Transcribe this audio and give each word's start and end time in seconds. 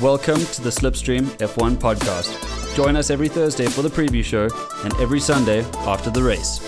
Welcome 0.00 0.38
to 0.38 0.62
the 0.62 0.70
Slipstream 0.70 1.24
F1 1.38 1.74
podcast. 1.74 2.76
Join 2.76 2.94
us 2.94 3.10
every 3.10 3.26
Thursday 3.26 3.66
for 3.66 3.82
the 3.82 3.88
preview 3.88 4.22
show 4.22 4.48
and 4.84 4.94
every 5.00 5.18
Sunday 5.18 5.62
after 5.88 6.08
the 6.08 6.22
race. 6.22 6.60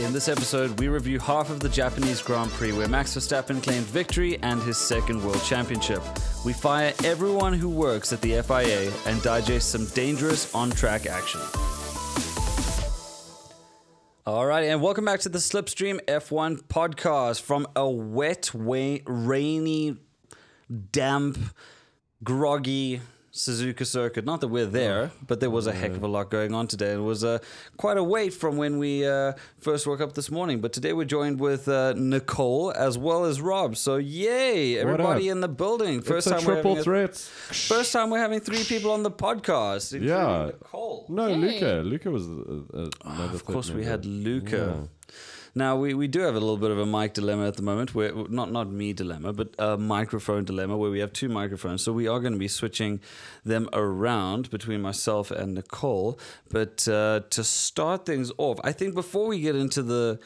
In 0.00 0.12
this 0.12 0.28
episode, 0.28 0.76
we 0.80 0.88
review 0.88 1.20
half 1.20 1.50
of 1.50 1.60
the 1.60 1.68
Japanese 1.68 2.20
Grand 2.20 2.50
Prix 2.50 2.72
where 2.72 2.88
Max 2.88 3.14
Verstappen 3.16 3.62
claimed 3.62 3.86
victory 3.86 4.40
and 4.42 4.60
his 4.62 4.76
second 4.76 5.24
world 5.24 5.40
championship. 5.44 6.02
We 6.44 6.52
fire 6.52 6.92
everyone 7.04 7.52
who 7.52 7.68
works 7.68 8.12
at 8.12 8.20
the 8.22 8.42
FIA 8.42 8.92
and 9.06 9.22
digest 9.22 9.70
some 9.70 9.86
dangerous 9.94 10.52
on 10.52 10.72
track 10.72 11.06
action. 11.06 11.40
All 14.24 14.46
right, 14.46 14.62
and 14.62 14.80
welcome 14.80 15.04
back 15.04 15.18
to 15.22 15.28
the 15.28 15.40
Slipstream 15.40 15.98
F1 16.04 16.62
podcast 16.68 17.40
from 17.40 17.66
a 17.74 17.90
wet, 17.90 18.52
rainy, 18.54 19.96
damp, 20.92 21.38
groggy 22.22 23.00
Suzuka 23.32 23.86
circuit. 23.86 24.26
Not 24.26 24.42
that 24.42 24.48
we're 24.48 24.66
there, 24.66 25.10
but 25.26 25.40
there 25.40 25.48
was 25.48 25.66
a 25.66 25.72
heck 25.72 25.92
of 25.92 26.02
a 26.02 26.06
lot 26.06 26.30
going 26.30 26.54
on 26.54 26.66
today. 26.66 26.92
It 26.92 26.98
was 26.98 27.24
uh, 27.24 27.38
quite 27.78 27.96
a 27.96 28.02
wait 28.04 28.34
from 28.34 28.58
when 28.58 28.78
we 28.78 29.06
uh, 29.06 29.32
first 29.58 29.86
woke 29.86 30.02
up 30.02 30.12
this 30.12 30.30
morning. 30.30 30.60
But 30.60 30.74
today 30.74 30.92
we're 30.92 31.06
joined 31.06 31.40
with 31.40 31.66
uh, 31.66 31.94
Nicole 31.96 32.72
as 32.72 32.98
well 32.98 33.24
as 33.24 33.40
Rob. 33.40 33.76
So 33.78 33.96
yay, 33.96 34.76
everybody 34.78 35.30
in 35.30 35.40
the 35.40 35.48
building. 35.48 36.02
First 36.02 36.26
it's 36.26 36.36
a 36.36 36.38
time 36.40 36.46
we're 36.46 36.54
triple 36.56 36.70
having 36.72 36.80
a- 36.80 36.84
threat. 36.84 37.16
First 37.16 37.92
time 37.94 38.10
we're 38.10 38.18
having 38.18 38.40
three 38.40 38.64
people 38.64 38.90
on 38.90 39.02
the 39.02 39.10
podcast. 39.10 39.94
including 39.94 40.08
Yeah. 40.14 40.46
Nicole. 40.46 41.06
No, 41.08 41.28
Yay. 41.28 41.36
Luca. 41.36 41.82
Luca 41.86 42.10
was 42.10 42.28
uh, 42.28 42.32
uh, 42.74 42.90
another. 43.06 43.34
Of 43.34 43.46
course, 43.46 43.70
we 43.70 43.84
had 43.84 44.04
Luca. 44.04 44.88
Now 45.54 45.76
we, 45.76 45.92
we 45.92 46.08
do 46.08 46.20
have 46.20 46.34
a 46.34 46.40
little 46.40 46.56
bit 46.56 46.70
of 46.70 46.78
a 46.78 46.86
mic 46.86 47.12
dilemma 47.12 47.46
at 47.46 47.56
the 47.56 47.62
moment. 47.62 47.94
Where 47.94 48.12
not 48.28 48.50
not 48.50 48.70
me 48.70 48.92
dilemma, 48.92 49.32
but 49.32 49.54
a 49.58 49.76
microphone 49.76 50.44
dilemma 50.44 50.76
where 50.76 50.90
we 50.90 51.00
have 51.00 51.12
two 51.12 51.28
microphones. 51.28 51.82
So 51.82 51.92
we 51.92 52.08
are 52.08 52.20
going 52.20 52.32
to 52.32 52.38
be 52.38 52.48
switching 52.48 53.00
them 53.44 53.68
around 53.72 54.50
between 54.50 54.80
myself 54.80 55.30
and 55.30 55.54
Nicole. 55.54 56.18
But 56.50 56.88
uh, 56.88 57.20
to 57.30 57.44
start 57.44 58.06
things 58.06 58.32
off, 58.38 58.58
I 58.64 58.72
think 58.72 58.94
before 58.94 59.26
we 59.26 59.40
get 59.40 59.54
into 59.54 59.82
the 59.82 60.18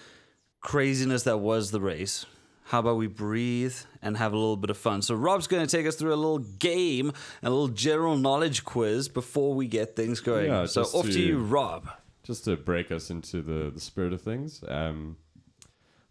craziness 0.61 1.25
that 1.25 1.39
was 1.39 1.71
the 1.71 1.81
race. 1.81 2.27
How 2.71 2.81
about 2.81 2.97
we 2.97 3.07
breathe 3.07 3.77
and 4.03 4.17
have 4.17 4.33
a 4.33 4.37
little 4.37 4.57
bit 4.57 4.71
of 4.71 4.77
fun? 4.77 5.01
So, 5.01 5.15
Rob's 5.15 5.47
going 5.47 5.65
to 5.65 5.71
take 5.71 5.87
us 5.87 5.95
through 5.95 6.13
a 6.13 6.17
little 6.17 6.41
game, 6.41 7.13
a 7.45 7.49
little 7.49 7.69
general 7.69 8.17
knowledge 8.17 8.65
quiz 8.65 9.09
before 9.09 9.55
we 9.55 9.69
get 9.69 9.95
things 9.95 10.19
going. 10.19 10.47
Yeah, 10.47 10.67
so, 10.67 10.83
off 10.83 11.07
to 11.07 11.13
to- 11.13 11.21
you, 11.21 11.39
Rob. 11.39 11.89
Just 12.27 12.45
to 12.47 12.57
break 12.57 12.91
us 12.91 13.11
into 13.11 13.41
the, 13.41 13.71
the 13.71 13.81
spirit 13.81 14.13
of 14.13 14.21
things. 14.21 14.65
Um, 14.67 15.17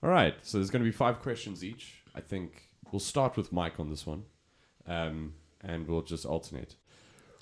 all 0.02 0.10
right, 0.10 0.34
so 0.44 0.58
there's 0.58 0.70
going 0.70 0.84
to 0.84 0.90
be 0.90 0.96
five 0.96 1.20
questions 1.22 1.64
each. 1.64 2.04
I 2.16 2.22
think 2.22 2.70
we'll 2.92 3.00
start 3.02 3.36
with 3.36 3.52
Mike 3.52 3.80
on 3.80 3.90
this 3.90 4.06
one, 4.08 4.24
um, 4.88 5.34
and 5.62 5.86
we'll 5.88 6.04
just 6.04 6.26
alternate. 6.26 6.76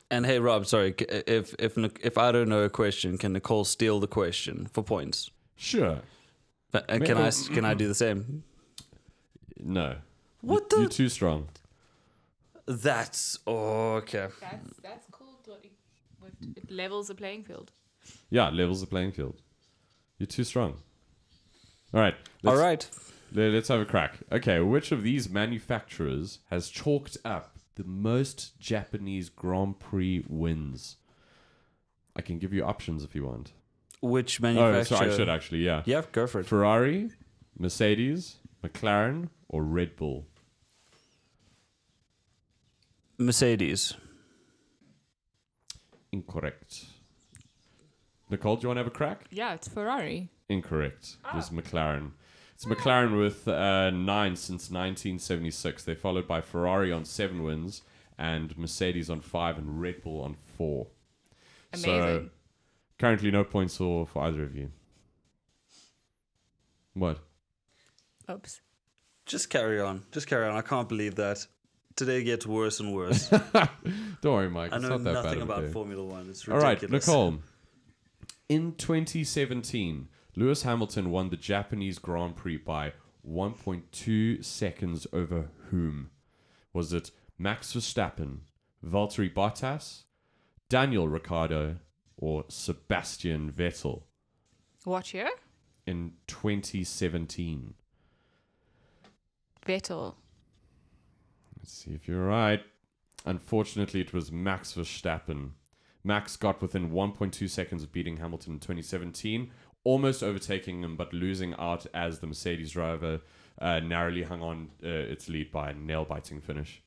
And 0.10 0.26
hey, 0.26 0.40
Rob, 0.40 0.66
sorry, 0.66 0.96
if 1.28 1.54
if 1.60 1.78
if 1.78 2.18
I 2.18 2.32
don't 2.32 2.50
know 2.50 2.64
a 2.64 2.70
question, 2.70 3.18
can 3.18 3.34
Nicole 3.34 3.64
steal 3.66 4.00
the 4.00 4.08
question 4.08 4.68
for 4.74 4.84
points? 4.84 5.30
Sure. 5.56 6.00
But, 6.72 6.90
uh, 6.90 6.98
can 7.00 7.18
I 7.18 7.28
s- 7.28 7.48
can 7.48 7.66
I 7.66 7.74
do 7.76 7.88
the 7.88 7.96
same? 7.96 8.44
No. 9.60 9.98
What 10.42 10.64
You- 10.64 10.68
the? 10.70 10.82
You're 10.82 10.90
too 10.90 11.10
strong. 11.10 11.50
That's 12.66 13.38
oh, 13.46 13.96
okay. 14.02 14.28
That's 14.42 14.70
that's 14.82 15.08
cool. 15.12 15.40
Dotty. 15.46 15.72
With- 16.22 16.58
It 16.58 16.72
levels 16.72 17.08
the 17.08 17.16
playing 17.16 17.44
field. 17.44 17.72
Yeah, 18.30 18.50
levels 18.50 18.82
the 18.82 18.88
playing 18.88 19.12
field. 19.12 19.42
You're 20.18 20.28
too 20.28 20.44
strong. 20.44 20.78
All 21.94 22.02
right. 22.02 22.16
All 22.46 22.58
right. 22.58 22.88
Let's 23.32 23.68
have 23.68 23.82
a 23.82 23.86
crack. 23.86 24.16
Okay, 24.32 24.60
which 24.60 24.92
of 24.92 25.04
these 25.04 25.30
manufacturers 25.30 26.40
has 26.50 26.70
chalked 26.70 27.18
up 27.26 27.58
the 27.76 27.84
most 27.84 28.60
Japanese 28.60 29.30
Grand 29.30 29.80
Prix 29.80 30.24
wins? 30.28 30.98
I 32.16 32.22
can 32.22 32.38
give 32.38 32.54
you 32.54 32.64
options 32.64 33.04
if 33.04 33.16
you 33.16 33.26
want. 33.26 33.54
Which 34.02 34.40
manufacturer? 34.40 34.68
Oh, 34.68 34.72
manufacturer? 34.72 35.10
so 35.10 35.14
I 35.14 35.18
should 35.18 35.30
actually, 35.30 35.60
yeah. 35.60 35.82
Yeah, 35.86 36.04
go 36.12 36.28
for 36.28 36.42
it. 36.42 36.46
Ferrari, 36.46 37.10
Mercedes, 37.58 38.38
McLaren, 38.64 39.30
or 39.50 39.64
Red 39.64 39.96
Bull? 39.96 40.28
Mercedes. 43.18 43.94
Incorrect. 46.12 46.86
Nicole, 48.34 48.56
do 48.56 48.64
you 48.64 48.70
want 48.70 48.78
to 48.78 48.80
have 48.80 48.88
a 48.88 48.90
crack? 48.96 49.26
Yeah, 49.30 49.54
it's 49.54 49.68
Ferrari. 49.68 50.28
Incorrect. 50.50 51.18
It 51.32 51.36
was 51.36 51.52
McLaren. 51.52 52.12
It's 52.56 52.66
McLaren 52.66 53.20
with 53.20 53.48
uh, 53.48 53.92
nine 53.92 54.36
since 54.36 54.72
1976. 54.72 55.84
They're 55.84 55.96
followed 55.96 56.28
by 56.28 56.42
Ferrari 56.42 56.92
on 56.92 57.06
seven 57.06 57.44
wins, 57.44 57.84
and 58.18 58.58
Mercedes 58.58 59.08
on 59.12 59.22
five, 59.22 59.60
and 59.60 59.80
Red 59.80 60.02
Bull 60.02 60.22
on 60.22 60.36
four. 60.58 60.88
Amazing. 61.74 61.92
So 61.92 62.30
currently 62.98 63.30
no 63.30 63.44
points 63.44 63.78
for, 63.78 64.08
for 64.08 64.24
either 64.24 64.42
of 64.44 64.56
you. 64.56 64.72
What? 66.96 67.20
Oops. 68.32 68.62
Just 69.28 69.52
carry 69.52 69.80
on. 69.80 70.04
Just 70.12 70.26
carry 70.28 70.48
on. 70.48 70.56
I 70.56 70.62
can't 70.62 70.90
believe 70.90 71.16
that. 71.16 71.46
Today 71.96 72.24
gets 72.24 72.48
worse 72.48 72.80
and 72.80 72.94
worse. 72.96 73.30
Don't 74.22 74.34
worry, 74.34 74.50
Mike. 74.50 74.74
I 74.74 74.78
It's 74.78 74.84
know 74.84 74.98
not 74.98 75.04
that 75.04 75.14
nothing 75.14 75.40
bad 75.40 75.42
of 75.44 75.50
a 75.50 75.54
about. 75.60 75.72
Formula 75.74 76.04
One. 76.04 76.28
It's 76.32 76.48
All 76.48 76.58
right, 76.58 76.82
ridiculous. 76.82 77.08
Nicole. 77.08 77.38
In 78.50 78.74
2017, 78.76 80.10
Lewis 80.36 80.64
Hamilton 80.64 81.12
won 81.12 81.30
the 81.30 81.38
Japanese 81.38 82.00
Grand 82.00 82.36
Prix 82.36 82.58
by 82.58 82.94
1.2 83.28 84.44
seconds 84.44 85.08
over 85.14 85.50
whom? 85.70 86.10
Was 86.74 86.92
it 86.94 87.12
Max 87.38 87.74
Verstappen, 87.74 88.40
Valtteri 88.86 89.34
Bottas, 89.34 90.04
Daniel 90.70 91.08
Ricciardo, 91.08 91.78
or 92.18 92.46
Sebastian 92.48 93.52
Vettel 93.52 94.04
What 94.84 95.14
year? 95.14 95.30
in 95.86 96.14
2017? 96.28 97.74
Vettel. 99.66 100.16
Let's 101.58 101.72
see 101.74 101.92
if 101.92 102.08
you're 102.08 102.26
right. 102.26 102.62
Unfortunately, 103.26 104.02
it 104.02 104.14
was 104.14 104.32
Max 104.32 104.74
Verstappen. 104.74 105.52
Max 106.04 106.36
got 106.36 106.62
within 106.62 106.92
1.2 106.92 107.50
seconds 107.50 107.84
of 107.84 107.92
beating 107.92 108.18
Hamilton 108.18 108.54
in 108.54 108.60
2017, 108.60 109.52
almost 109.84 110.22
overtaking 110.24 110.84
him, 110.84 110.96
but 110.98 111.14
losing 111.14 111.54
out 111.58 111.86
as 111.94 112.20
the 112.20 112.28
Mercedes 112.28 112.72
driver 112.72 113.22
uh, 113.62 113.80
narrowly 113.80 114.24
hung 114.24 114.42
on 114.42 114.70
uh, 114.84 114.88
its 114.88 115.30
lead 115.30 115.52
by 115.52 115.70
a 115.70 115.74
nail-biting 115.74 116.42
finish. 116.42 116.82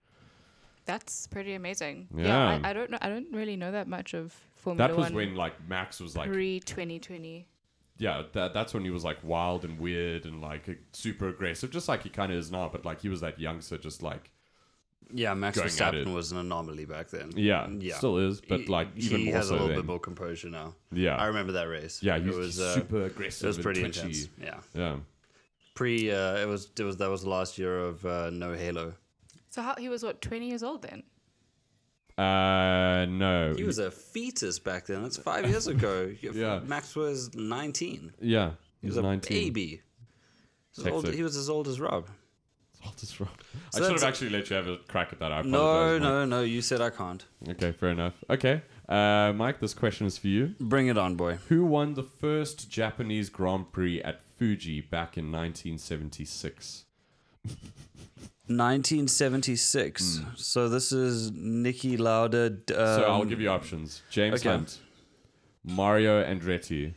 That's 0.84 1.26
pretty 1.26 1.54
amazing. 1.54 2.08
Yeah. 2.14 2.60
I, 2.62 2.70
I 2.70 2.72
don't 2.72 2.90
know. 2.90 2.98
I 3.00 3.08
don't 3.08 3.26
really 3.32 3.56
know 3.56 3.72
that 3.72 3.88
much 3.88 4.14
of 4.14 4.32
Formula 4.54 4.88
That 4.88 4.96
was 4.96 5.06
One 5.06 5.14
when 5.14 5.34
like 5.34 5.54
Max 5.68 5.98
was 6.00 6.16
like, 6.16 6.30
pre 6.30 6.60
2020. 6.60 7.48
yeah, 7.98 8.22
that, 8.34 8.54
that's 8.54 8.72
when 8.72 8.84
he 8.84 8.90
was 8.90 9.02
like 9.02 9.18
wild 9.24 9.64
and 9.64 9.80
weird 9.80 10.26
and 10.26 10.40
like 10.40 10.68
super 10.92 11.28
aggressive, 11.28 11.70
just 11.70 11.88
like 11.88 12.02
he 12.04 12.08
kind 12.08 12.30
of 12.30 12.38
is 12.38 12.52
now. 12.52 12.68
But 12.68 12.84
like 12.84 13.00
he 13.00 13.08
was 13.08 13.20
that 13.22 13.40
youngster, 13.40 13.78
just 13.78 14.02
like 14.02 14.30
Yeah, 15.14 15.34
Max 15.34 15.56
Going 15.56 15.68
at 15.68 15.72
Verstappen 15.72 16.12
was 16.14 16.32
an 16.32 16.38
anomaly 16.38 16.84
back 16.84 17.08
then. 17.10 17.30
yeah, 17.36 17.68
Yeah. 17.70 17.96
still 17.96 18.18
is, 18.18 18.40
but 18.40 18.60
He- 18.62 18.66
like 18.66 18.88
even 18.96 19.20
he 19.20 19.24
more 19.26 19.34
has 19.36 19.48
so 19.48 19.52
a 19.52 19.54
little 19.54 19.68
then. 19.68 19.76
bit 19.76 19.84
more 19.86 20.00
composure 20.00 20.50
now. 20.50 20.74
yeah, 20.92 21.14
I 21.16 21.26
remember 21.26 21.52
that 21.52 21.68
race. 21.68 22.02
yeah, 22.02 22.16
it 22.16 22.24
he's 22.24 22.34
was 22.34 22.60
uh, 22.60 22.74
super 22.74 23.02
aggressive. 23.04 23.44
it 23.44 23.46
was 23.48 23.58
pretty 23.58 23.80
twitchy. 23.82 24.00
intense. 24.00 24.28
Yeah, 24.42 24.60
Yeah. 24.74 24.96
pre 25.74 26.10
uh, 26.10 26.36
it 26.38 26.48
was 26.48 26.68
it 26.78 26.82
was 26.82 26.96
that 26.96 27.08
was 27.08 27.22
the 27.22 27.28
last 27.30 27.56
year 27.56 27.78
of 27.78 28.04
uh, 28.04 28.30
no 28.30 28.54
Halo. 28.54 28.94
So 29.50 29.62
how, 29.62 29.74
he 29.76 29.88
was 29.88 30.02
what 30.02 30.20
20 30.20 30.48
years 30.48 30.62
old 30.62 30.82
then? 30.82 31.02
Uh, 32.18 33.06
no. 33.08 33.54
He 33.56 33.64
was 33.64 33.78
a 33.78 33.90
fetus 33.90 34.58
back 34.58 34.86
then. 34.86 35.02
That's 35.02 35.18
five 35.18 35.48
years 35.48 35.66
ago. 35.66 36.12
Yeah. 36.22 36.60
Max 36.64 36.96
was 36.96 37.34
nineteen. 37.34 38.12
yeah. 38.20 38.52
He 38.80 38.88
was 38.88 38.96
a 38.96 39.02
19. 39.02 39.36
baby. 39.36 39.82
He 40.76 40.82
was, 40.82 40.86
old, 41.04 41.14
he 41.14 41.22
was 41.22 41.36
as 41.36 41.48
old 41.48 41.66
as 41.68 41.80
Rob. 41.80 42.08
As 43.02 43.20
rock. 43.20 43.42
So 43.72 43.82
I 43.82 43.86
should 43.88 44.00
have 44.00 44.04
actually 44.08 44.30
let 44.30 44.48
you 44.50 44.56
have 44.56 44.68
a 44.68 44.76
crack 44.88 45.12
at 45.12 45.18
that. 45.18 45.32
I 45.32 45.42
No, 45.42 45.58
apologize. 45.60 46.02
no, 46.02 46.24
no. 46.24 46.42
You 46.42 46.62
said 46.62 46.80
I 46.80 46.90
can't. 46.90 47.24
Okay, 47.48 47.72
fair 47.72 47.90
enough. 47.90 48.14
Okay, 48.30 48.62
uh, 48.88 49.32
Mike, 49.34 49.60
this 49.60 49.74
question 49.74 50.06
is 50.06 50.16
for 50.18 50.28
you. 50.28 50.54
Bring 50.60 50.86
it 50.86 50.96
on, 50.96 51.16
boy. 51.16 51.38
Who 51.48 51.64
won 51.64 51.94
the 51.94 52.02
first 52.04 52.70
Japanese 52.70 53.28
Grand 53.28 53.72
Prix 53.72 54.00
at 54.02 54.20
Fuji 54.38 54.80
back 54.80 55.16
in 55.18 55.32
1976? 55.32 56.84
1976. 58.48 60.20
So 60.36 60.68
this 60.68 60.92
is 60.92 61.32
Niki 61.32 61.98
Lauda. 61.98 62.50
d- 62.50 62.74
Um, 62.74 63.00
so 63.00 63.04
I'll 63.04 63.24
give 63.24 63.40
you 63.40 63.48
options: 63.50 64.02
James 64.10 64.40
okay. 64.40 64.50
Hunt, 64.50 64.78
Mario 65.64 66.22
Andretti, 66.24 66.94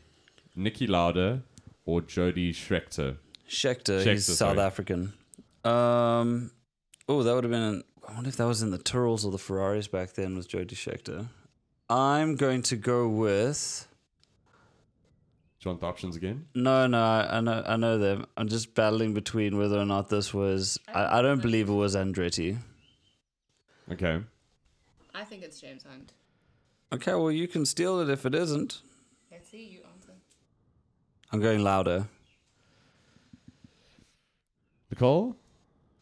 Niki 0.57 0.87
Lauda, 0.87 1.41
or 1.85 2.01
Jody 2.01 2.53
Scheckter. 2.53 3.17
Scheckter. 3.49 3.99
Scheckter, 4.03 4.11
he's 4.11 4.25
South 4.25 4.37
sorry. 4.37 4.59
African. 4.59 5.13
Um, 5.63 6.51
oh, 7.07 7.23
that 7.23 7.33
would 7.35 7.43
have 7.43 7.51
been. 7.51 7.83
I 8.07 8.13
wonder 8.13 8.29
if 8.29 8.37
that 8.37 8.47
was 8.47 8.61
in 8.61 8.71
the 8.71 8.77
Tyrrells 8.79 9.25
or 9.25 9.31
the 9.31 9.37
Ferraris 9.37 9.87
back 9.87 10.13
then. 10.13 10.35
Was 10.35 10.47
Jody 10.47 10.75
Scheckter? 10.75 11.27
I'm 11.89 12.35
going 12.35 12.61
to 12.63 12.75
go 12.75 13.07
with 13.07 13.87
Do 15.59 15.69
you 15.69 15.71
want 15.71 15.81
the 15.81 15.87
options 15.87 16.15
again? 16.15 16.45
No, 16.53 16.85
no, 16.87 17.01
I, 17.01 17.37
I 17.37 17.41
know, 17.41 17.63
I 17.67 17.77
know 17.77 17.97
them. 17.97 18.25
I'm 18.37 18.47
just 18.47 18.75
battling 18.75 19.13
between 19.13 19.57
whether 19.57 19.77
or 19.77 19.85
not 19.85 20.09
this 20.09 20.33
was. 20.33 20.79
I, 20.93 21.19
I 21.19 21.21
don't 21.21 21.41
believe 21.41 21.67
it 21.67 21.73
was 21.73 21.95
Andretti. 21.95 22.57
Okay. 23.91 24.21
I 25.15 25.23
think 25.23 25.43
it's 25.43 25.59
James 25.59 25.83
Hunt. 25.83 26.13
Okay, 26.93 27.13
well 27.13 27.31
you 27.31 27.47
can 27.47 27.65
steal 27.65 27.99
it 27.99 28.09
if 28.09 28.25
it 28.25 28.33
isn't. 28.35 28.81
Let's 29.31 29.49
see 29.49 29.65
you 29.65 29.79
answer. 29.93 30.13
I'm 31.31 31.41
going 31.41 31.63
louder. 31.63 32.07
Nicole? 34.91 35.35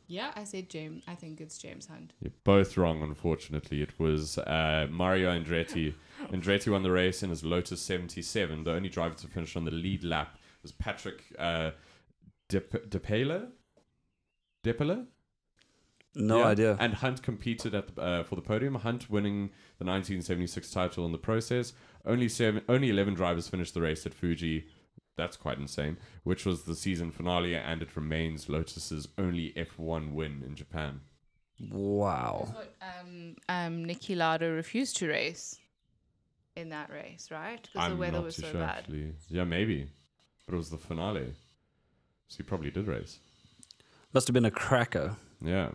Yeah, 0.08 0.32
I 0.36 0.46
said 0.46 0.70
James. 0.70 1.04
I 1.08 1.16
think 1.16 1.42
it's 1.42 1.58
James 1.58 1.88
Hunt. 1.88 2.14
You're 2.22 2.32
both 2.46 2.78
wrong, 2.78 3.02
unfortunately. 3.04 3.82
It 3.82 4.00
was 4.00 4.38
uh, 4.38 4.88
Mario 4.90 5.30
Andretti. 5.38 5.94
Andretti 6.32 6.72
won 6.72 6.84
the 6.84 6.92
race 6.92 7.24
in 7.24 7.30
his 7.30 7.44
Lotus 7.44 7.82
77. 7.82 8.64
The 8.64 8.72
only 8.72 8.88
driver 8.90 9.16
to 9.16 9.28
finish 9.28 9.56
on 9.58 9.66
the 9.66 9.72
lead 9.72 10.04
lap 10.06 10.38
was 10.64 10.72
Patrick 10.72 11.24
uh, 11.38 11.72
Dep- 12.48 12.90
Depela? 12.90 13.48
Depela? 14.64 15.06
No 16.16 16.40
Yeah. 16.40 16.46
idea. 16.48 16.78
And 16.80 16.94
Hunt 16.96 17.22
competed 17.22 17.76
at 17.76 17.94
the, 17.96 18.02
uh, 18.02 18.24
for 18.24 18.36
the 18.36 18.42
podium. 18.42 18.76
Hunt 18.76 19.10
winning 19.10 19.50
the 19.78 19.86
1976 19.86 20.72
title 20.72 21.06
in 21.06 21.12
the 21.12 21.18
process. 21.18 21.74
Only 22.06 22.30
seven, 22.30 22.64
only 22.70 22.90
11 22.90 23.14
drivers 23.14 23.50
finished 23.50 23.74
the 23.74 23.82
race 23.82 24.06
at 24.06 24.14
Fuji. 24.14 24.68
That's 25.18 25.36
quite 25.36 25.58
insane. 25.58 25.98
Which 26.24 26.46
was 26.46 26.64
the 26.64 26.76
season 26.76 27.12
finale, 27.12 27.56
and 27.56 27.82
it 27.82 27.96
remains 27.96 28.48
Lotus's 28.48 29.08
only 29.18 29.52
F1 29.58 30.14
win 30.14 30.44
in 30.46 30.56
Japan. 30.56 31.02
Wow. 31.72 32.54
But, 32.56 32.76
um, 32.82 33.36
um, 33.50 33.84
Niki 33.86 34.16
Lauda 34.16 34.52
refused 34.52 34.98
to 34.98 35.08
race 35.08 35.58
in 36.56 36.70
that 36.70 36.90
race, 36.92 37.30
right? 37.32 37.60
Because 37.62 37.74
the 37.74 37.94
I'm 37.94 37.98
weather 37.98 38.18
not 38.18 38.26
was 38.26 38.36
too 38.36 38.44
so 38.44 38.52
sure, 38.52 38.62
bad. 38.62 38.78
actually. 38.80 39.14
Yeah, 39.30 39.44
maybe, 39.44 39.90
but 40.46 40.54
it 40.54 40.58
was 40.58 40.70
the 40.70 40.78
finale, 40.78 41.34
so 42.28 42.38
he 42.38 42.44
probably 42.44 42.70
did 42.72 42.88
race. 42.88 43.20
Must 44.14 44.28
have 44.28 44.34
been 44.36 44.46
a 44.46 44.52
cracker. 44.52 45.16
Yeah, 45.44 45.70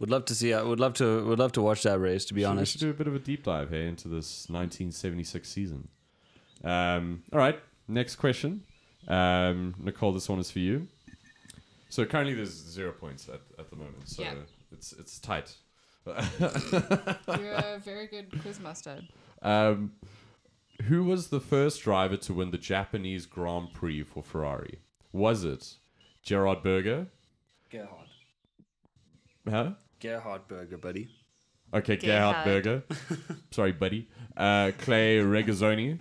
Would 0.00 0.10
love 0.10 0.24
to 0.26 0.34
see. 0.34 0.52
I 0.52 0.62
would 0.62 0.78
love 0.80 0.94
to. 0.94 1.24
Would 1.26 1.38
love 1.38 1.52
to 1.52 1.62
watch 1.62 1.82
that 1.84 1.98
race. 2.00 2.24
To 2.26 2.34
be 2.34 2.42
So 2.42 2.50
honest. 2.50 2.74
we 2.74 2.78
should 2.78 2.86
do 2.86 2.90
a 2.90 2.94
bit 2.94 3.06
of 3.08 3.14
a 3.14 3.18
deep 3.20 3.44
dive 3.44 3.70
here 3.70 3.82
into 3.86 4.08
this 4.08 4.48
1976 4.48 5.48
season. 5.48 5.88
Um, 6.64 7.22
all 7.32 7.38
right, 7.38 7.58
next 7.88 8.16
question, 8.16 8.62
um, 9.08 9.74
Nicole. 9.78 10.12
This 10.12 10.28
one 10.28 10.38
is 10.38 10.50
for 10.50 10.58
you. 10.60 10.86
So 11.88 12.04
currently, 12.04 12.34
there's 12.34 12.50
zero 12.52 12.92
points 12.92 13.28
at, 13.28 13.40
at 13.58 13.70
the 13.70 13.76
moment. 13.76 14.08
So 14.08 14.22
Yeah. 14.22 14.34
it's 14.70 14.92
it's 14.92 15.18
tight. 15.18 15.54
You're 16.06 17.52
a 17.52 17.78
very 17.84 18.06
good 18.06 18.30
quizmaster. 18.30 19.06
Um, 19.42 19.92
who 20.84 21.04
was 21.04 21.28
the 21.28 21.40
first 21.40 21.82
driver 21.82 22.16
to 22.18 22.32
win 22.34 22.50
the 22.50 22.58
Japanese 22.58 23.26
Grand 23.26 23.72
Prix 23.74 24.04
for 24.04 24.22
Ferrari? 24.22 24.78
Was 25.12 25.44
it 25.44 25.74
Gerard 26.22 26.62
Berger? 26.62 27.08
Gerhard. 27.70 28.08
Huh? 29.48 29.70
Gerhard 30.00 30.48
Berger, 30.48 30.78
buddy. 30.78 31.08
Okay, 31.74 31.96
Gerhard 31.96 32.44
Gerhard. 32.44 32.62
Berger. 32.64 32.82
Sorry, 33.50 33.72
buddy. 33.72 34.08
Uh, 34.36 34.72
Clay 34.78 35.18
Regazzoni, 35.18 35.98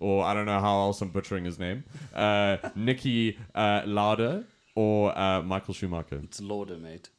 or 0.00 0.24
I 0.24 0.34
don't 0.34 0.46
know 0.46 0.58
how 0.60 0.80
else 0.80 1.00
I'm 1.02 1.10
butchering 1.10 1.44
his 1.44 1.58
name. 1.58 1.84
Uh, 2.14 2.56
Niki 2.76 3.36
uh, 3.54 3.82
Lauda, 3.86 4.44
or 4.74 5.16
uh, 5.16 5.42
Michael 5.42 5.74
Schumacher. 5.74 6.20
It's 6.24 6.40
Lauder, 6.40 6.76
mate. 6.76 7.10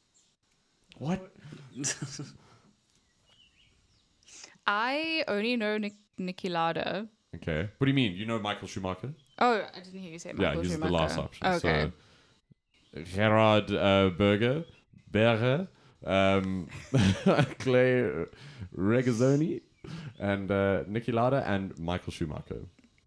What? 0.98 1.32
I 4.68 5.24
only 5.28 5.56
know 5.56 5.78
Nick, 5.78 5.94
Niki 6.20 6.50
Lauda. 6.50 7.08
Okay. 7.36 7.70
What 7.78 7.86
do 7.86 7.90
you 7.90 7.96
mean? 7.96 8.14
You 8.14 8.26
know 8.26 8.40
Michael 8.40 8.68
Schumacher? 8.68 9.14
Oh, 9.40 9.66
I 9.76 9.80
didn't 9.80 10.00
hear 10.00 10.12
you 10.12 10.20
say 10.20 10.34
Michael 10.34 10.56
yeah, 10.56 10.62
he's 10.62 10.72
Schumacher. 10.74 10.92
the 10.92 10.98
last 10.98 11.18
option. 11.18 11.48
Okay. 11.48 11.92
So, 12.94 13.04
Gerard 13.04 13.72
uh, 13.72 14.10
Berger, 14.18 14.66
Berger, 15.10 15.68
um, 16.06 16.68
Clay 17.60 18.26
Regazzoni, 18.78 19.62
and 20.20 20.50
uh, 20.52 20.84
Niki 20.84 21.14
Lauda, 21.14 21.44
and 21.48 21.78
Michael 21.80 22.12
Schumacher. 22.12 22.66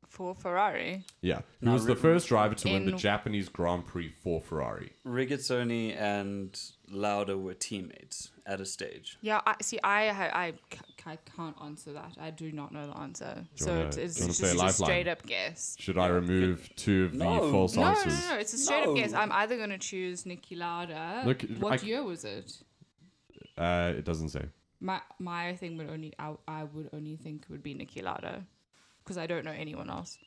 For 0.08 0.32
Ferrari. 0.32 1.02
Yeah. 1.22 1.40
He 1.58 1.66
Now, 1.66 1.72
was 1.72 1.86
the 1.86 1.96
first 1.96 2.28
driver 2.28 2.54
to 2.54 2.68
win 2.68 2.84
the 2.86 2.92
in- 2.92 2.98
Japanese 2.98 3.48
Grand 3.48 3.84
Prix 3.84 4.10
for 4.22 4.40
Ferrari. 4.40 4.92
Regazzoni 5.04 5.96
and 6.00 6.56
Lauda 6.88 7.36
were 7.36 7.54
teammates 7.54 8.30
at 8.46 8.60
a 8.60 8.64
stage. 8.64 9.18
Yeah, 9.22 9.40
I 9.44 9.56
see. 9.60 9.80
I, 9.82 10.06
ha- 10.10 10.30
I, 10.32 10.52
c- 10.72 10.78
I 11.04 11.18
can't 11.36 11.56
answer 11.60 11.92
that. 11.94 12.12
I 12.20 12.30
do 12.30 12.52
not 12.52 12.70
know 12.70 12.86
the 12.86 12.96
answer. 12.96 13.34
you 13.56 13.64
So 13.66 13.72
wanna- 13.72 13.86
it's, 13.86 13.96
do 13.96 14.02
it's 14.02 14.18
you 14.18 14.22
wanna 14.22 14.28
just 14.28 14.40
play 14.40 14.50
a 14.50 14.54
a 14.54 14.54
lifeline? 14.54 14.86
straight 14.86 15.08
up 15.08 15.26
guess. 15.26 15.76
Should 15.80 15.98
I 15.98 16.06
remove 16.06 16.70
two 16.76 17.06
of 17.06 17.12
the 17.18 17.18
No. 17.24 17.50
false 17.50 17.74
No, 17.74 17.82
no, 17.82 17.90
no, 17.92 17.98
answers? 17.98 18.30
no. 18.30 18.36
It's 18.36 18.52
a 18.54 18.58
straight 18.58 18.84
No. 18.84 18.90
up 18.92 18.96
guess. 18.96 19.12
I'm 19.14 19.32
either 19.32 19.56
going 19.56 19.70
to 19.70 19.78
choose 19.78 20.22
Niki 20.22 20.56
Lauda. 20.56 21.24
Look, 21.26 21.42
what 21.58 21.82
I- 21.82 21.86
year 21.86 22.04
was 22.04 22.24
it? 22.24 22.52
Uh, 23.58 23.94
it 23.96 24.04
doesn't 24.04 24.28
say. 24.28 24.44
My 24.80 25.00
my 25.18 25.54
thing 25.56 25.76
would 25.78 25.88
only 25.90 26.12
I, 26.18 26.34
I 26.46 26.64
would 26.64 26.90
only 26.92 27.16
think 27.16 27.46
would 27.48 27.62
be 27.62 27.74
Niki 27.74 28.02
Lauda 28.02 28.44
because 29.02 29.16
I 29.18 29.26
don't 29.26 29.44
know 29.44 29.52
anyone 29.52 29.88
else. 29.90 30.18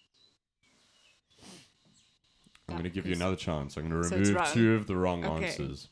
I'm 2.69 2.75
going 2.75 2.83
to 2.83 2.89
give 2.89 3.05
you 3.05 3.13
another 3.15 3.35
chance. 3.37 3.77
I'm 3.77 3.87
going 3.89 4.01
to 4.03 4.09
So 4.09 4.15
remove 4.17 4.47
two 4.53 4.75
of 4.75 4.87
the 4.87 4.95
wrong 4.97 5.23
Okay. 5.23 5.45
answers. 5.45 5.87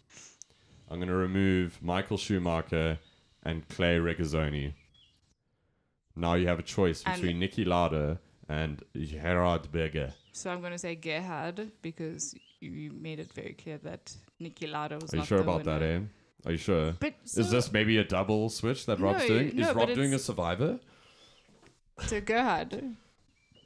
I'm 0.90 0.98
going 0.98 1.08
to 1.08 1.16
remove 1.16 1.82
Michael 1.82 2.18
Schumacher 2.18 3.00
and 3.44 3.68
Clay 3.70 3.98
Regazzoni. 3.98 4.74
Now 6.18 6.34
you 6.34 6.48
have 6.48 6.60
a 6.60 6.64
choice 6.64 7.02
And- 7.06 7.16
between 7.22 7.40
Niki 7.40 7.66
Lauda 7.66 8.20
and 8.50 8.84
Gerard 8.96 9.72
Berger. 9.72 10.14
So 10.34 10.50
I'm 10.52 10.60
going 10.60 10.74
to 10.74 10.78
say 10.78 10.96
Gerhard 10.96 11.72
because 11.82 12.36
you- 12.60 12.92
made 12.92 13.20
it 13.20 13.32
very 13.34 13.54
clear 13.54 13.78
that 13.80 14.14
Niki 14.42 14.70
Lauda 14.70 14.98
was 15.00 15.14
Are 15.14 15.18
you 15.18 15.20
not 15.22 15.28
sure 15.28 15.40
about 15.40 15.64
that, 15.64 15.80
winner. 15.82 15.96
eh? 15.96 16.00
Are 16.46 16.52
you 16.52 16.58
sure? 16.58 16.94
But 17.00 17.16
Is 17.24 17.50
this 17.50 17.72
maybe 17.72 17.98
a 17.98 18.04
double 18.04 18.50
switch 18.50 18.86
that 18.86 19.00
Rob's 19.00 19.20
No, 19.22 19.28
doing? 19.28 19.56
no, 19.56 19.62
Is 19.62 19.68
but 19.74 19.76
Rob 19.78 19.88
doing 19.96 20.12
a 20.12 20.16
it's- 20.16 20.24
survivor? 20.24 20.80
so 22.06 22.22
Gerhard? 22.22 22.96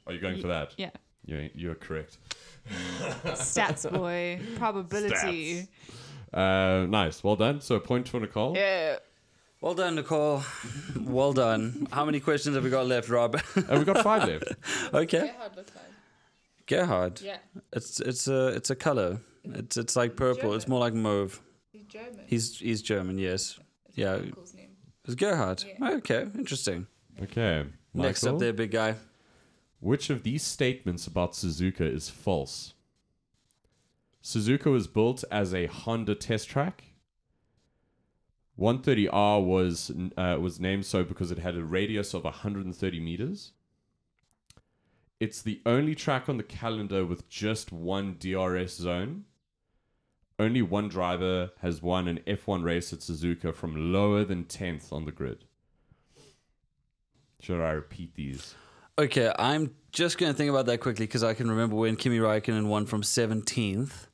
Are 0.06 0.12
you 0.12 0.20
going 0.20 0.40
for 0.40 0.48
that? 0.48 0.72
Yeah, 0.78 0.90
You're, 1.24 1.48
you're 1.54 1.74
correct. 1.74 2.18
stats 3.24 3.90
boy, 3.92 4.40
probability. 4.56 5.68
Uh, 6.32 6.86
nice. 6.88 7.22
Well 7.24 7.36
done. 7.36 7.60
So 7.60 7.74
a 7.74 7.80
point 7.80 8.08
for 8.08 8.20
Nicole. 8.20 8.56
Yeah. 8.56 8.96
Well 9.60 9.74
done, 9.74 9.96
Nicole. 9.96 10.42
well 10.98 11.32
done. 11.34 11.86
How 11.92 12.04
many 12.06 12.20
questions 12.20 12.54
have 12.54 12.64
we 12.64 12.70
got 12.70 12.86
left, 12.86 13.08
Rob? 13.10 13.38
And 13.56 13.68
we've 13.70 13.84
got 13.86 14.02
five 14.02 14.26
left. 14.26 14.44
okay. 14.94 15.18
Gerhard 15.32 15.56
looks 15.56 15.72
like. 15.74 15.84
Gerhard. 16.66 17.20
Yeah, 17.20 17.38
It's 17.72 18.00
it's 18.00 18.26
a 18.28 18.48
it's 18.48 18.70
a 18.70 18.76
color. 18.76 19.20
It's 19.44 19.76
it's 19.76 19.96
like 19.96 20.16
purple. 20.16 20.54
It's 20.54 20.68
more 20.68 20.80
like 20.80 20.94
mauve. 20.94 21.42
He's 21.92 22.02
German. 22.02 22.24
He's 22.26 22.58
he's 22.58 22.82
German. 22.82 23.18
Yes. 23.18 23.58
Yeah. 23.94 24.14
Uncle's 24.14 24.54
name. 24.54 24.70
It's 25.04 25.14
Gerhard. 25.14 25.64
Yeah. 25.66 25.90
Okay. 25.90 26.26
Interesting. 26.34 26.86
Okay. 27.22 27.66
Next 27.92 28.24
up, 28.24 28.38
there, 28.38 28.52
big 28.52 28.70
guy. 28.70 28.94
Which 29.80 30.10
of 30.10 30.22
these 30.22 30.42
statements 30.42 31.06
about 31.06 31.32
Suzuka 31.32 31.80
is 31.80 32.08
false? 32.08 32.74
Suzuka 34.22 34.70
was 34.70 34.86
built 34.86 35.24
as 35.30 35.54
a 35.54 35.66
Honda 35.66 36.14
test 36.14 36.48
track. 36.48 36.84
130R 38.58 39.42
was 39.42 39.90
uh, 40.18 40.36
was 40.38 40.60
named 40.60 40.84
so 40.84 41.02
because 41.02 41.30
it 41.30 41.38
had 41.38 41.56
a 41.56 41.64
radius 41.64 42.12
of 42.12 42.24
130 42.24 43.00
meters. 43.00 43.52
It's 45.18 45.40
the 45.40 45.60
only 45.64 45.94
track 45.94 46.28
on 46.28 46.36
the 46.36 46.42
calendar 46.42 47.04
with 47.04 47.28
just 47.28 47.72
one 47.72 48.16
DRS 48.18 48.74
zone. 48.76 49.24
Only 50.40 50.62
one 50.62 50.88
driver 50.88 51.50
has 51.60 51.82
won 51.82 52.08
an 52.08 52.20
F1 52.26 52.64
race 52.64 52.94
at 52.94 53.00
Suzuka 53.00 53.54
from 53.54 53.92
lower 53.92 54.24
than 54.24 54.44
10th 54.44 54.90
on 54.90 55.04
the 55.04 55.12
grid. 55.12 55.44
Should 57.40 57.60
I 57.60 57.72
repeat 57.72 58.14
these? 58.14 58.54
Okay, 58.98 59.30
I'm 59.38 59.74
just 59.92 60.16
going 60.16 60.32
to 60.32 60.36
think 60.36 60.48
about 60.48 60.64
that 60.66 60.78
quickly 60.80 61.04
because 61.04 61.22
I 61.22 61.34
can 61.34 61.50
remember 61.50 61.76
when 61.76 61.94
Kimi 61.94 62.16
Raikkonen 62.20 62.68
won 62.68 62.86
from 62.86 63.02
17th. 63.02 64.06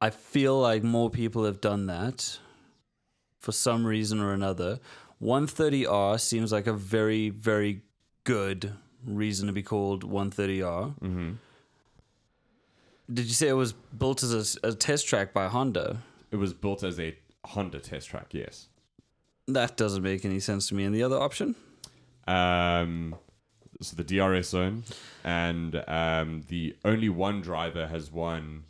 I 0.00 0.10
feel 0.10 0.58
like 0.58 0.82
more 0.82 1.10
people 1.10 1.44
have 1.44 1.60
done 1.60 1.86
that 1.86 2.40
for 3.38 3.52
some 3.52 3.86
reason 3.86 4.18
or 4.18 4.32
another. 4.32 4.80
130R 5.22 6.18
seems 6.18 6.50
like 6.50 6.66
a 6.66 6.72
very, 6.72 7.30
very 7.30 7.82
good 8.24 8.72
reason 9.06 9.46
to 9.46 9.52
be 9.52 9.62
called 9.62 10.02
130R. 10.02 10.98
Mm-hmm. 10.98 11.32
Did 13.12 13.26
you 13.26 13.32
say 13.32 13.48
it 13.48 13.54
was 13.54 13.72
built 13.72 14.22
as 14.22 14.58
a, 14.62 14.68
a 14.68 14.72
test 14.72 15.06
track 15.08 15.32
by 15.32 15.48
Honda? 15.48 16.02
It 16.30 16.36
was 16.36 16.54
built 16.54 16.84
as 16.84 17.00
a 17.00 17.16
Honda 17.44 17.80
test 17.80 18.08
track, 18.08 18.28
yes. 18.32 18.68
That 19.48 19.76
doesn't 19.76 20.02
make 20.02 20.24
any 20.24 20.38
sense 20.38 20.68
to 20.68 20.74
me. 20.74 20.84
And 20.84 20.94
the 20.94 21.02
other 21.02 21.18
option? 21.18 21.56
Um, 22.26 23.16
so 23.80 23.96
the 23.96 24.04
DRS 24.04 24.50
zone, 24.50 24.84
and 25.24 25.82
um, 25.88 26.42
the 26.48 26.76
only 26.84 27.08
one 27.08 27.40
driver 27.40 27.86
has 27.88 28.12
won 28.12 28.64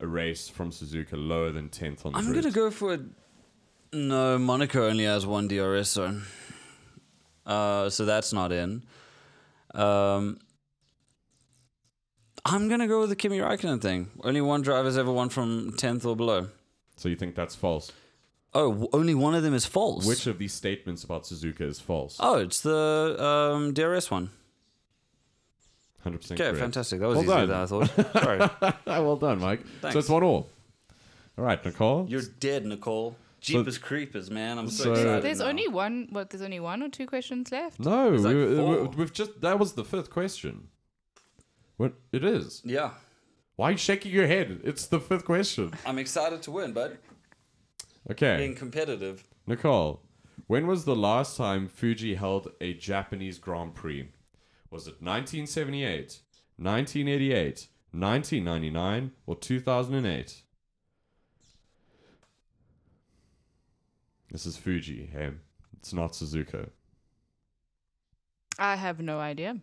a 0.00 0.06
race 0.06 0.48
from 0.48 0.70
Suzuka 0.70 1.12
lower 1.12 1.52
than 1.52 1.68
10th 1.68 2.04
on 2.04 2.12
the 2.12 2.18
I'm 2.18 2.42
to 2.42 2.50
go 2.50 2.70
for. 2.70 2.98
No, 3.92 4.38
Monaco 4.38 4.88
only 4.88 5.04
has 5.04 5.24
one 5.24 5.46
DRS 5.46 5.90
zone. 5.90 6.24
Uh, 7.46 7.90
so 7.90 8.04
that's 8.04 8.32
not 8.32 8.50
in. 8.50 8.82
Um, 9.74 10.38
I'm 12.46 12.68
gonna 12.68 12.86
go 12.88 13.00
with 13.00 13.08
the 13.08 13.16
Kimi 13.16 13.38
Raikkonen 13.38 13.80
thing. 13.80 14.10
Only 14.22 14.40
one 14.40 14.62
driver's 14.62 14.98
ever 14.98 15.10
won 15.12 15.28
from 15.30 15.72
tenth 15.76 16.04
or 16.04 16.14
below. 16.14 16.48
So 16.96 17.08
you 17.08 17.16
think 17.16 17.34
that's 17.34 17.54
false? 17.54 17.90
Oh, 18.52 18.88
only 18.92 19.14
one 19.14 19.34
of 19.34 19.42
them 19.42 19.54
is 19.54 19.66
false. 19.66 20.06
Which 20.06 20.26
of 20.26 20.38
these 20.38 20.52
statements 20.52 21.02
about 21.02 21.24
Suzuka 21.24 21.62
is 21.62 21.80
false? 21.80 22.16
Oh, 22.20 22.36
it's 22.36 22.60
the 22.60 23.16
um, 23.20 23.72
DRS 23.72 24.10
one. 24.10 24.30
100% 26.06 26.32
Okay, 26.38 26.56
fantastic. 26.58 27.00
That 27.00 27.08
was 27.08 27.16
Well 27.16 27.24
easier 27.24 27.46
done. 27.46 27.66
than 27.66 27.80
I 27.82 27.86
thought. 27.86 28.22
Sorry. 28.22 28.72
well 29.02 29.16
done, 29.16 29.40
Mike. 29.40 29.60
So 29.60 29.66
Thanks. 29.80 29.96
it's 29.96 30.08
one 30.08 30.22
all. 30.22 30.48
All 31.38 31.44
right, 31.44 31.64
Nicole. 31.64 32.06
You're 32.08 32.22
dead, 32.40 32.64
Nicole. 32.66 33.16
Jeepers 33.40 33.78
creepers, 33.78 34.30
man. 34.30 34.58
I'm 34.58 34.70
so, 34.70 34.84
So- 34.84 34.92
excited. 34.92 35.22
There's 35.24 35.40
now. 35.40 35.46
only 35.46 35.66
one. 35.68 36.08
What? 36.10 36.30
There's 36.30 36.42
only 36.42 36.60
one 36.60 36.82
or 36.82 36.88
two 36.90 37.06
questions 37.06 37.50
left. 37.50 37.80
no, 37.80 38.10
like 38.10 38.34
we, 38.34 38.46
we, 38.46 38.56
four. 38.56 38.84
we've 38.96 39.12
just 39.12 39.40
that 39.40 39.58
was 39.58 39.72
the 39.72 39.84
fifth 39.84 40.10
question. 40.10 40.68
What 41.76 41.94
it 42.12 42.24
is? 42.24 42.62
Yeah. 42.64 42.90
Why 43.56 43.68
are 43.68 43.72
you 43.72 43.76
shaking 43.78 44.12
your 44.12 44.26
head? 44.26 44.60
It's 44.64 44.86
the 44.86 45.00
fifth 45.00 45.24
question. 45.24 45.72
I'm 45.86 45.98
excited 45.98 46.42
to 46.42 46.50
win, 46.50 46.72
but 46.72 46.98
Okay, 48.10 48.36
being 48.36 48.54
competitive. 48.54 49.24
Nicole. 49.46 50.02
When 50.46 50.66
was 50.66 50.84
the 50.84 50.96
last 50.96 51.36
time 51.36 51.68
Fuji 51.68 52.16
held 52.16 52.52
a 52.60 52.74
Japanese 52.74 53.38
Grand 53.38 53.74
Prix? 53.74 54.10
Was 54.70 54.86
it 54.86 55.00
1978, 55.00 56.20
1988, 56.58 57.68
1999, 57.92 59.12
or 59.26 59.36
2008? 59.36 60.42
This 64.30 64.46
is 64.46 64.56
Fuji, 64.56 65.08
hey. 65.12 65.30
It's 65.78 65.92
not 65.92 66.12
Suzuka. 66.12 66.70
I 68.58 68.76
have 68.76 69.00
no 69.00 69.18
idea. 69.20 69.58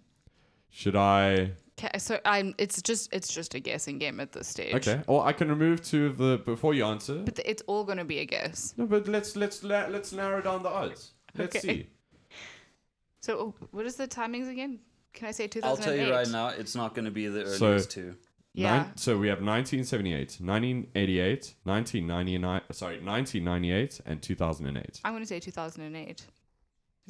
Should 0.69 0.95
I? 0.95 1.51
Okay, 1.83 1.97
so 1.97 2.19
I'm. 2.25 2.53
It's 2.57 2.81
just. 2.81 3.11
It's 3.11 3.33
just 3.33 3.55
a 3.55 3.59
guessing 3.59 3.97
game 3.97 4.19
at 4.19 4.31
this 4.31 4.47
stage. 4.47 4.75
Okay. 4.75 5.01
Or 5.07 5.25
I 5.25 5.33
can 5.33 5.49
remove 5.49 5.81
two 5.81 6.05
of 6.05 6.17
the 6.17 6.41
before 6.45 6.73
you 6.73 6.85
answer. 6.85 7.15
But 7.25 7.37
th- 7.37 7.47
it's 7.47 7.63
all 7.67 7.83
gonna 7.83 8.05
be 8.05 8.19
a 8.19 8.25
guess. 8.25 8.73
No, 8.77 8.85
but 8.85 9.07
let's 9.07 9.35
let's 9.35 9.63
la- 9.63 9.87
let's 9.87 10.11
narrow 10.13 10.41
down 10.41 10.61
the 10.63 10.69
odds. 10.69 11.13
Let's 11.37 11.55
Okay. 11.55 11.67
see. 11.67 11.87
So 13.23 13.37
oh, 13.37 13.67
what 13.69 13.85
is 13.85 13.97
the 13.97 14.07
timings 14.07 14.49
again? 14.49 14.79
Can 15.13 15.27
I 15.27 15.31
say 15.31 15.43
I'll 15.43 15.75
2008? 15.77 15.83
tell 15.85 16.07
you 16.07 16.11
right 16.11 16.27
now, 16.27 16.47
it's 16.47 16.73
not 16.75 16.95
going 16.95 17.05
to 17.05 17.11
be 17.11 17.27
the 17.27 17.45
So- 17.45 17.67
earliest 17.67 17.91
two. 17.91 18.15
Yeah. 18.53 18.77
Nine, 18.77 18.97
so 18.97 19.15
we 19.17 19.27
have 19.27 19.41
1978, 19.43 20.37
1988, 20.41 21.53
1999, 21.63 22.61
uh, 22.67 22.73
sorry, 22.73 22.95
1998, 22.99 24.01
and 24.07 24.21
2008. 24.23 25.01
I'm 25.05 25.13
gonna 25.13 25.25
say 25.25 25.39
2008. 25.39 26.09
It's 26.09 26.25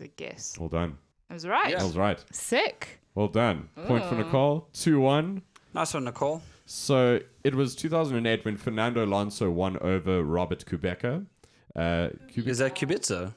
a 0.03 0.07
guess. 0.09 0.57
Well 0.59 0.67
done. 0.69 0.97
I 1.31 1.33
was 1.33 1.47
right. 1.47 1.69
Yeah. 1.71 1.77
That 1.77 1.85
was 1.85 1.97
right. 1.97 2.23
Sick. 2.31 2.99
Well 3.15 3.29
done. 3.29 3.69
Point 3.87 4.03
for. 4.05 4.15
Nicole. 4.15 4.67
2 4.73 4.99
1. 4.99 5.41
Nice 5.73 5.93
one, 5.93 6.03
Nicole. 6.03 6.41
So 6.65 7.19
it 7.45 7.55
was 7.55 7.73
2008 7.75 8.43
when 8.43 8.57
Fernando 8.57 9.05
Alonso 9.05 9.49
won 9.49 9.77
over 9.79 10.23
Robert 10.23 10.65
Kubica. 10.65 11.25
Uh, 11.73 12.09
Kubica, 12.33 12.47
Is 12.47 12.57
that 12.57 12.75
Kubica? 12.75 13.33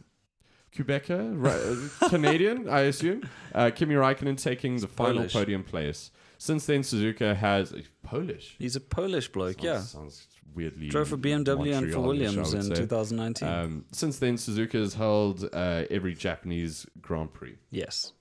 Kubica 0.77 1.33
right, 1.37 2.01
uh, 2.03 2.09
Canadian, 2.09 2.69
I 2.69 2.81
assume. 2.81 3.23
Uh, 3.55 3.71
Kimi 3.71 3.95
Raikkonen 3.95 4.37
taking 4.43 4.81
the 4.81 4.89
final 4.89 5.19
Polish. 5.19 5.33
podium 5.33 5.63
place. 5.63 6.11
Since 6.39 6.67
then, 6.67 6.83
Suzuka 6.83 7.35
has 7.37 7.73
a 7.73 7.83
Polish. 8.03 8.57
He's 8.59 8.77
a 8.77 8.81
Polish 8.81 9.29
bloke, 9.29 9.63
yeah. 9.63 9.75
Sounds, 9.79 9.91
sounds 9.91 10.27
weirdly. 10.55 10.89
Drove 10.89 11.09
for 11.09 11.17
BMW 11.17 11.77
and 11.77 11.93
for 11.93 12.01
Williams 12.01 12.53
in 12.55 12.63
say. 12.63 12.75
2019. 12.75 13.49
Um, 13.49 13.85
since 13.93 14.19
then, 14.19 14.37
Suzuka 14.37 14.75
has 14.75 14.95
held 14.95 15.49
uh, 15.53 15.85
every 15.91 16.15
Japanese 16.15 16.87
Grand 17.01 17.33
Prix. 17.33 17.57
yes. 17.71 18.13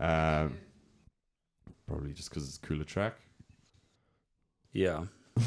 Um, 0.00 0.56
probably 1.88 2.12
just 2.12 2.30
because 2.30 2.46
it's 2.46 2.58
a 2.58 2.60
cooler 2.60 2.84
track. 2.84 3.14
Yeah. 4.72 5.06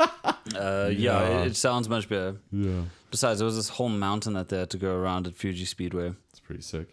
uh, 0.00 0.10
yeah, 0.54 0.92
Yeah. 0.92 1.40
It, 1.42 1.46
it 1.48 1.56
sounds 1.56 1.88
much 1.88 2.08
better. 2.08 2.36
Yeah, 2.52 2.82
Besides, 3.10 3.38
there 3.38 3.46
was 3.46 3.56
this 3.56 3.70
whole 3.70 3.88
mountain 3.88 4.34
that 4.34 4.48
they 4.48 4.58
had 4.58 4.70
to 4.70 4.78
go 4.78 4.94
around 4.94 5.26
at 5.26 5.36
Fuji 5.36 5.64
Speedway. 5.64 6.12
it's 6.30 6.40
pretty 6.40 6.62
sick. 6.62 6.88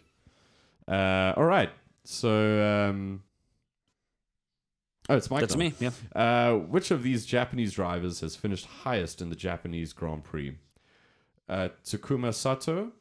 Uh, 0.88 1.32
all 1.36 1.44
right, 1.44 1.70
so 2.04 2.88
um, 2.90 3.22
oh, 5.08 5.16
it's 5.16 5.30
my 5.30 5.40
That's 5.40 5.56
me, 5.56 5.74
yeah. 5.80 5.90
Uh, 6.14 6.54
which 6.54 6.90
of 6.90 7.02
these 7.02 7.26
Japanese 7.26 7.72
drivers 7.74 8.20
has 8.20 8.36
finished 8.36 8.66
highest 8.66 9.20
in 9.20 9.30
the 9.30 9.36
Japanese 9.36 9.92
Grand 9.92 10.24
Prix? 10.24 10.56
Uh, 11.48 11.68
Takuma 11.84 12.32
Sato, 12.32 12.92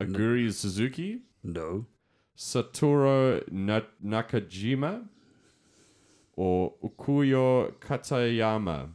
Aguri 0.00 0.52
Suzuki, 0.52 1.22
No. 1.42 1.86
Satoru 2.36 3.42
Na- 3.50 3.80
Nakajima, 4.04 5.04
or 6.36 6.74
Ukyo 6.84 7.72
Katayama. 7.80 8.90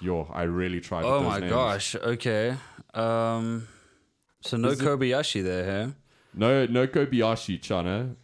Yo, 0.00 0.28
I 0.32 0.42
really 0.44 0.80
tried. 0.80 1.04
Oh 1.04 1.20
my 1.22 1.38
names. 1.40 1.50
gosh. 1.52 1.94
Okay. 1.96 2.54
Um, 2.94 3.66
so 4.42 4.56
no 4.56 4.68
Is 4.68 4.80
it- 4.80 4.84
Kobayashi 4.84 5.42
there, 5.42 5.64
huh? 5.86 5.92
No, 6.34 6.66
no 6.66 6.86
Kobayashi, 6.86 7.60
Chana. 7.60 8.14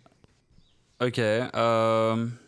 Okay. 1.00 1.40
Um, 1.40 2.38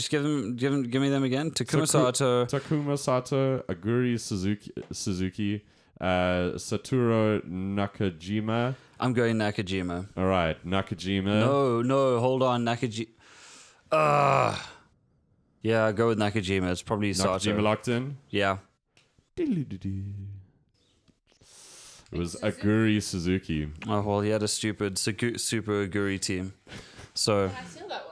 just 0.00 0.10
give 0.10 0.22
them, 0.22 0.56
give 0.56 0.72
them, 0.72 0.82
give 0.84 1.02
me 1.02 1.08
them 1.10 1.22
again. 1.24 1.50
Takuma 1.50 1.86
Saku- 1.86 2.04
Sato. 2.14 2.46
Takuma 2.46 2.98
Sato, 2.98 3.58
Aguri 3.68 4.18
Suzuki, 4.18 4.70
Suzuki, 4.90 5.62
uh, 6.00 6.56
Satoru 6.56 7.42
Nakajima. 7.46 8.74
I'm 8.98 9.12
going 9.12 9.36
Nakajima. 9.36 10.08
All 10.16 10.26
right, 10.26 10.56
Nakajima. 10.66 11.40
No, 11.40 11.82
no, 11.82 12.18
hold 12.20 12.42
on, 12.42 12.64
Nakajima. 12.64 13.08
Uh, 13.92 14.56
yeah, 15.62 15.92
go 15.92 16.08
with 16.08 16.18
Nakajima. 16.18 16.70
It's 16.72 16.82
probably 16.82 17.12
Sato. 17.12 17.30
Nakajima 17.38 17.62
locked 17.62 17.88
in. 17.88 18.16
yeah. 18.30 18.58
It 22.12 22.18
was 22.18 22.34
Aguri 22.36 23.00
Suzuki. 23.02 23.68
Oh 23.88 24.00
well, 24.02 24.20
he 24.20 24.30
had 24.30 24.42
a 24.42 24.48
stupid 24.48 24.98
super 24.98 25.86
Aguri 25.86 26.18
team. 26.20 26.52
So 27.14 27.46
I 27.56 27.64
steal 27.64 27.88
that 27.88 28.06
one? 28.08 28.09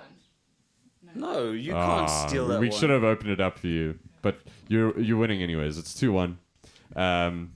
No, 1.18 1.50
you 1.52 1.75
Ah, 1.75 2.06
can't 2.06 2.28
steal 2.28 2.46
that 2.48 2.60
we 2.60 2.68
one. 2.68 2.78
should 2.78 2.90
have 2.90 3.04
opened 3.04 3.30
it 3.30 3.40
up 3.40 3.58
for 3.58 3.66
you, 3.66 3.98
but 4.22 4.40
you're 4.68 4.98
you're 4.98 5.16
winning 5.18 5.42
anyways. 5.42 5.76
It's 5.78 5.94
two 5.94 6.12
one. 6.12 6.38
Um, 6.96 7.52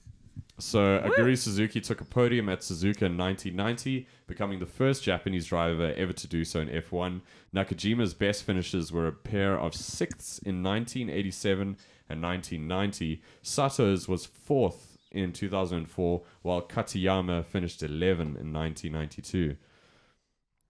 so 0.59 0.99
Aguri 0.99 1.35
Suzuki 1.37 1.81
took 1.81 1.99
a 1.99 2.05
podium 2.05 2.47
at 2.47 2.59
Suzuka 2.59 3.01
in 3.03 3.17
1990, 3.17 4.07
becoming 4.27 4.59
the 4.59 4.67
first 4.67 5.03
Japanese 5.03 5.47
driver 5.47 5.93
ever 5.97 6.13
to 6.13 6.27
do 6.27 6.45
so 6.45 6.59
in 6.61 6.69
F1. 6.69 7.21
Nakajima's 7.53 8.13
best 8.13 8.43
finishes 8.43 8.91
were 8.91 9.07
a 9.07 9.11
pair 9.11 9.59
of 9.59 9.73
sixths 9.73 10.37
in 10.39 10.61
1987 10.61 11.75
and 12.07 12.21
1990. 12.21 13.21
Sato's 13.41 14.07
was 14.07 14.25
fourth 14.27 14.97
in 15.11 15.33
2004, 15.33 16.21
while 16.43 16.61
Katayama 16.61 17.43
finished 17.45 17.81
11 17.81 18.37
in 18.39 18.53
1992. 18.53 19.55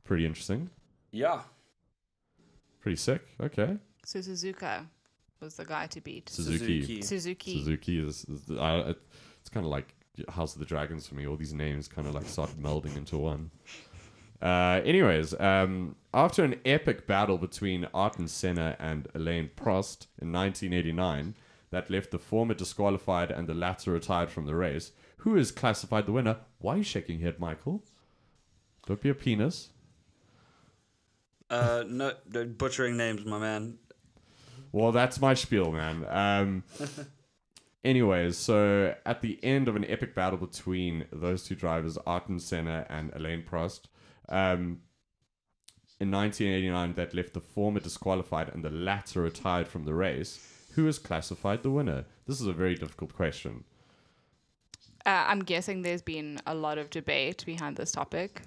Pretty 0.06 0.26
interesting. 0.26 0.70
Yeah. 1.12 1.42
Pretty 2.84 2.98
sick. 2.98 3.22
Okay. 3.42 3.78
So 4.06 4.20
Suzuka 4.20 4.86
was 5.40 5.56
the 5.56 5.66
guy 5.66 5.88
to 5.88 6.02
beat. 6.02 6.30
Suzuki. 6.30 7.02
Suzuki. 7.02 7.58
Suzuki 7.60 7.98
is, 8.06 8.26
is 8.26 8.42
the, 8.44 8.60
I, 8.60 8.80
it- 8.90 9.02
it's 9.40 9.50
kind 9.50 9.66
of 9.66 9.72
like 9.72 9.96
House 10.30 10.54
of 10.54 10.60
the 10.60 10.66
Dragons 10.66 11.08
for 11.08 11.16
me. 11.16 11.26
All 11.26 11.36
these 11.38 11.54
names 11.54 11.88
kind 11.88 12.08
of 12.08 12.14
like 12.14 12.26
start 12.28 12.50
melding 12.62 12.96
into 12.96 13.18
one. 13.18 13.52
Uh, 14.42 14.82
anyways, 14.86 15.34
um, 15.40 15.96
after 16.14 16.44
an 16.44 16.56
epic 16.66 17.08
battle 17.08 17.38
between 17.38 17.88
Ayrton 17.96 18.28
Senna 18.28 18.76
and 18.80 19.08
Elaine 19.16 19.50
Prost 19.56 20.08
in 20.22 20.32
1989, 20.32 21.36
that 21.72 21.90
left 21.90 22.12
the 22.12 22.20
former 22.20 22.54
disqualified 22.54 23.32
and 23.32 23.48
the 23.48 23.54
latter 23.54 23.92
retired 23.92 24.30
from 24.30 24.46
the 24.46 24.56
race, 24.56 24.92
who 25.18 25.36
is 25.36 25.52
classified 25.52 26.06
the 26.06 26.12
winner? 26.12 26.38
Why 26.60 26.76
are 26.76 26.78
you 26.78 26.84
shaking 26.84 27.20
your 27.20 27.32
head, 27.32 27.40
Michael? 27.40 27.84
Don't 28.86 29.02
be 29.02 29.10
a 29.10 29.16
penis. 29.16 29.70
Uh, 31.54 31.84
no, 31.88 32.14
no, 32.34 32.46
butchering 32.46 32.98
names, 32.98 33.24
my 33.26 33.38
man. 33.38 33.78
Well, 34.72 34.92
that's 34.92 35.22
my 35.22 35.36
spiel, 35.36 35.72
man. 35.72 36.04
Um, 36.10 36.64
anyways, 37.84 38.38
so 38.38 38.96
at 39.06 39.22
the 39.22 39.40
end 39.44 39.68
of 39.68 39.76
an 39.76 39.86
epic 39.86 40.16
battle 40.16 40.40
between 40.40 41.06
those 41.12 41.44
two 41.44 41.54
drivers, 41.54 41.96
Ayrton 42.08 42.40
Senna 42.40 42.88
and 42.90 43.12
Elaine 43.16 43.44
Prost, 43.44 43.82
um, 44.30 44.80
in 46.00 46.10
1989, 46.10 46.96
that 46.96 47.14
left 47.14 47.34
the 47.34 47.40
former 47.40 47.80
disqualified 47.80 48.50
and 48.50 48.64
the 48.64 48.72
latter 48.72 49.22
retired 49.22 49.68
from 49.68 49.84
the 49.84 49.94
race. 49.94 50.40
Who 50.74 50.88
is 50.88 50.98
classified 50.98 51.62
the 51.62 51.70
winner? 51.70 52.06
This 52.26 52.42
is 52.42 52.48
a 52.48 52.54
very 52.54 52.74
difficult 52.74 53.14
question. 53.14 53.64
Uh, 55.06 55.26
I'm 55.28 55.42
guessing 55.42 55.84
there's 55.84 56.02
been 56.02 56.40
a 56.48 56.56
lot 56.56 56.80
of 56.80 56.90
debate 56.90 57.46
behind 57.46 57.76
this 57.76 57.92
topic. 57.92 58.42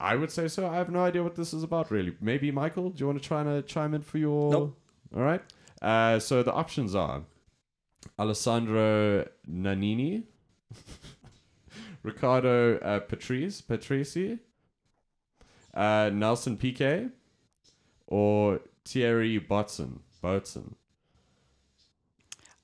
I 0.00 0.14
would 0.14 0.30
say 0.30 0.48
so. 0.48 0.68
I 0.68 0.76
have 0.76 0.90
no 0.90 1.00
idea 1.00 1.22
what 1.22 1.34
this 1.34 1.52
is 1.52 1.62
about, 1.62 1.90
really. 1.90 2.14
Maybe 2.20 2.50
Michael, 2.50 2.90
do 2.90 3.00
you 3.00 3.06
want 3.06 3.20
to 3.20 3.26
try 3.26 3.40
and 3.40 3.48
uh, 3.48 3.62
chime 3.62 3.94
in 3.94 4.02
for 4.02 4.18
your? 4.18 4.50
Nope. 4.52 4.78
All 5.16 5.22
right. 5.22 5.42
Uh, 5.82 6.18
so 6.18 6.42
the 6.42 6.52
options 6.52 6.94
are 6.94 7.22
Alessandro 8.18 9.26
Nannini, 9.48 10.24
Ricardo 12.02 12.78
uh, 12.78 13.00
Patrice 13.00 13.60
Patrici, 13.60 14.38
uh, 15.74 16.10
Nelson 16.12 16.56
Piquet, 16.56 17.08
or 18.06 18.60
Thierry 18.84 19.40
Botzen. 19.40 19.98
Botzen. 20.22 20.74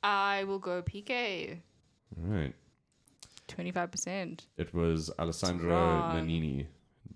I 0.02 0.44
will 0.44 0.58
go 0.58 0.82
Piquet. 0.82 1.62
All 2.16 2.36
right. 2.36 2.54
25%. 3.48 4.40
It 4.56 4.74
was 4.74 5.10
Alessandro 5.18 5.70
wrong. 5.70 6.28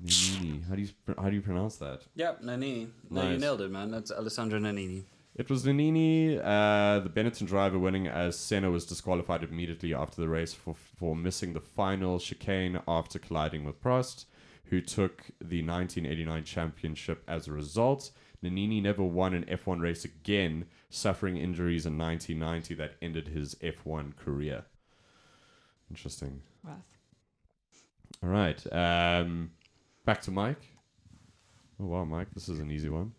Nannini. 0.05 0.63
Nannini. 0.63 0.69
How 0.69 0.75
do 0.75 0.83
you 0.83 0.89
how 1.17 1.29
do 1.29 1.35
you 1.35 1.43
pronounce 1.43 1.77
that? 1.77 2.03
Yep, 2.15 2.43
Nannini. 2.43 2.89
No, 3.11 3.31
you 3.31 3.39
nailed 3.39 3.61
it, 3.61 3.71
man. 3.71 3.91
That's 3.91 4.11
Alessandro 4.11 4.59
Nannini. 4.59 5.05
It 5.35 5.49
was 5.49 5.65
Nannini, 5.65 6.37
uh, 6.39 6.99
the 6.99 7.09
Benetton 7.09 7.47
driver, 7.47 7.79
winning 7.79 8.09
as 8.09 8.37
Senna 8.37 8.73
was 8.73 8.85
disqualified 8.85 9.45
immediately 9.45 9.95
after 9.95 10.21
the 10.21 10.29
race 10.29 10.53
for 10.53 10.75
for 10.75 11.15
missing 11.15 11.53
the 11.53 11.61
final 11.61 12.19
chicane 12.19 12.81
after 12.89 13.19
colliding 13.19 13.65
with 13.65 13.81
Prost, 13.81 14.25
who 14.65 14.81
took 14.81 15.27
the 15.41 15.63
1989 15.63 16.45
championship 16.45 17.23
as 17.29 17.47
a 17.47 17.53
result. 17.53 18.11
Nannini 18.43 18.81
never 18.81 19.03
won 19.03 19.35
an 19.35 19.45
F1 19.45 19.81
race 19.81 20.05
again, 20.05 20.67
suffering 20.91 21.37
injuries 21.37 21.87
in 21.87 21.99
1990 21.99 22.75
that 22.75 22.95
ended 23.03 23.29
his 23.29 23.57
F1 23.57 24.17
career. 24.17 24.65
Interesting. 25.91 26.43
Rough. 26.63 26.99
All 28.23 28.29
right. 28.29 28.73
Um, 28.73 29.53
back 30.09 30.23
to 30.23 30.31
Mike. 30.31 30.63
Oh 31.79 31.85
wow, 31.85 32.03
Mike, 32.05 32.29
this 32.33 32.49
is 32.49 32.59
an 32.61 32.71
easy 32.71 32.89
one. 32.89 33.13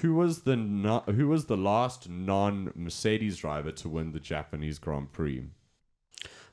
Who 0.00 0.14
was 0.14 0.42
the 0.42 0.56
no- 0.56 1.04
who 1.06 1.28
was 1.28 1.46
the 1.46 1.56
last 1.56 2.08
non-Mercedes 2.08 3.36
driver 3.36 3.70
to 3.70 3.88
win 3.88 4.10
the 4.10 4.18
Japanese 4.18 4.80
Grand 4.80 5.12
Prix? 5.12 5.44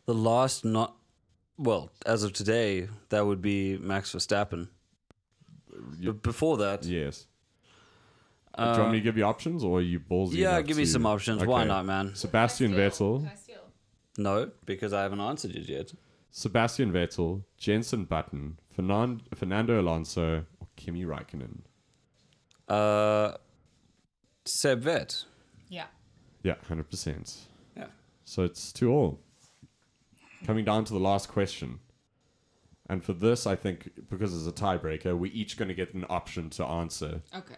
The 0.05 0.13
last 0.13 0.63
not, 0.65 0.95
well, 1.57 1.89
as 2.05 2.21
of 2.21 2.31
today, 2.31 2.87
that 3.09 3.25
would 3.25 3.41
be 3.41 3.79
Max 3.79 4.13
Verstappen. 4.13 4.67
You- 5.99 6.13
But 6.13 6.21
before 6.21 6.57
that, 6.57 6.85
yes. 6.85 7.25
uh, 8.53 8.71
Do 8.73 8.77
you 8.77 8.81
want 8.83 8.91
me 8.93 8.99
to 8.99 9.03
give 9.03 9.17
you 9.17 9.23
options, 9.23 9.63
or 9.63 9.79
are 9.79 9.81
you 9.81 9.99
ballsy? 9.99 10.35
yeah, 10.35 10.57
enough 10.57 10.67
give 10.67 10.77
me 10.77 10.85
some 10.85 11.07
options. 11.07 11.43
Why 11.43 11.63
not, 11.63 11.85
man? 11.87 12.13
Sebastian 12.13 12.71
Vettel, 12.73 13.27
No, 14.17 14.51
because 14.65 14.93
I 14.93 15.01
haven't 15.01 15.21
answered 15.21 15.55
it 15.55 15.67
yet. 15.67 15.91
Sebastian 16.29 16.91
Vettel, 16.93 17.43
Jenson 17.57 18.05
Button, 18.05 18.59
Fernan- 18.75 19.21
Fernando 19.33 19.79
Alonso, 19.79 20.45
or 20.59 20.67
Kimi 20.75 21.05
Raikkonen. 21.05 21.59
Uh, 22.67 23.37
Seb 24.45 24.81
Vet. 24.81 25.23
Yeah. 25.69 25.85
Yeah, 26.43 26.55
hundred 26.67 26.89
percent. 26.89 27.47
Yeah. 27.75 27.87
So 28.25 28.43
it's 28.43 28.71
two 28.71 28.91
all. 28.91 29.19
Coming 30.45 30.65
down 30.65 30.85
to 30.85 30.93
the 30.93 30.99
last 30.99 31.29
question. 31.29 31.79
And 32.87 33.03
for 33.03 33.13
this, 33.13 33.47
I 33.47 33.55
think 33.55 33.89
because 34.09 34.35
it's 34.35 34.47
a 34.47 34.63
tiebreaker, 34.63 35.17
we're 35.17 35.31
each 35.33 35.57
going 35.57 35.69
to 35.69 35.73
get 35.73 35.93
an 35.95 36.05
option 36.07 36.51
to 36.51 36.65
answer. 36.65 37.21
Okay. 37.35 37.55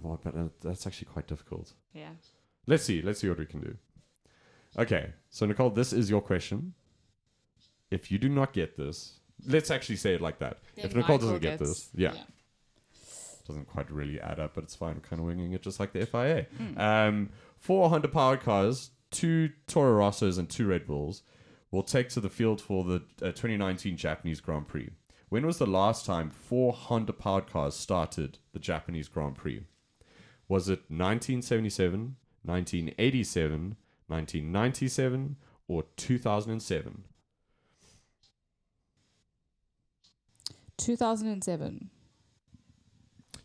Well, 0.00 0.18
but 0.22 0.34
uh, 0.34 0.48
that's 0.62 0.86
actually 0.86 1.08
quite 1.12 1.26
difficult. 1.26 1.74
Yeah. 1.92 2.08
Let's 2.66 2.84
see. 2.84 3.02
Let's 3.02 3.20
see 3.20 3.28
what 3.28 3.38
we 3.38 3.44
can 3.44 3.60
do. 3.60 3.76
Okay. 4.78 5.12
So, 5.28 5.44
Nicole, 5.44 5.68
this 5.68 5.92
is 5.92 6.08
your 6.08 6.22
question. 6.22 6.72
If 7.90 8.10
you 8.10 8.18
do 8.18 8.30
not 8.30 8.54
get 8.54 8.78
this, 8.78 9.19
let's 9.46 9.70
actually 9.70 9.96
say 9.96 10.14
it 10.14 10.20
like 10.20 10.38
that. 10.38 10.58
if 10.76 10.94
Nicole 10.94 11.18
doesn't 11.18 11.40
get 11.42 11.58
this, 11.58 11.88
yeah, 11.94 12.12
doesn't 13.46 13.66
quite 13.66 13.90
really 13.90 14.20
add 14.20 14.38
up, 14.38 14.54
but 14.54 14.64
it's 14.64 14.74
fine. 14.74 14.94
We're 14.94 15.00
kind 15.00 15.20
of 15.20 15.26
winging 15.26 15.52
it 15.52 15.62
just 15.62 15.80
like 15.80 15.92
the 15.92 16.06
FIA. 16.06 16.46
Um, 16.76 17.30
four 17.58 17.88
Honda 17.90 18.08
powered 18.08 18.40
cars, 18.40 18.90
two 19.10 19.50
Toro 19.66 19.98
Rossos, 20.00 20.38
and 20.38 20.48
two 20.48 20.66
Red 20.66 20.86
Bulls 20.86 21.22
will 21.70 21.82
take 21.82 22.08
to 22.10 22.20
the 22.20 22.30
field 22.30 22.60
for 22.60 22.84
the 22.84 22.96
uh, 23.22 23.26
2019 23.32 23.96
Japanese 23.96 24.40
Grand 24.40 24.66
Prix. 24.68 24.90
When 25.28 25.46
was 25.46 25.58
the 25.58 25.66
last 25.66 26.04
time 26.06 26.28
four 26.30 26.72
Honda 26.72 27.12
powered 27.12 27.46
cars 27.48 27.74
started 27.76 28.38
the 28.52 28.58
Japanese 28.58 29.08
Grand 29.08 29.36
Prix? 29.36 29.62
Was 30.48 30.68
it 30.68 30.80
1977, 30.88 32.16
1987, 32.44 33.76
1997, 34.08 35.36
or 35.68 35.84
2007? 35.96 37.04
2007. 40.80 41.90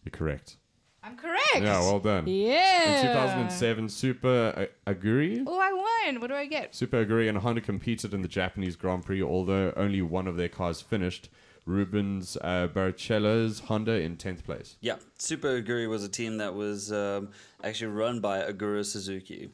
You're 0.04 0.12
correct. 0.12 0.58
I'm 1.04 1.16
correct. 1.18 1.58
Yeah, 1.58 1.80
well 1.82 2.00
done. 2.00 2.26
Yeah. 2.28 3.02
In 3.02 3.08
2007, 3.08 3.90
Super 3.90 4.70
Aguri. 4.88 5.44
Oh, 5.46 5.60
I 5.60 5.72
won. 5.72 6.20
What 6.20 6.28
do 6.28 6.34
I 6.34 6.48
get? 6.48 6.74
Super 6.74 7.06
Aguri 7.06 7.30
and 7.30 7.38
Honda 7.38 7.62
competed 7.62 8.14
in 8.14 8.22
the 8.24 8.28
Japanese 8.28 8.76
Grand 8.76 9.06
Prix, 9.06 9.22
although 9.22 9.72
only 9.78 10.02
one 10.02 10.28
of 10.28 10.36
their 10.36 10.50
cars 10.50 10.82
finished. 10.82 11.30
Rubens 11.66 12.38
uh, 12.42 12.68
Barrichello's 12.74 13.62
Honda 13.62 13.94
in 13.94 14.18
10th 14.18 14.44
place. 14.44 14.78
Yeah, 14.82 14.98
Super 15.18 15.62
Aguri 15.62 15.90
was 15.90 16.04
a 16.04 16.10
team 16.10 16.38
that 16.38 16.54
was 16.54 16.92
um, 16.92 17.30
actually 17.64 17.92
run 17.92 18.20
by 18.20 18.40
Aguri 18.42 18.86
Suzuki, 18.86 19.50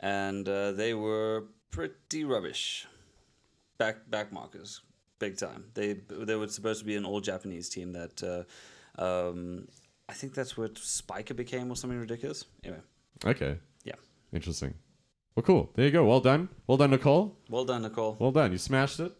and 0.00 0.48
uh, 0.48 0.72
they 0.72 0.94
were 0.94 1.44
pretty 1.70 2.24
rubbish. 2.24 2.86
Back 3.78 4.08
back 4.08 4.32
markers, 4.32 4.80
big 5.18 5.36
time. 5.38 5.64
They 5.74 5.94
they 6.08 6.34
were 6.36 6.48
supposed 6.48 6.80
to 6.80 6.86
be 6.86 6.96
an 6.96 7.04
all 7.04 7.20
Japanese 7.20 7.68
team 7.68 7.92
that. 7.92 8.22
Uh, 8.22 8.44
um, 9.02 9.68
I 10.08 10.12
think 10.12 10.34
that's 10.34 10.56
what 10.56 10.74
Spyker 10.74 11.34
became 11.34 11.70
or 11.70 11.76
something 11.76 11.98
ridiculous. 11.98 12.44
Anyway, 12.62 12.80
Okay. 13.24 13.56
Yeah. 13.84 13.94
Interesting. 14.32 14.74
Well, 15.34 15.42
cool. 15.42 15.70
There 15.74 15.86
you 15.86 15.90
go. 15.90 16.04
Well 16.04 16.20
done. 16.20 16.48
Well 16.66 16.76
done, 16.76 16.90
Nicole. 16.90 17.36
well 17.48 17.64
done, 17.64 17.82
Nicole. 17.82 18.16
Well 18.20 18.30
done. 18.30 18.52
You 18.52 18.58
smashed 18.58 19.00
it. 19.00 19.12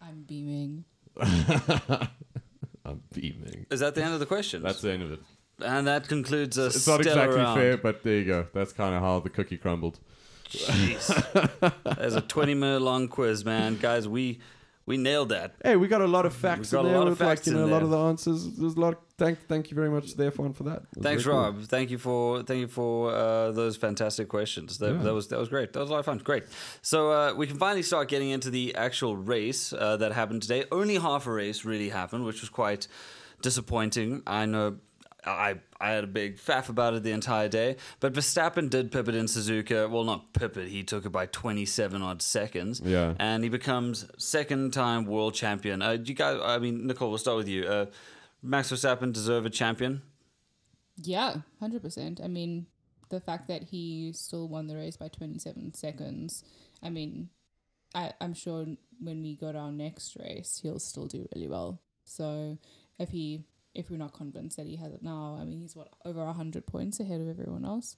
I'm 0.00 0.22
beaming. 0.22 0.84
I'm 2.84 3.02
beaming. 3.12 3.66
Is 3.70 3.80
that 3.80 3.94
the 3.94 4.04
end 4.04 4.14
of 4.14 4.20
the 4.20 4.26
question? 4.26 4.62
That's 4.62 4.80
the 4.82 4.92
end 4.92 5.02
of 5.02 5.12
it. 5.12 5.20
and 5.64 5.86
that 5.86 6.06
concludes 6.08 6.58
us. 6.58 6.76
It's 6.76 6.86
not 6.86 7.00
exactly 7.00 7.36
round. 7.38 7.58
fair, 7.58 7.76
but 7.76 8.02
there 8.04 8.18
you 8.18 8.24
go. 8.24 8.46
That's 8.52 8.72
kind 8.72 8.94
of 8.94 9.02
how 9.02 9.20
the 9.20 9.30
cookie 9.30 9.56
crumbled. 9.56 9.98
Jeez, 10.50 11.10
there's 11.96 12.14
a 12.14 12.20
20 12.20 12.54
minute 12.54 12.82
long 12.82 13.08
quiz, 13.08 13.44
man. 13.44 13.76
Guys, 13.80 14.06
we 14.06 14.38
we 14.86 14.96
nailed 14.96 15.28
that. 15.30 15.54
Hey, 15.64 15.76
we 15.76 15.88
got 15.88 16.00
a 16.00 16.06
lot 16.06 16.24
of 16.26 16.34
facts 16.34 16.70
got 16.70 16.80
in 16.80 16.86
a 16.86 16.88
there. 16.90 16.98
lot 16.98 17.06
of 17.08 17.18
with, 17.18 17.20
like, 17.20 17.38
facts 17.38 17.46
you 17.48 17.54
know, 17.54 17.64
a 17.64 17.66
lot 17.66 17.82
of 17.82 17.90
the 17.90 17.98
answers. 17.98 18.56
There's 18.56 18.74
a 18.74 18.80
lot. 18.80 18.92
Of, 18.94 18.98
thank, 19.18 19.46
thank 19.48 19.70
you 19.70 19.74
very 19.74 19.90
much 19.90 20.12
to 20.12 20.16
the 20.16 20.30
F1 20.30 20.54
for 20.54 20.62
that. 20.64 20.82
Thanks, 21.00 21.24
cool. 21.24 21.34
Rob. 21.34 21.62
Thank 21.64 21.90
you 21.90 21.98
for 21.98 22.42
thank 22.44 22.60
you 22.60 22.68
for 22.68 23.10
uh, 23.12 23.50
those 23.50 23.76
fantastic 23.76 24.28
questions. 24.28 24.78
That, 24.78 24.92
Yeah. 24.94 25.02
that 25.02 25.14
was 25.14 25.28
that 25.28 25.38
was 25.38 25.48
great. 25.48 25.72
That 25.72 25.80
was 25.80 25.90
a 25.90 25.92
lot 25.92 25.98
of 25.98 26.04
fun. 26.06 26.18
Great. 26.18 26.44
So 26.82 27.10
uh, 27.10 27.34
we 27.34 27.46
can 27.46 27.58
finally 27.58 27.82
start 27.82 28.08
getting 28.08 28.30
into 28.30 28.48
the 28.50 28.74
actual 28.76 29.16
race 29.16 29.72
uh, 29.72 29.96
that 29.98 30.12
happened 30.12 30.42
today. 30.42 30.64
Only 30.70 30.96
half 30.98 31.26
a 31.26 31.32
race 31.32 31.64
really 31.64 31.88
happened, 31.88 32.24
which 32.24 32.40
was 32.40 32.48
quite 32.50 32.86
disappointing. 33.42 34.22
I 34.26 34.46
know. 34.46 34.76
I 35.26 35.56
I 35.80 35.90
had 35.90 36.04
a 36.04 36.06
big 36.06 36.38
faff 36.38 36.68
about 36.68 36.94
it 36.94 37.02
the 37.02 37.12
entire 37.12 37.48
day, 37.48 37.76
but 38.00 38.12
Verstappen 38.12 38.70
did 38.70 38.90
pip 38.90 39.08
it 39.08 39.14
in 39.14 39.26
Suzuka. 39.26 39.90
Well, 39.90 40.04
not 40.04 40.32
pip 40.32 40.56
it. 40.56 40.68
He 40.68 40.82
took 40.82 41.04
it 41.04 41.10
by 41.10 41.26
27 41.26 42.00
odd 42.02 42.22
seconds. 42.22 42.80
Yeah. 42.84 43.14
And 43.18 43.42
he 43.42 43.50
becomes 43.50 44.06
second 44.18 44.72
time 44.72 45.04
world 45.04 45.34
champion. 45.34 45.82
Uh, 45.82 45.98
you 46.02 46.14
guys, 46.14 46.40
I 46.42 46.58
mean, 46.58 46.86
Nicole, 46.86 47.10
we'll 47.10 47.18
start 47.18 47.36
with 47.36 47.48
you. 47.48 47.64
Uh, 47.64 47.86
Max 48.42 48.70
Verstappen 48.70 49.12
deserve 49.12 49.44
a 49.46 49.50
champion. 49.50 50.02
Yeah, 50.96 51.36
100%. 51.60 52.24
I 52.24 52.28
mean, 52.28 52.66
the 53.10 53.20
fact 53.20 53.48
that 53.48 53.64
he 53.64 54.12
still 54.14 54.48
won 54.48 54.66
the 54.66 54.76
race 54.76 54.96
by 54.96 55.08
27 55.08 55.74
seconds, 55.74 56.44
I 56.82 56.90
mean, 56.90 57.28
I, 57.94 58.12
I'm 58.20 58.34
sure 58.34 58.66
when 59.00 59.22
we 59.22 59.36
go 59.36 59.52
to 59.52 59.58
our 59.58 59.72
next 59.72 60.16
race, 60.16 60.60
he'll 60.62 60.78
still 60.78 61.06
do 61.06 61.28
really 61.34 61.48
well. 61.48 61.80
So 62.04 62.58
if 62.98 63.10
he, 63.10 63.44
if 63.76 63.90
we're 63.90 63.98
not 63.98 64.12
convinced 64.12 64.56
that 64.56 64.66
he 64.66 64.76
has 64.76 64.92
it 64.92 65.02
now, 65.02 65.38
I 65.40 65.44
mean, 65.44 65.60
he's 65.60 65.76
what, 65.76 65.88
over 66.04 66.24
100 66.24 66.66
points 66.66 66.98
ahead 66.98 67.20
of 67.20 67.28
everyone 67.28 67.64
else? 67.64 67.96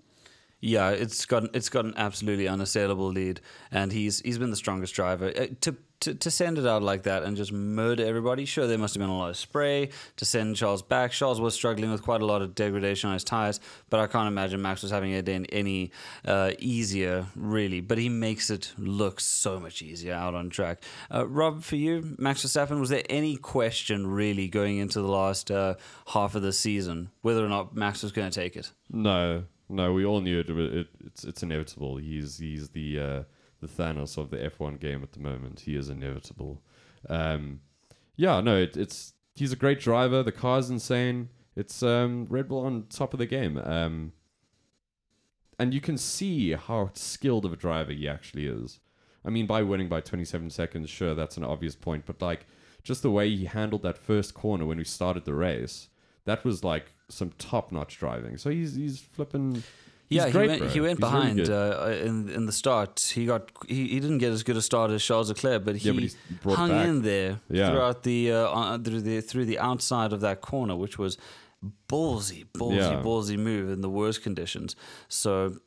Yeah, 0.60 0.90
it's 0.90 1.24
got 1.24 1.54
it's 1.54 1.68
got 1.68 1.84
an 1.84 1.94
absolutely 1.96 2.48
unassailable 2.48 3.08
lead, 3.08 3.40
and 3.70 3.92
he's 3.92 4.20
he's 4.20 4.38
been 4.38 4.50
the 4.50 4.56
strongest 4.56 4.92
driver. 4.94 5.28
Uh, 5.28 5.46
to, 5.60 5.76
to 6.00 6.14
to 6.14 6.30
send 6.32 6.58
it 6.58 6.66
out 6.66 6.82
like 6.82 7.04
that 7.04 7.22
and 7.22 7.36
just 7.36 7.52
murder 7.52 8.04
everybody. 8.04 8.44
Sure, 8.44 8.66
there 8.66 8.76
must 8.76 8.94
have 8.94 9.00
been 9.00 9.08
a 9.08 9.16
lot 9.16 9.30
of 9.30 9.36
spray 9.36 9.90
to 10.16 10.24
send 10.24 10.56
Charles 10.56 10.82
back. 10.82 11.12
Charles 11.12 11.40
was 11.40 11.54
struggling 11.54 11.92
with 11.92 12.02
quite 12.02 12.22
a 12.22 12.26
lot 12.26 12.42
of 12.42 12.56
degradation 12.56 13.08
on 13.08 13.14
his 13.14 13.22
tires, 13.22 13.60
but 13.88 14.00
I 14.00 14.08
can't 14.08 14.26
imagine 14.26 14.60
Max 14.60 14.82
was 14.82 14.90
having 14.90 15.12
it 15.12 15.28
in 15.28 15.46
any 15.46 15.92
uh, 16.24 16.52
easier, 16.58 17.26
really. 17.36 17.80
But 17.80 17.98
he 17.98 18.08
makes 18.08 18.50
it 18.50 18.72
look 18.78 19.20
so 19.20 19.60
much 19.60 19.80
easier 19.80 20.14
out 20.14 20.34
on 20.34 20.50
track. 20.50 20.82
Uh, 21.12 21.26
Rob, 21.28 21.62
for 21.62 21.76
you, 21.76 22.16
Max 22.18 22.44
Verstappen, 22.44 22.80
was 22.80 22.90
there 22.90 23.04
any 23.08 23.36
question 23.36 24.08
really 24.08 24.48
going 24.48 24.78
into 24.78 25.00
the 25.00 25.08
last 25.08 25.52
uh, 25.52 25.74
half 26.08 26.34
of 26.34 26.42
the 26.42 26.52
season 26.52 27.10
whether 27.22 27.44
or 27.44 27.48
not 27.48 27.76
Max 27.76 28.02
was 28.02 28.10
going 28.10 28.28
to 28.28 28.40
take 28.40 28.56
it? 28.56 28.72
No, 28.90 29.44
no, 29.68 29.92
we 29.92 30.04
all 30.04 30.20
knew 30.20 30.40
it. 30.40 30.50
it 30.50 30.88
it's 31.04 31.24
it's 31.24 31.42
inevitable. 31.42 31.96
He's 31.96 32.38
he's 32.38 32.70
the 32.70 32.98
uh, 32.98 33.22
the 33.60 33.66
Thanos 33.66 34.16
of 34.16 34.30
the 34.30 34.38
F1 34.38 34.80
game 34.80 35.02
at 35.02 35.12
the 35.12 35.20
moment. 35.20 35.60
He 35.60 35.76
is 35.76 35.88
inevitable. 35.88 36.62
Um, 37.08 37.60
yeah, 38.16 38.40
no, 38.40 38.56
it, 38.56 38.76
it's 38.76 39.14
he's 39.34 39.52
a 39.52 39.56
great 39.56 39.80
driver. 39.80 40.22
The 40.22 40.32
car's 40.32 40.70
insane. 40.70 41.28
It's 41.56 41.82
um, 41.82 42.26
Red 42.28 42.48
Bull 42.48 42.64
on 42.64 42.84
top 42.88 43.12
of 43.12 43.18
the 43.18 43.26
game. 43.26 43.58
Um, 43.58 44.12
and 45.58 45.74
you 45.74 45.80
can 45.80 45.98
see 45.98 46.52
how 46.52 46.90
skilled 46.94 47.44
of 47.44 47.52
a 47.52 47.56
driver 47.56 47.92
he 47.92 48.08
actually 48.08 48.46
is. 48.46 48.78
I 49.24 49.30
mean, 49.30 49.46
by 49.46 49.62
winning 49.62 49.88
by 49.88 50.00
27 50.00 50.50
seconds, 50.50 50.88
sure, 50.88 51.14
that's 51.14 51.36
an 51.36 51.44
obvious 51.44 51.74
point, 51.74 52.06
but 52.06 52.22
like 52.22 52.46
just 52.84 53.02
the 53.02 53.10
way 53.10 53.28
he 53.28 53.46
handled 53.46 53.82
that 53.82 53.98
first 53.98 54.34
corner 54.34 54.64
when 54.64 54.78
we 54.78 54.84
started 54.84 55.24
the 55.24 55.34
race, 55.34 55.88
that 56.24 56.44
was 56.44 56.62
like 56.62 56.92
some 57.08 57.30
top 57.38 57.72
notch 57.72 57.98
driving. 57.98 58.36
So 58.38 58.50
he's 58.50 58.74
he's 58.74 59.00
flipping. 59.00 59.54
he's 59.54 59.64
Yeah, 60.08 60.28
he 60.28 60.36
went, 60.38 60.50
he 60.50 60.58
went 60.58 60.68
He's 60.70 60.80
really 60.80 60.94
behind 60.94 61.50
uh, 61.50 61.90
in 62.08 62.28
in 62.28 62.46
the 62.46 62.52
start. 62.52 63.12
He 63.14 63.26
got 63.26 63.50
he, 63.68 63.88
he 63.88 64.00
didn't 64.00 64.18
get 64.18 64.32
as 64.32 64.42
good 64.42 64.56
a 64.56 64.62
start 64.62 64.90
as 64.90 65.02
Charles 65.04 65.28
Leclerc, 65.28 65.64
but 65.64 65.76
he 65.76 65.90
yeah, 65.90 66.08
but 66.44 66.54
hung 66.54 66.70
back. 66.70 66.86
in 66.86 67.02
there 67.02 67.40
Yeah. 67.50 67.70
throughout 67.70 68.02
the 68.02 68.32
uh, 68.32 68.36
uh, 68.50 68.78
through 68.78 69.02
the 69.02 69.20
through 69.20 69.46
the 69.46 69.58
outside 69.58 70.12
of 70.12 70.20
that 70.20 70.40
corner, 70.40 70.76
which 70.76 70.98
was 70.98 71.16
ballsy, 71.88 72.44
ballsy, 72.54 72.76
Yeah. 72.76 73.02
ballsy 73.02 73.36
move 73.38 73.70
in 73.70 73.80
the 73.80 73.90
worst 73.90 74.22
conditions. 74.22 74.76
So. 75.08 75.58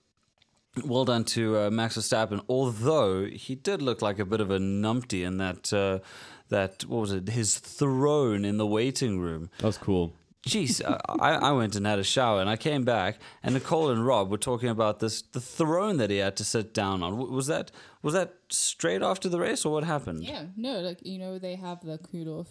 Well 0.86 1.04
done 1.04 1.26
to 1.36 1.58
uh, 1.60 1.70
Max 1.70 1.98
Verstappen. 1.98 2.40
Although 2.48 3.26
he 3.26 3.56
did 3.56 3.82
look 3.82 4.02
like 4.02 4.20
a 4.20 4.26
bit 4.26 4.40
of 4.40 4.50
a 4.52 4.58
numpty 4.58 5.26
in 5.26 5.36
that 5.36 5.74
uh, 5.74 6.00
that 6.48 6.86
what 6.86 7.02
was 7.02 7.12
it? 7.12 7.28
His 7.28 7.58
throne 7.60 8.46
in 8.46 8.56
the 8.56 8.66
waiting 8.66 9.20
room. 9.20 9.50
That 9.58 9.66
was 9.68 9.78
cool. 9.78 10.14
Jeez, 10.48 10.82
I, 11.20 11.34
I 11.36 11.52
went 11.52 11.76
and 11.76 11.86
had 11.86 12.00
a 12.00 12.04
shower 12.04 12.42
and 12.42 12.50
I 12.50 12.56
came 12.58 12.84
back 12.84 13.20
and 13.44 13.54
Nicole 13.54 13.92
and 13.92 14.06
Rob 14.06 14.32
were 14.32 14.40
talking 14.40 14.70
about 14.70 15.00
this 15.00 15.22
the 15.22 15.40
throne 15.40 15.98
that 15.98 16.10
he 16.10 16.18
had 16.18 16.36
to 16.38 16.44
sit 16.44 16.74
down 16.74 17.04
on. 17.04 17.16
Was 17.32 17.46
that 17.48 17.72
was 18.02 18.16
that 18.16 18.34
straight 18.50 19.04
after 19.04 19.30
the 19.30 19.40
race 19.40 19.66
or 19.66 19.72
what 19.72 19.84
happened? 19.84 20.24
Yeah, 20.24 20.46
no, 20.58 20.80
like 20.80 21.06
you 21.06 21.20
know 21.20 21.38
they 21.38 21.56
have 21.56 21.82
the 21.82 22.00
kudos 22.00 22.50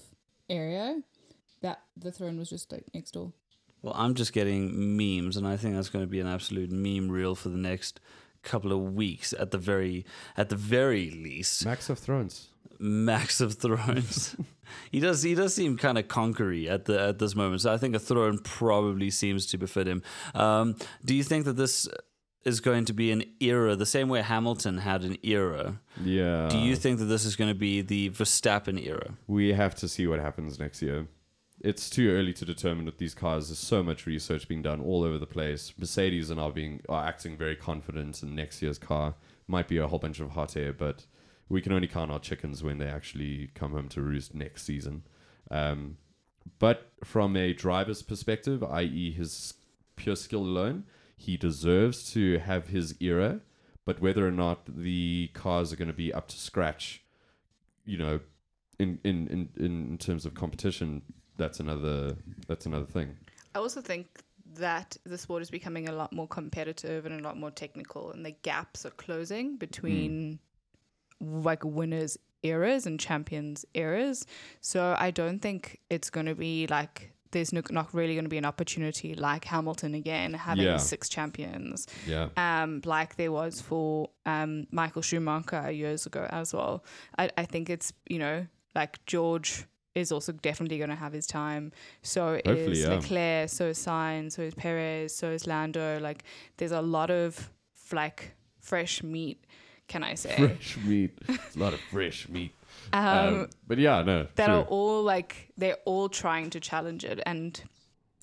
area. 0.49 1.01
That 1.63 1.81
the 1.97 2.13
throne 2.13 2.39
was 2.39 2.49
just 2.49 2.71
like 2.71 2.85
next 2.95 3.11
door. 3.11 3.33
Well, 3.83 3.95
I'm 3.97 4.15
just 4.15 4.33
getting 4.33 4.97
memes 4.97 5.37
and 5.37 5.47
I 5.47 5.57
think 5.57 5.75
that's 5.75 5.89
going 5.89 6.05
to 6.05 6.11
be 6.11 6.21
an 6.21 6.29
absolute 6.29 6.71
meme 6.71 7.11
reel 7.11 7.35
for 7.35 7.49
the 7.49 7.59
next 7.59 7.99
couple 8.43 8.73
of 8.73 8.95
weeks 8.95 9.33
at 9.33 9.51
the 9.51 9.59
very 9.59 10.07
at 10.37 10.49
the 10.49 10.57
very 10.57 11.11
least. 11.11 11.65
Max 11.65 11.91
of 11.91 11.99
Thrones. 11.99 12.49
Max 12.79 13.41
of 13.41 13.55
Thrones. 13.55 14.37
he 14.91 15.01
does 15.01 15.23
he 15.23 15.35
does 15.35 15.55
seem 15.55 15.77
kind 15.77 15.99
of 15.99 16.09
conquery 16.09 16.69
at 16.69 16.85
the 16.85 17.01
at 17.01 17.19
this 17.19 17.35
moment. 17.35 17.63
So 17.63 17.73
I 17.73 17.77
think 17.77 17.95
a 17.95 17.99
throne 17.99 18.39
probably 18.39 19.11
seems 19.11 19.47
to 19.47 19.59
befit 19.59 19.87
him. 19.87 20.03
Um, 20.35 20.77
do 21.05 21.15
you 21.15 21.23
think 21.23 21.45
that 21.45 21.55
this 21.55 21.89
is 22.45 22.61
going 22.61 22.87
to 22.87 22.93
be 22.93 23.11
an 23.13 23.23
era 23.41 23.77
the 23.77 23.87
same 23.87 24.09
way 24.09 24.23
Hamilton 24.23 24.79
had 24.79 25.05
an 25.05 25.17
era? 25.23 25.81
Yeah. 26.03 26.49
do 26.49 26.59
you 26.59 26.77
think 26.77 26.99
that 26.99 27.05
this 27.07 27.25
is 27.25 27.37
going 27.37 27.51
to 27.51 27.59
be 27.59 27.83
the 27.83 28.11
Verstappen 28.11 28.85
era? 28.85 29.15
We 29.27 29.53
have 29.53 29.75
to 29.77 29.89
see 29.89 30.07
what 30.07 30.21
happens 30.21 30.59
next 30.59 30.81
year. 30.83 31.07
It's 31.63 31.91
too 31.91 32.11
early 32.11 32.33
to 32.35 32.47
determine 32.47 32.87
with 32.87 32.97
these 32.97 33.15
cars. 33.15 33.49
There's 33.49 33.59
so 33.59 33.83
much 33.83 34.07
research 34.07 34.49
being 34.49 34.63
done 34.63 34.81
all 34.81 35.05
over 35.05 35.19
the 35.19 35.27
place. 35.27 35.75
Mercedes 35.77 36.31
are 36.31 36.37
now 36.37 36.51
being 36.51 36.81
are 36.89 37.05
acting 37.05 37.37
very 37.37 37.55
confident 37.55 38.23
in 38.23 38.35
next 38.35 38.63
year's 38.63 38.79
car. 38.79 39.15
Might 39.47 39.69
be 39.69 39.77
a 39.77 39.87
whole 39.87 39.99
bunch 39.99 40.21
of 40.21 40.31
hot 40.31 40.57
air, 40.57 40.73
but 40.73 41.05
we 41.51 41.61
can 41.61 41.73
only 41.73 41.89
count 41.89 42.11
our 42.11 42.21
chickens 42.21 42.63
when 42.63 42.79
they 42.79 42.87
actually 42.87 43.51
come 43.55 43.73
home 43.73 43.89
to 43.89 44.01
roost 44.01 44.35
next 44.35 44.63
season. 44.63 45.03
Um, 45.51 45.99
but 46.59 46.93
from 47.05 47.37
a 47.37 47.53
driver's 47.53 48.03
perspective, 48.03 48.63
i.e., 48.63 49.11
his 49.11 49.55
pure 49.97 50.17
skill 50.17 50.41
alone, 50.41 50.85
he 51.17 51.37
deserves 51.37 52.11
to 52.13 52.39
have 52.39 52.69
his 52.69 52.95
era. 53.01 53.41
But 53.85 54.01
whether 54.01 54.27
or 54.27 54.31
not 54.31 54.61
the 54.65 55.31
cars 55.35 55.73
are 55.73 55.77
going 55.77 55.89
to 55.89 55.95
be 55.95 56.15
up 56.15 56.29
to 56.29 56.39
scratch, 56.39 57.03
you 57.85 57.99
know, 57.99 58.21
in, 58.79 59.01
in, 59.03 59.27
in, 59.29 59.49
in 59.59 59.99
terms 59.99 60.25
of 60.25 60.35
competition, 60.35 61.03
that's 61.37 61.59
another 61.59 62.17
that's 62.47 62.67
another 62.67 62.87
thing. 62.87 63.17
I 63.55 63.59
also 63.59 63.81
think 63.81 64.07
that 64.55 64.97
the 65.05 65.19
sport 65.19 65.43
is 65.43 65.51
becoming 65.51 65.89
a 65.89 65.93
lot 65.93 66.13
more 66.13 66.29
competitive 66.29 67.07
and 67.07 67.21
a 67.21 67.23
lot 67.25 67.37
more 67.37 67.51
technical, 67.51 68.13
and 68.13 68.25
the 68.25 68.31
gaps 68.43 68.87
are 68.87 68.91
closing 68.91 69.57
between 69.57 70.39
like 71.21 71.65
winners' 71.65 72.17
eras 72.43 72.87
and 72.87 72.99
champions' 72.99 73.65
eras. 73.75 74.27
So 74.61 74.95
I 74.99 75.11
don't 75.11 75.41
think 75.41 75.81
it's 75.91 76.11
going 76.11 76.27
to 76.27 76.35
be 76.35 76.67
like 76.67 77.13
there's 77.33 77.53
no, 77.53 77.63
not 77.71 77.95
really 77.95 78.15
going 78.15 78.25
to 78.25 78.29
be 78.31 78.39
an 78.39 78.45
opportunity 78.45 79.15
like 79.15 79.45
Hamilton 79.45 79.95
again 79.95 80.35
having 80.35 80.65
Yeah. 80.65 80.79
six 80.79 81.09
champions, 81.09 81.87
Yeah. 82.05 82.31
um, 82.37 82.81
like 82.85 83.15
there 83.15 83.31
was 83.31 83.61
for 83.61 84.11
um, 84.27 84.67
Michael 84.73 85.03
Schumacher 85.03 85.71
years 85.71 86.07
ago 86.07 86.27
as 86.31 86.53
well. 86.53 86.85
I, 87.17 87.31
I 87.39 87.45
think 87.45 87.71
it's 87.71 87.93
you 88.09 88.19
know 88.19 88.47
like 88.75 89.05
George 89.07 89.65
is 89.95 90.11
also 90.13 90.33
definitely 90.33 90.79
going 90.79 90.91
to 90.91 90.97
have 90.97 91.13
his 91.13 91.27
time. 91.27 91.71
So 92.03 92.35
Hopefully, 92.47 92.73
is 92.73 92.81
yeah. 92.83 92.95
Leclerc, 92.95 93.49
so 93.49 93.67
is 93.67 93.79
Sainz, 93.79 94.33
so 94.33 94.43
is 94.43 94.55
Perez, 94.55 95.15
so 95.15 95.31
is 95.31 95.47
Lando. 95.47 96.01
Like 96.01 96.25
there's 96.57 96.73
a 96.73 96.83
lot 96.83 97.11
of 97.11 97.51
like 97.93 98.35
fresh 98.59 99.03
meat. 99.05 99.45
Can 99.91 100.03
I 100.05 100.15
say? 100.15 100.35
Fresh 100.37 100.77
meat. 100.89 101.13
It's 101.29 101.57
a 101.57 101.59
lot 101.59 101.73
of 101.75 101.81
fresh 101.93 102.29
meat. 102.29 102.53
Um, 102.93 103.05
Um, 103.43 103.49
but 103.69 103.79
yeah, 103.79 104.03
no. 104.03 104.27
that 104.37 104.47
true. 104.47 104.55
are 104.55 104.63
all 104.65 105.03
like 105.03 105.53
they're 105.57 105.77
all 105.85 106.09
trying 106.09 106.51
to 106.51 106.59
challenge 106.61 107.05
it 107.05 107.21
and 107.27 107.63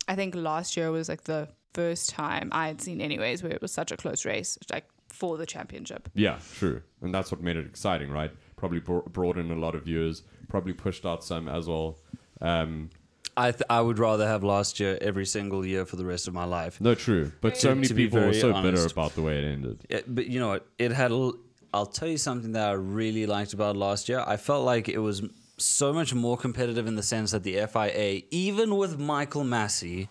i 0.10 0.15
think 0.15 0.36
last 0.36 0.75
year 0.75 0.91
was 0.91 1.08
like 1.10 1.23
the 1.23 1.47
first 1.73 2.10
time 2.10 2.49
i 2.51 2.67
had 2.67 2.82
seen 2.82 2.99
anyways 2.99 3.43
where 3.43 3.51
it 3.58 3.62
was 3.62 3.71
such 3.71 3.91
a 3.91 3.97
close 3.97 4.25
race 4.25 4.58
like 4.73 4.86
for 5.10 5.38
the 5.38 5.45
championship 5.45 6.10
Yeah, 6.15 6.39
true. 6.60 6.82
And 7.01 7.13
that's 7.15 7.32
what 7.32 7.39
made 7.41 7.56
it 7.56 7.65
exciting, 7.65 8.10
right? 8.12 8.32
Probably 8.58 8.80
bro- 8.80 9.08
brought 9.17 9.38
in 9.38 9.51
a 9.51 9.56
lot 9.65 9.73
of 9.75 9.84
viewers, 9.84 10.23
probably 10.49 10.73
pushed 10.73 11.06
out 11.06 11.23
some 11.23 11.47
as 11.47 11.67
well. 11.67 11.97
Um, 12.41 12.89
I 13.38 13.51
th- 13.51 13.63
I 13.69 13.80
would 13.82 13.99
rather 13.99 14.27
have 14.27 14.43
last 14.43 14.80
year 14.82 14.97
every 15.10 15.25
single 15.25 15.65
year 15.65 15.86
for 15.86 15.95
the 15.95 16.06
rest 16.06 16.27
of 16.27 16.34
my 16.34 16.43
life. 16.60 16.82
no, 16.82 16.93
true. 16.95 17.32
But 17.41 17.56
so 17.58 17.73
many 17.75 17.88
people 18.01 18.19
were 18.19 18.32
very 18.34 18.41
so 18.41 18.62
bitter 18.62 18.86
about 18.86 19.12
the 19.15 19.21
way 19.21 19.38
it 19.39 19.45
ended. 19.45 19.77
It, 19.89 20.03
but 20.13 20.25
you 20.27 20.39
know 20.41 20.49
what? 20.49 20.67
It 20.77 20.91
had. 20.91 21.12
A, 21.12 21.13
l- 21.13 21.38
I'll 21.73 21.86
tell 21.86 22.08
you 22.08 22.17
something 22.17 22.53
that 22.53 22.69
I 22.69 22.73
really 22.73 23.25
liked 23.25 23.53
about 23.53 23.75
last 23.77 24.10
year. 24.10 24.23
I 24.25 24.38
felt 24.38 24.65
like 24.65 24.89
it 24.89 24.99
was 24.99 25.23
so 25.58 25.91
much 25.91 26.13
more 26.13 26.38
competitive 26.38 26.88
in 26.88 26.95
the 26.95 27.03
sense 27.03 27.32
that 27.32 27.43
the 27.43 27.65
FIA, 27.65 28.21
even 28.32 28.77
with 28.77 28.99
Michael 28.99 29.43
Masi, 29.43 30.08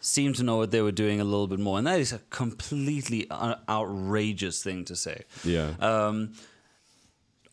seemed 0.00 0.36
to 0.36 0.42
know 0.42 0.56
what 0.56 0.70
they 0.70 0.80
were 0.80 0.92
doing 0.92 1.20
a 1.20 1.24
little 1.24 1.46
bit 1.46 1.58
more, 1.58 1.78
and 1.78 1.86
that 1.86 2.00
is 2.00 2.12
a 2.12 2.18
completely 2.30 3.26
uh, 3.30 3.56
outrageous 3.68 4.62
thing 4.62 4.84
to 4.84 4.96
say. 4.96 5.24
Yeah. 5.44 5.74
Um, 5.80 6.32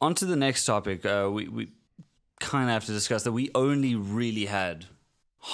on 0.01 0.15
to 0.15 0.25
the 0.25 0.35
next 0.35 0.65
topic. 0.65 1.05
Uh, 1.05 1.29
we 1.31 1.47
we 1.47 1.69
kind 2.39 2.69
of 2.69 2.73
have 2.73 2.85
to 2.85 2.91
discuss 2.91 3.23
that 3.23 3.31
we 3.31 3.49
only 3.55 3.95
really 3.95 4.45
had 4.45 4.85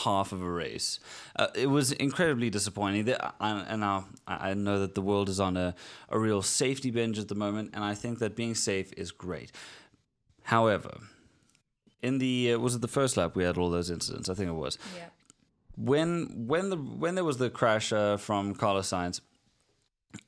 half 0.03 0.31
of 0.31 0.41
a 0.41 0.49
race. 0.49 0.99
Uh, 1.35 1.47
it 1.55 1.67
was 1.67 1.91
incredibly 1.91 2.49
disappointing. 2.49 3.05
That 3.05 3.35
I, 3.39 3.51
and 3.67 3.81
now 3.81 4.07
I 4.27 4.51
I 4.51 4.53
know 4.53 4.79
that 4.79 4.95
the 4.95 5.01
world 5.01 5.29
is 5.29 5.39
on 5.39 5.57
a, 5.57 5.75
a 6.09 6.17
real 6.17 6.41
safety 6.41 6.91
binge 6.91 7.19
at 7.19 7.27
the 7.27 7.35
moment, 7.35 7.71
and 7.73 7.83
I 7.83 7.95
think 7.95 8.19
that 8.19 8.35
being 8.35 8.55
safe 8.55 8.93
is 8.97 9.11
great. 9.11 9.51
However, 10.43 10.97
in 12.01 12.17
the 12.17 12.53
uh, 12.53 12.59
was 12.59 12.75
it 12.75 12.81
the 12.81 12.87
first 12.87 13.17
lap 13.17 13.35
we 13.35 13.43
had 13.43 13.57
all 13.57 13.69
those 13.69 13.89
incidents? 13.89 14.29
I 14.29 14.33
think 14.33 14.49
it 14.49 14.53
was 14.53 14.77
yeah 14.95 15.05
when 15.77 16.47
when 16.47 16.69
the 16.69 16.77
when 16.77 17.15
there 17.15 17.23
was 17.23 17.37
the 17.37 17.49
crash 17.49 17.93
uh, 17.93 18.17
from 18.17 18.55
Carlos 18.55 18.89
Sainz 18.89 19.21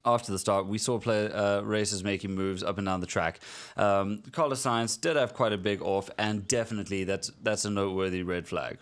after 0.06 0.32
the 0.32 0.39
start, 0.39 0.65
we 0.65 0.78
saw 0.78 0.97
play, 0.97 1.30
uh, 1.30 1.62
racers 1.62 2.04
making 2.04 2.34
moves 2.34 2.63
up 2.63 2.78
and 2.78 2.88
down 2.88 3.02
the 3.02 3.06
track. 3.06 3.39
Um, 3.76 4.23
Carlos 4.32 4.63
Sainz 4.63 4.99
did 4.99 5.17
have 5.17 5.34
quite 5.34 5.52
a 5.52 5.58
big 5.58 5.82
off, 5.82 6.10
and 6.17 6.47
definitely 6.47 7.04
that's 7.04 7.32
that's 7.41 7.65
a 7.65 7.69
noteworthy 7.69 8.23
red 8.23 8.47
flag. 8.47 8.78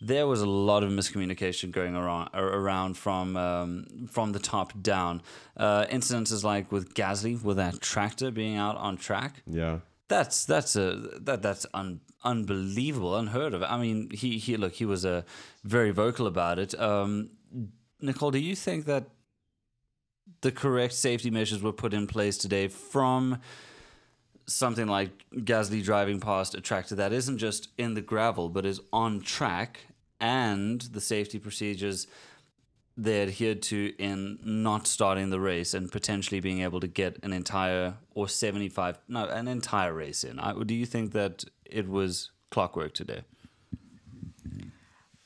There 0.00 0.26
was 0.26 0.40
a 0.40 0.46
lot 0.46 0.82
of 0.82 0.90
miscommunication 0.90 1.70
going 1.70 1.94
around 1.94 2.30
around 2.34 2.96
from 2.96 3.36
um, 3.36 4.08
from 4.10 4.32
the 4.32 4.38
top 4.38 4.72
down. 4.80 5.22
Uh, 5.56 5.84
incidences 5.86 6.42
like 6.42 6.72
with 6.72 6.94
Gasly 6.94 7.42
with 7.42 7.58
that 7.58 7.80
tractor 7.80 8.30
being 8.30 8.56
out 8.56 8.76
on 8.76 8.96
track. 8.96 9.42
yeah. 9.46 9.80
That's 10.08 10.44
that's 10.44 10.74
a 10.74 11.18
that 11.20 11.40
that's 11.40 11.66
un, 11.72 12.00
unbelievable, 12.24 13.14
unheard 13.14 13.54
of. 13.54 13.62
I 13.62 13.76
mean, 13.78 14.10
he 14.10 14.38
he 14.38 14.56
look, 14.56 14.74
he 14.74 14.84
was 14.84 15.04
uh, 15.04 15.22
very 15.62 15.92
vocal 15.92 16.26
about 16.26 16.58
it. 16.58 16.78
Um, 16.80 17.30
Nicole, 18.00 18.32
do 18.32 18.38
you 18.40 18.56
think 18.56 18.86
that 18.86 19.04
the 20.40 20.50
correct 20.50 20.94
safety 20.94 21.30
measures 21.30 21.62
were 21.62 21.72
put 21.72 21.92
in 21.94 22.06
place 22.06 22.36
today 22.38 22.68
from 22.68 23.38
something 24.46 24.86
like 24.86 25.10
Gasly 25.32 25.82
driving 25.82 26.18
past 26.18 26.54
a 26.54 26.60
tractor 26.60 26.96
that 26.96 27.12
isn't 27.12 27.38
just 27.38 27.68
in 27.78 27.94
the 27.94 28.00
gravel 28.00 28.48
but 28.48 28.66
is 28.66 28.80
on 28.92 29.20
track, 29.20 29.80
and 30.20 30.80
the 30.82 31.00
safety 31.00 31.38
procedures 31.38 32.06
they 32.96 33.22
adhered 33.22 33.62
to 33.62 33.94
in 33.98 34.38
not 34.42 34.86
starting 34.86 35.30
the 35.30 35.40
race 35.40 35.72
and 35.72 35.90
potentially 35.90 36.40
being 36.40 36.60
able 36.60 36.80
to 36.80 36.86
get 36.86 37.18
an 37.22 37.32
entire 37.32 37.94
or 38.14 38.28
75 38.28 38.98
no 39.08 39.26
an 39.26 39.48
entire 39.48 39.94
race 39.94 40.22
in. 40.22 40.38
I, 40.38 40.52
do 40.64 40.74
you 40.74 40.86
think 40.86 41.12
that 41.12 41.44
it 41.64 41.88
was 41.88 42.30
clockwork 42.50 42.92
today? 42.92 43.22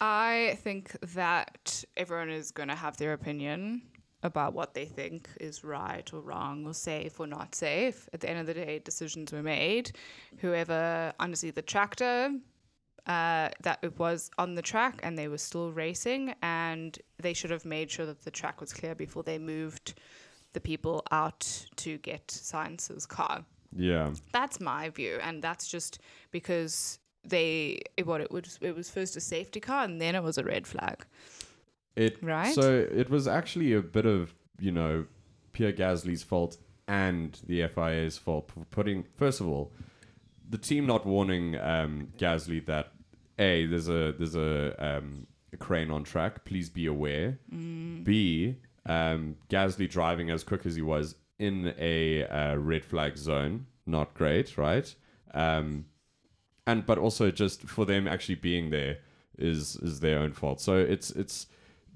I 0.00 0.58
think 0.62 0.96
that 1.14 1.84
everyone 1.96 2.30
is 2.30 2.50
going 2.50 2.68
to 2.68 2.74
have 2.74 2.96
their 2.96 3.12
opinion 3.12 3.82
about 4.22 4.54
what 4.54 4.74
they 4.74 4.86
think 4.86 5.28
is 5.40 5.64
right 5.64 6.08
or 6.12 6.20
wrong 6.20 6.66
or 6.66 6.74
safe 6.74 7.20
or 7.20 7.26
not 7.26 7.54
safe. 7.54 8.08
At 8.12 8.20
the 8.20 8.30
end 8.30 8.40
of 8.40 8.46
the 8.46 8.54
day 8.54 8.78
decisions 8.78 9.32
were 9.32 9.42
made. 9.42 9.92
Whoever 10.38 11.12
undersea 11.18 11.50
the 11.50 11.62
tractor 11.62 12.30
uh, 13.06 13.50
that 13.62 13.78
it 13.82 13.98
was 13.98 14.30
on 14.38 14.54
the 14.54 14.62
track 14.62 15.00
and 15.02 15.18
they 15.18 15.28
were 15.28 15.38
still 15.38 15.72
racing 15.72 16.34
and 16.42 16.98
they 17.18 17.34
should 17.34 17.50
have 17.50 17.64
made 17.64 17.90
sure 17.90 18.06
that 18.06 18.24
the 18.24 18.30
track 18.30 18.60
was 18.60 18.72
clear 18.72 18.94
before 18.94 19.22
they 19.22 19.38
moved 19.38 19.94
the 20.54 20.60
people 20.60 21.02
out 21.10 21.66
to 21.76 21.98
get 21.98 22.26
Sainz's 22.28 23.04
car. 23.04 23.44
Yeah. 23.76 24.12
That's 24.32 24.60
my 24.60 24.88
view, 24.90 25.18
and 25.20 25.42
that's 25.42 25.68
just 25.68 25.98
because 26.30 26.98
they 27.26 27.80
it, 27.96 28.06
what 28.06 28.20
it 28.20 28.30
was 28.30 28.58
it 28.60 28.76
was 28.76 28.90
first 28.90 29.16
a 29.16 29.20
safety 29.20 29.58
car 29.58 29.84
and 29.84 30.00
then 30.00 30.14
it 30.14 30.22
was 30.22 30.38
a 30.38 30.44
red 30.44 30.66
flag. 30.66 31.04
It 31.96 32.18
Right. 32.22 32.54
So 32.54 32.86
it 32.90 33.10
was 33.10 33.26
actually 33.26 33.72
a 33.72 33.82
bit 33.82 34.06
of 34.06 34.34
you 34.58 34.70
know 34.70 35.06
Pierre 35.52 35.72
Gasly's 35.72 36.22
fault 36.22 36.58
and 36.86 37.38
the 37.46 37.66
FIA's 37.68 38.18
fault 38.18 38.50
for 38.52 38.64
putting. 38.70 39.04
First 39.16 39.40
of 39.40 39.48
all, 39.48 39.72
the 40.48 40.58
team 40.58 40.86
not 40.86 41.06
warning 41.06 41.58
um, 41.58 42.08
Gasly 42.18 42.64
that 42.66 42.92
a 43.38 43.66
there's 43.66 43.88
a 43.88 44.12
there's 44.12 44.36
a, 44.36 44.74
um, 44.84 45.26
a 45.52 45.56
crane 45.56 45.90
on 45.90 46.04
track. 46.04 46.44
Please 46.44 46.68
be 46.68 46.86
aware. 46.86 47.38
B 48.04 48.56
um, 48.86 49.36
Gasly 49.48 49.88
driving 49.88 50.30
as 50.30 50.44
quick 50.44 50.66
as 50.66 50.76
he 50.76 50.82
was 50.82 51.16
in 51.38 51.74
a 51.78 52.26
uh, 52.26 52.56
red 52.56 52.84
flag 52.84 53.16
zone. 53.16 53.66
Not 53.86 54.14
great, 54.14 54.56
right? 54.56 54.94
Um, 55.32 55.86
and 56.66 56.86
but 56.86 56.98
also 56.98 57.30
just 57.30 57.62
for 57.62 57.84
them 57.84 58.06
actually 58.06 58.36
being 58.36 58.70
there 58.70 58.98
is 59.38 59.76
is 59.76 60.00
their 60.00 60.18
own 60.18 60.32
fault. 60.32 60.60
So 60.60 60.76
it's 60.76 61.10
it's 61.10 61.46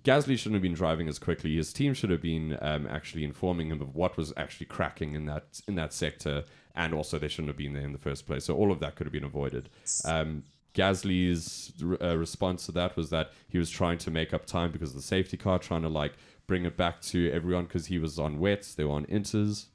Gasly 0.04 0.38
shouldn't 0.38 0.54
have 0.54 0.62
been 0.62 0.74
driving 0.74 1.08
as 1.08 1.18
quickly. 1.18 1.56
His 1.56 1.72
team 1.72 1.92
should 1.92 2.10
have 2.10 2.22
been 2.22 2.56
um, 2.62 2.86
actually 2.86 3.24
informing 3.24 3.70
him 3.70 3.80
of 3.80 3.94
what 3.94 4.16
was 4.16 4.32
actually 4.36 4.66
cracking 4.66 5.14
in 5.14 5.26
that 5.26 5.60
in 5.66 5.74
that 5.76 5.92
sector, 5.92 6.44
and 6.78 6.94
also 6.94 7.18
they 7.18 7.28
shouldn't 7.28 7.48
have 7.48 7.58
been 7.58 7.74
there 7.74 7.82
in 7.82 7.92
the 7.92 7.98
first 7.98 8.24
place. 8.24 8.44
So 8.44 8.54
all 8.54 8.72
of 8.72 8.80
that 8.80 8.94
could 8.94 9.06
have 9.06 9.12
been 9.12 9.24
avoided. 9.24 9.68
Um, 10.04 10.44
Gasly's 10.74 11.72
uh, 12.00 12.16
response 12.16 12.64
to 12.66 12.72
that 12.72 12.96
was 12.96 13.10
that 13.10 13.32
he 13.48 13.58
was 13.58 13.68
trying 13.68 13.98
to 13.98 14.10
make 14.10 14.32
up 14.32 14.46
time 14.46 14.70
because 14.70 14.90
of 14.90 14.96
the 14.96 15.02
safety 15.02 15.36
car, 15.36 15.58
trying 15.58 15.82
to 15.82 15.88
like 15.88 16.12
bring 16.46 16.64
it 16.64 16.76
back 16.76 17.00
to 17.02 17.30
everyone 17.32 17.64
because 17.64 17.86
he 17.86 17.98
was 17.98 18.18
on 18.18 18.38
wets, 18.38 18.74
they 18.74 18.84
were 18.84 18.94
on 18.94 19.06
inters. 19.06 19.66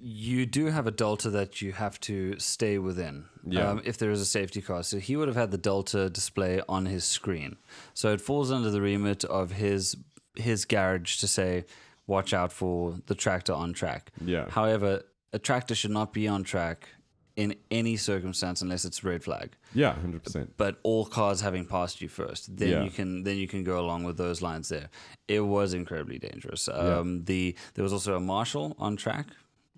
You 0.00 0.46
do 0.46 0.66
have 0.66 0.86
a 0.86 0.92
delta 0.92 1.28
that 1.30 1.60
you 1.60 1.72
have 1.72 1.98
to 2.02 2.38
stay 2.38 2.78
within. 2.78 3.24
Yeah. 3.44 3.68
Um, 3.68 3.82
if 3.84 3.98
there 3.98 4.12
is 4.12 4.20
a 4.20 4.26
safety 4.26 4.62
car, 4.62 4.84
so 4.84 4.98
he 4.98 5.16
would 5.16 5.26
have 5.26 5.36
had 5.36 5.50
the 5.50 5.58
delta 5.58 6.08
display 6.08 6.62
on 6.68 6.86
his 6.86 7.04
screen. 7.04 7.56
So 7.94 8.12
it 8.12 8.20
falls 8.20 8.52
under 8.52 8.70
the 8.70 8.80
remit 8.80 9.24
of 9.24 9.50
his 9.52 9.96
his 10.36 10.64
garage 10.64 11.16
to 11.16 11.26
say, 11.26 11.64
watch 12.06 12.32
out 12.32 12.52
for 12.52 12.98
the 13.06 13.16
tractor 13.16 13.52
on 13.52 13.72
track. 13.72 14.12
Yeah. 14.24 14.48
However, 14.50 15.02
a 15.32 15.38
tractor 15.38 15.74
should 15.74 15.90
not 15.90 16.12
be 16.12 16.26
on 16.28 16.42
track 16.44 16.88
in 17.36 17.54
any 17.70 17.96
circumstance 17.96 18.62
unless 18.62 18.84
it's 18.84 19.04
red 19.04 19.22
flag. 19.22 19.50
Yeah, 19.72 19.92
hundred 19.94 20.24
percent. 20.24 20.54
But 20.56 20.78
all 20.82 21.04
cars 21.06 21.40
having 21.40 21.66
passed 21.66 22.00
you 22.00 22.08
first, 22.08 22.56
then 22.56 22.68
Yeah. 22.68 22.82
you 22.84 22.90
can 22.90 23.22
then 23.22 23.36
you 23.36 23.46
can 23.46 23.62
go 23.64 23.78
along 23.78 24.04
with 24.04 24.16
those 24.16 24.42
lines 24.42 24.68
there. 24.68 24.88
It 25.28 25.40
was 25.40 25.72
incredibly 25.72 26.18
dangerous. 26.18 26.68
Um, 26.68 27.24
The 27.24 27.54
there 27.74 27.84
was 27.84 27.92
also 27.92 28.16
a 28.16 28.20
marshal 28.20 28.74
on 28.78 28.96
track, 28.96 29.26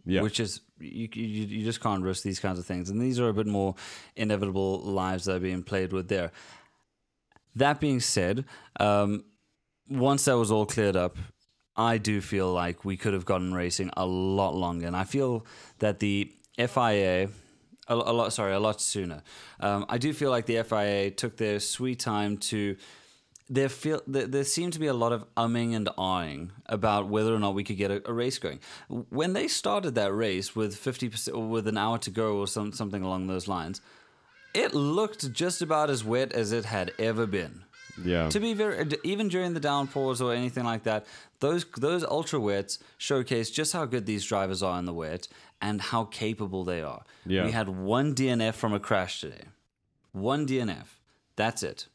Yeah. 0.06 0.22
which 0.22 0.40
is 0.40 0.60
you, 0.78 1.08
you 1.12 1.44
you 1.58 1.64
just 1.64 1.80
can't 1.82 2.02
risk 2.02 2.22
these 2.22 2.40
kinds 2.40 2.58
of 2.58 2.64
things, 2.64 2.88
and 2.88 2.98
these 3.00 3.20
are 3.20 3.28
a 3.28 3.34
bit 3.34 3.46
more 3.46 3.74
inevitable 4.16 4.80
lives 4.80 5.24
that 5.26 5.36
are 5.36 5.40
being 5.40 5.62
played 5.62 5.92
with 5.92 6.08
there. 6.08 6.30
That 7.56 7.80
being 7.80 8.00
said, 8.00 8.44
um, 8.78 9.24
once 9.88 10.24
that 10.24 10.38
was 10.38 10.50
all 10.50 10.64
cleared 10.66 10.96
up, 10.96 11.16
I 11.80 11.96
do 11.96 12.20
feel 12.20 12.52
like 12.52 12.84
we 12.84 12.98
could 12.98 13.14
have 13.14 13.24
gotten 13.24 13.54
racing 13.54 13.90
a 13.96 14.04
lot 14.04 14.54
longer, 14.54 14.86
and 14.86 14.94
I 14.94 15.04
feel 15.04 15.46
that 15.78 15.98
the 15.98 16.30
FIA. 16.58 17.30
A, 17.88 17.94
a 17.94 18.14
lot, 18.14 18.32
sorry, 18.32 18.52
a 18.52 18.60
lot 18.60 18.80
sooner. 18.80 19.22
Um, 19.58 19.84
I 19.88 19.98
do 19.98 20.12
feel 20.12 20.30
like 20.30 20.46
the 20.46 20.62
FIA 20.62 21.10
took 21.10 21.36
their 21.38 21.58
sweet 21.58 21.98
time 21.98 22.36
to 22.36 22.76
there 23.48 23.68
feel 23.68 24.00
there, 24.06 24.28
there 24.28 24.44
seemed 24.44 24.74
to 24.74 24.78
be 24.78 24.86
a 24.86 24.94
lot 24.94 25.10
of 25.10 25.24
umming 25.34 25.74
and 25.74 25.88
ahhing 25.98 26.50
about 26.66 27.08
whether 27.08 27.34
or 27.34 27.40
not 27.40 27.54
we 27.54 27.64
could 27.64 27.78
get 27.78 27.90
a, 27.90 28.08
a 28.08 28.12
race 28.12 28.38
going. 28.38 28.60
When 28.88 29.32
they 29.32 29.48
started 29.48 29.96
that 29.96 30.14
race 30.14 30.54
with 30.54 30.76
fifty 30.76 31.08
percent 31.08 31.36
with 31.36 31.66
an 31.66 31.76
hour 31.76 31.98
to 31.98 32.10
go 32.10 32.36
or 32.36 32.46
some, 32.46 32.72
something 32.72 33.02
along 33.02 33.26
those 33.26 33.48
lines, 33.48 33.80
it 34.54 34.72
looked 34.72 35.32
just 35.32 35.62
about 35.62 35.90
as 35.90 36.04
wet 36.04 36.32
as 36.32 36.52
it 36.52 36.66
had 36.66 36.92
ever 36.98 37.26
been. 37.26 37.64
Yeah. 38.04 38.28
To 38.28 38.40
be 38.40 38.54
very, 38.54 38.88
even 39.04 39.28
during 39.28 39.54
the 39.54 39.60
downpours 39.60 40.20
or 40.20 40.32
anything 40.32 40.64
like 40.64 40.84
that, 40.84 41.06
those 41.40 41.64
those 41.76 42.04
ultra 42.04 42.40
wets 42.40 42.78
showcase 42.98 43.50
just 43.50 43.72
how 43.72 43.84
good 43.84 44.06
these 44.06 44.24
drivers 44.24 44.62
are 44.62 44.78
in 44.78 44.84
the 44.84 44.94
wet 44.94 45.28
and 45.60 45.80
how 45.80 46.04
capable 46.04 46.64
they 46.64 46.82
are. 46.82 47.02
Yeah. 47.26 47.44
We 47.44 47.52
had 47.52 47.68
one 47.68 48.14
DNF 48.14 48.54
from 48.54 48.72
a 48.72 48.80
crash 48.80 49.20
today. 49.20 49.44
One 50.12 50.46
DNF. 50.46 50.86
That's 51.36 51.62
it. 51.62 51.86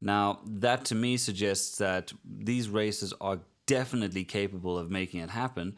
Now, 0.00 0.40
that 0.46 0.84
to 0.86 0.94
me 0.94 1.16
suggests 1.16 1.78
that 1.78 2.12
these 2.24 2.68
races 2.68 3.14
are 3.20 3.40
definitely 3.66 4.24
capable 4.24 4.78
of 4.78 4.90
making 4.90 5.20
it 5.20 5.30
happen. 5.30 5.76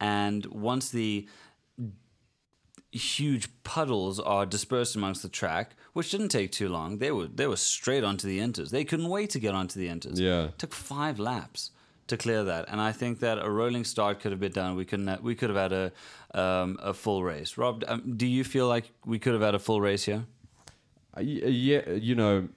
And 0.00 0.44
once 0.46 0.90
the 0.90 1.28
huge 2.92 3.48
puddles 3.64 4.20
are 4.20 4.44
dispersed 4.44 4.94
amongst 4.94 5.22
the 5.22 5.28
track, 5.28 5.74
which 5.94 6.10
didn't 6.10 6.28
take 6.28 6.52
too 6.52 6.68
long, 6.68 6.98
they 6.98 7.10
were 7.10 7.26
they 7.26 7.46
were 7.46 7.56
straight 7.56 8.04
onto 8.04 8.26
the 8.28 8.38
inters. 8.38 8.70
They 8.70 8.84
couldn't 8.84 9.08
wait 9.08 9.30
to 9.30 9.38
get 9.38 9.54
onto 9.54 9.80
the 9.80 9.88
inters. 9.88 10.18
Yeah. 10.18 10.44
It 10.44 10.58
took 10.58 10.74
five 10.74 11.18
laps 11.18 11.70
to 12.08 12.16
clear 12.16 12.44
that, 12.44 12.66
and 12.68 12.80
I 12.80 12.92
think 12.92 13.20
that 13.20 13.38
a 13.38 13.50
rolling 13.50 13.84
start 13.84 14.20
could 14.20 14.32
have 14.32 14.40
been 14.40 14.52
done. 14.52 14.76
We 14.76 14.84
couldn't. 14.84 15.06
Have, 15.06 15.22
we 15.22 15.34
could 15.34 15.50
have 15.50 15.58
had 15.58 15.72
a 15.72 16.38
um, 16.38 16.78
a 16.82 16.92
full 16.92 17.24
race. 17.24 17.56
Rob, 17.56 17.84
um, 17.88 18.14
do 18.16 18.26
you 18.26 18.44
feel 18.44 18.68
like 18.68 18.90
we 19.04 19.18
could 19.18 19.32
have 19.32 19.42
had 19.42 19.54
a 19.54 19.58
full 19.58 19.80
race 19.80 20.04
here? 20.04 20.24
Uh, 21.16 21.20
uh, 21.20 21.22
yeah, 21.22 21.90
you 21.90 22.14
know, 22.14 22.48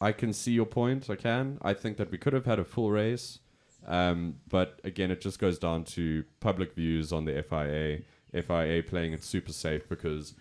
I 0.00 0.12
can 0.12 0.32
see 0.32 0.52
your 0.52 0.66
point. 0.66 1.08
I 1.08 1.16
can. 1.16 1.58
I 1.62 1.72
think 1.74 1.96
that 1.96 2.10
we 2.10 2.18
could 2.18 2.34
have 2.34 2.44
had 2.44 2.58
a 2.58 2.64
full 2.64 2.90
race, 2.90 3.38
um, 3.86 4.36
but 4.48 4.80
again, 4.84 5.10
it 5.10 5.22
just 5.22 5.38
goes 5.38 5.58
down 5.58 5.84
to 5.84 6.24
public 6.40 6.74
views 6.74 7.12
on 7.12 7.24
the 7.24 7.42
FIA. 7.42 8.00
FIA 8.32 8.82
playing 8.82 9.12
it 9.12 9.22
super 9.22 9.52
safe 9.52 9.88
because 9.88 10.34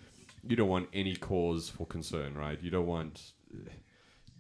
you 0.48 0.56
don't 0.56 0.70
want 0.70 0.90
any 0.94 1.16
cause 1.16 1.70
for 1.70 1.86
concern, 1.86 2.36
right? 2.36 2.62
You 2.62 2.72
don't 2.72 2.88
want. 2.88 3.34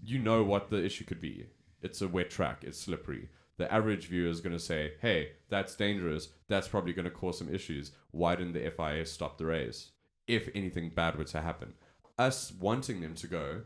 You 0.03 0.19
know 0.19 0.43
what 0.43 0.69
the 0.69 0.83
issue 0.83 1.05
could 1.05 1.21
be. 1.21 1.47
It's 1.81 2.01
a 2.01 2.07
wet 2.07 2.29
track. 2.29 2.63
It's 2.63 2.79
slippery. 2.79 3.29
The 3.57 3.71
average 3.71 4.07
viewer 4.07 4.29
is 4.29 4.41
going 4.41 4.53
to 4.53 4.59
say, 4.59 4.93
"Hey, 5.01 5.33
that's 5.49 5.75
dangerous. 5.75 6.29
That's 6.47 6.67
probably 6.67 6.93
going 6.93 7.05
to 7.05 7.11
cause 7.11 7.37
some 7.37 7.53
issues. 7.53 7.91
Why 8.11 8.35
didn't 8.35 8.53
the 8.53 8.71
FIA 8.71 9.05
stop 9.05 9.37
the 9.37 9.45
race? 9.45 9.91
If 10.27 10.49
anything 10.55 10.89
bad 10.89 11.17
were 11.17 11.25
to 11.25 11.41
happen." 11.41 11.73
us 12.21 12.53
wanting 12.59 13.01
them 13.01 13.15
to 13.15 13.27
go, 13.27 13.61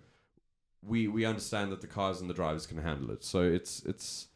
we 0.82 1.08
we 1.08 1.26
understand 1.26 1.72
that 1.72 1.82
the 1.82 1.88
cars 1.88 2.22
and 2.22 2.30
the 2.30 2.34
drivers 2.34 2.66
can 2.66 2.78
handle 2.78 3.12
it. 3.12 3.24
So 3.24 3.42
it's 3.42 3.84
it's 3.86 4.28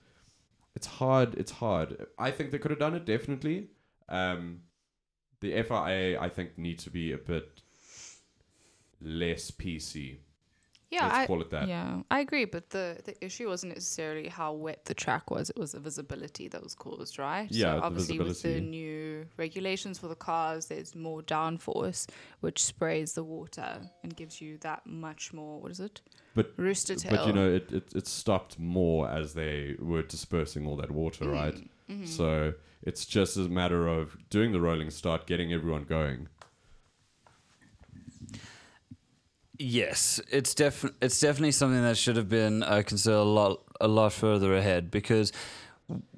it's 0.75 0.87
hard. 0.87 1.35
It's 1.35 1.51
hard. 1.51 2.05
I 2.17 2.31
think 2.31 2.51
they 2.51 2.59
could 2.59 2.71
have 2.71 2.79
done 2.79 2.95
it 2.95 3.05
definitely. 3.05 3.69
Um, 4.07 4.61
the 5.41 5.61
FIA 5.63 6.19
I 6.19 6.29
think 6.29 6.57
need 6.57 6.79
to 6.79 6.89
be 6.89 7.11
a 7.13 7.17
bit 7.17 7.61
less 9.01 9.51
PC. 9.51 10.17
Yeah, 10.91 11.03
Let's 11.03 11.15
I, 11.17 11.27
call 11.27 11.41
it 11.41 11.51
that. 11.51 11.67
Yeah, 11.67 12.01
I 12.09 12.19
agree. 12.21 12.45
But 12.45 12.71
the, 12.71 12.97
the 13.05 13.13
issue 13.23 13.47
wasn't 13.47 13.75
necessarily 13.75 14.27
how 14.27 14.53
wet 14.53 14.85
the 14.85 14.95
track 14.95 15.29
was; 15.29 15.51
it 15.51 15.57
was 15.57 15.73
the 15.73 15.79
visibility 15.79 16.47
that 16.47 16.63
was 16.63 16.73
caused, 16.73 17.19
right? 17.19 17.47
Yeah, 17.51 17.75
So 17.75 17.79
the 17.79 17.85
obviously, 17.85 18.19
with 18.19 18.41
the 18.41 18.59
new 18.59 19.27
regulations 19.37 19.99
for 19.99 20.07
the 20.07 20.15
cars, 20.15 20.65
there's 20.65 20.95
more 20.95 21.21
downforce, 21.21 22.07
which 22.39 22.63
sprays 22.63 23.13
the 23.13 23.23
water 23.23 23.81
and 24.01 24.15
gives 24.15 24.41
you 24.41 24.57
that 24.61 24.87
much 24.87 25.31
more. 25.31 25.61
What 25.61 25.69
is 25.71 25.79
it? 25.79 26.01
But 26.33 26.53
Rooster 26.57 26.95
tail. 26.95 27.11
but 27.17 27.27
you 27.27 27.33
know 27.33 27.51
it, 27.53 27.71
it 27.71 27.93
it 27.95 28.07
stopped 28.07 28.57
more 28.57 29.07
as 29.07 29.35
they 29.35 29.75
were 29.77 30.01
dispersing 30.01 30.65
all 30.65 30.75
that 30.77 30.89
water, 30.89 31.25
Mm, 31.25 31.31
right? 31.33 31.69
Mm-hmm. 31.89 32.05
So 32.05 32.53
it's 32.83 33.05
just 33.05 33.37
a 33.37 33.41
matter 33.41 33.87
of 33.87 34.17
doing 34.29 34.51
the 34.51 34.61
rolling 34.61 34.89
start, 34.89 35.27
getting 35.27 35.53
everyone 35.53 35.83
going. 35.83 36.27
Yes, 39.57 40.21
it's 40.31 40.55
def- 40.55 40.93
it's 41.01 41.19
definitely 41.19 41.51
something 41.51 41.81
that 41.81 41.97
should 41.97 42.15
have 42.15 42.29
been 42.29 42.63
uh, 42.63 42.81
considered 42.85 43.17
a 43.17 43.23
lot 43.23 43.61
a 43.81 43.89
lot 43.89 44.13
further 44.13 44.55
ahead 44.55 44.89
because 44.89 45.33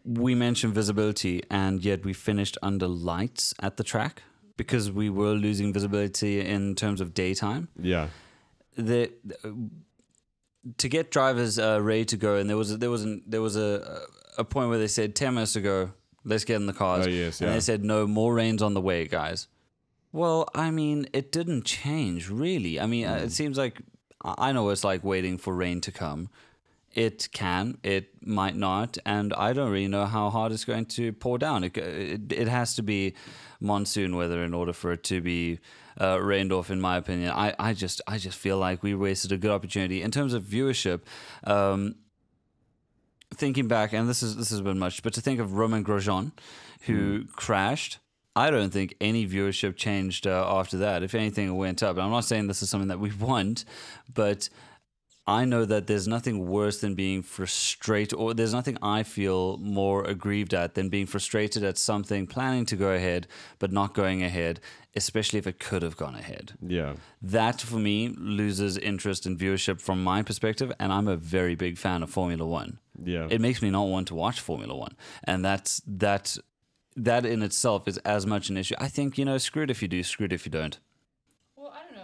we 0.06 0.36
mentioned 0.36 0.76
visibility 0.76 1.42
and 1.50 1.84
yet 1.84 2.06
we 2.06 2.14
finished 2.14 2.58
under 2.62 2.88
lights 2.88 3.54
at 3.60 3.78
the 3.78 3.84
track 3.84 4.24
because 4.58 4.92
we 4.92 5.10
were 5.10 5.34
losing 5.34 5.74
visibility 5.74 6.40
in 6.40 6.76
terms 6.76 7.02
of 7.02 7.16
daytime. 7.16 7.68
Yeah. 7.80 8.10
The 8.78 9.12
to 10.78 10.88
get 10.88 11.10
drivers 11.10 11.58
uh, 11.58 11.80
ready 11.82 12.06
to 12.06 12.18
go 12.18 12.36
and 12.36 12.48
there 12.48 12.58
was 12.58 12.72
a, 12.72 12.78
there 12.78 12.92
was 12.92 13.04
an, 13.04 13.24
there 13.26 13.42
was 13.42 13.56
a 13.56 14.04
a 14.38 14.44
point 14.44 14.70
where 14.70 14.78
they 14.80 14.88
said 14.88 15.16
10 15.16 15.34
minutes 15.34 15.56
ago 15.56 15.92
let's 16.24 16.46
get 16.46 16.56
in 16.58 16.66
the 16.68 16.74
cars 16.74 17.06
Oh, 17.08 17.10
yes, 17.10 17.42
and 17.42 17.50
yeah. 17.50 17.54
they 17.56 17.60
said 17.62 17.84
no 17.84 18.06
more 18.08 18.34
rains 18.34 18.62
on 18.62 18.74
the 18.74 18.82
way 18.82 19.08
guys 19.08 19.48
well, 20.14 20.50
I 20.54 20.72
mean, 20.72 21.08
it 21.14 21.32
didn't 21.32 21.64
change 21.64 22.30
really. 22.30 22.82
I 22.82 22.86
mean, 22.86 23.06
Mm. 23.06 23.24
it 23.24 23.32
seems 23.32 23.58
like 23.58 23.82
I 24.24 24.50
I 24.50 24.52
know 24.52 24.68
it's 24.70 24.84
like 24.84 25.06
waiting 25.06 25.38
for 25.38 25.56
rain 25.56 25.80
to 25.82 25.92
come. 25.92 26.28
It 26.94 27.30
can, 27.32 27.78
it 27.82 28.10
might 28.22 28.58
not, 28.58 28.98
and 29.06 29.32
I 29.34 29.54
don't 29.54 29.72
really 29.72 29.88
know 29.88 30.06
how 30.06 30.30
hard 30.30 30.52
it's 30.52 30.66
going 30.66 30.88
to 30.98 31.14
pour 31.14 31.38
down. 31.38 31.64
It 31.64 31.78
it, 31.78 32.34
it 32.34 32.48
has 32.50 32.76
to 32.76 32.84
be 32.84 33.14
monsoon 33.62 34.16
weather 34.18 34.44
in 34.44 34.54
order 34.54 34.74
for 34.74 34.92
it 34.92 35.04
to 35.06 35.22
be 35.22 35.60
uh, 36.02 36.20
rained 36.22 36.52
off. 36.52 36.70
In 36.70 36.82
my 36.82 36.98
opinion, 36.98 37.32
I, 37.32 37.56
I 37.58 37.74
just 37.74 38.02
I 38.06 38.18
just 38.18 38.38
feel 38.38 38.58
like 38.58 38.84
we 38.84 38.94
wasted 38.94 39.32
a 39.32 39.38
good 39.38 39.52
opportunity 39.52 40.02
in 40.02 40.12
terms 40.12 40.34
of 40.34 40.44
viewership. 40.44 41.00
Um, 41.46 41.96
thinking 43.42 43.68
back, 43.68 43.92
and 43.92 44.08
this 44.08 44.22
is 44.22 44.38
this 44.38 44.52
has 44.52 44.62
been 44.62 44.78
much, 44.78 45.02
but 45.02 45.14
to 45.14 45.22
think 45.22 45.40
of 45.40 45.56
Romain 45.56 45.84
Grosjean, 45.84 46.32
who 46.82 47.26
crashed. 47.36 47.98
I 48.36 48.50
don't 48.52 48.70
think 48.70 48.96
any 49.02 49.28
viewership 49.28 49.76
changed 49.76 50.26
uh, 50.26 50.46
after 50.48 50.78
that. 50.78 51.04
If 51.04 51.16
anything, 51.16 51.50
it 51.50 51.54
went 51.54 51.84
up. 51.84 51.98
And 51.98 52.06
I'm 52.06 52.12
not 52.12 52.24
saying 52.24 52.48
this 52.48 52.62
is 52.62 52.70
something 52.70 52.88
that 52.88 53.00
we 53.00 53.12
want, 53.20 53.66
but 54.14 54.48
I 55.28 55.46
know 55.46 55.66
that 55.66 55.86
there's 55.86 56.08
nothing 56.08 56.48
worse 56.48 56.82
than 56.82 56.96
being 56.96 57.22
frustrated, 57.22 58.18
or 58.18 58.34
there's 58.34 58.54
nothing 58.54 58.78
I 58.82 59.04
feel 59.04 59.58
more 59.58 60.04
aggrieved 60.04 60.54
at 60.54 60.74
than 60.74 60.90
being 60.90 61.06
frustrated 61.06 61.64
at 61.64 61.78
something, 61.78 62.26
planning 62.26 62.66
to 62.66 62.76
go 62.76 62.90
ahead, 62.90 63.28
but 63.60 63.72
not 63.72 63.94
going 63.94 64.24
ahead, 64.24 64.60
especially 64.96 65.38
if 65.38 65.46
it 65.46 65.60
could 65.60 65.84
have 65.84 65.96
gone 65.96 66.16
ahead. 66.16 66.54
Yeah. 66.60 66.96
That 67.22 67.62
for 67.62 67.78
me 67.78 68.10
loses 68.18 68.78
interest 68.78 69.28
and 69.28 69.38
viewership 69.38 69.80
from 69.80 70.04
my 70.04 70.24
perspective, 70.24 70.72
and 70.80 70.92
I'm 70.92 71.08
a 71.08 71.18
very 71.18 71.54
big 71.54 71.78
fan 71.78 72.02
of 72.02 72.10
Formula 72.10 72.46
One. 72.46 72.80
Yeah. 73.04 73.28
It 73.30 73.42
makes 73.42 73.62
me 73.62 73.70
not 73.70 73.88
want 73.88 74.08
to 74.08 74.16
watch 74.16 74.40
Formula 74.40 74.76
One, 74.76 74.96
and 75.24 75.46
that's 75.46 75.82
that. 75.86 76.38
That 76.98 77.26
in 77.26 77.42
itself 77.42 77.88
is 77.88 78.00
as 78.00 78.26
much 78.26 78.50
an 78.50 78.58
issue. 78.58 78.76
I 78.78 78.90
think 78.90 79.18
you 79.18 79.24
know, 79.24 79.38
screw 79.38 79.64
it 79.64 79.70
if 79.70 79.82
you 79.82 79.88
do, 79.88 80.04
screw 80.04 80.26
it 80.26 80.34
if 80.34 80.46
you 80.46 80.52
don't. 80.52 80.78
Well, 81.56 81.74
I 81.74 81.86
don't 81.86 81.96
know. 81.96 82.02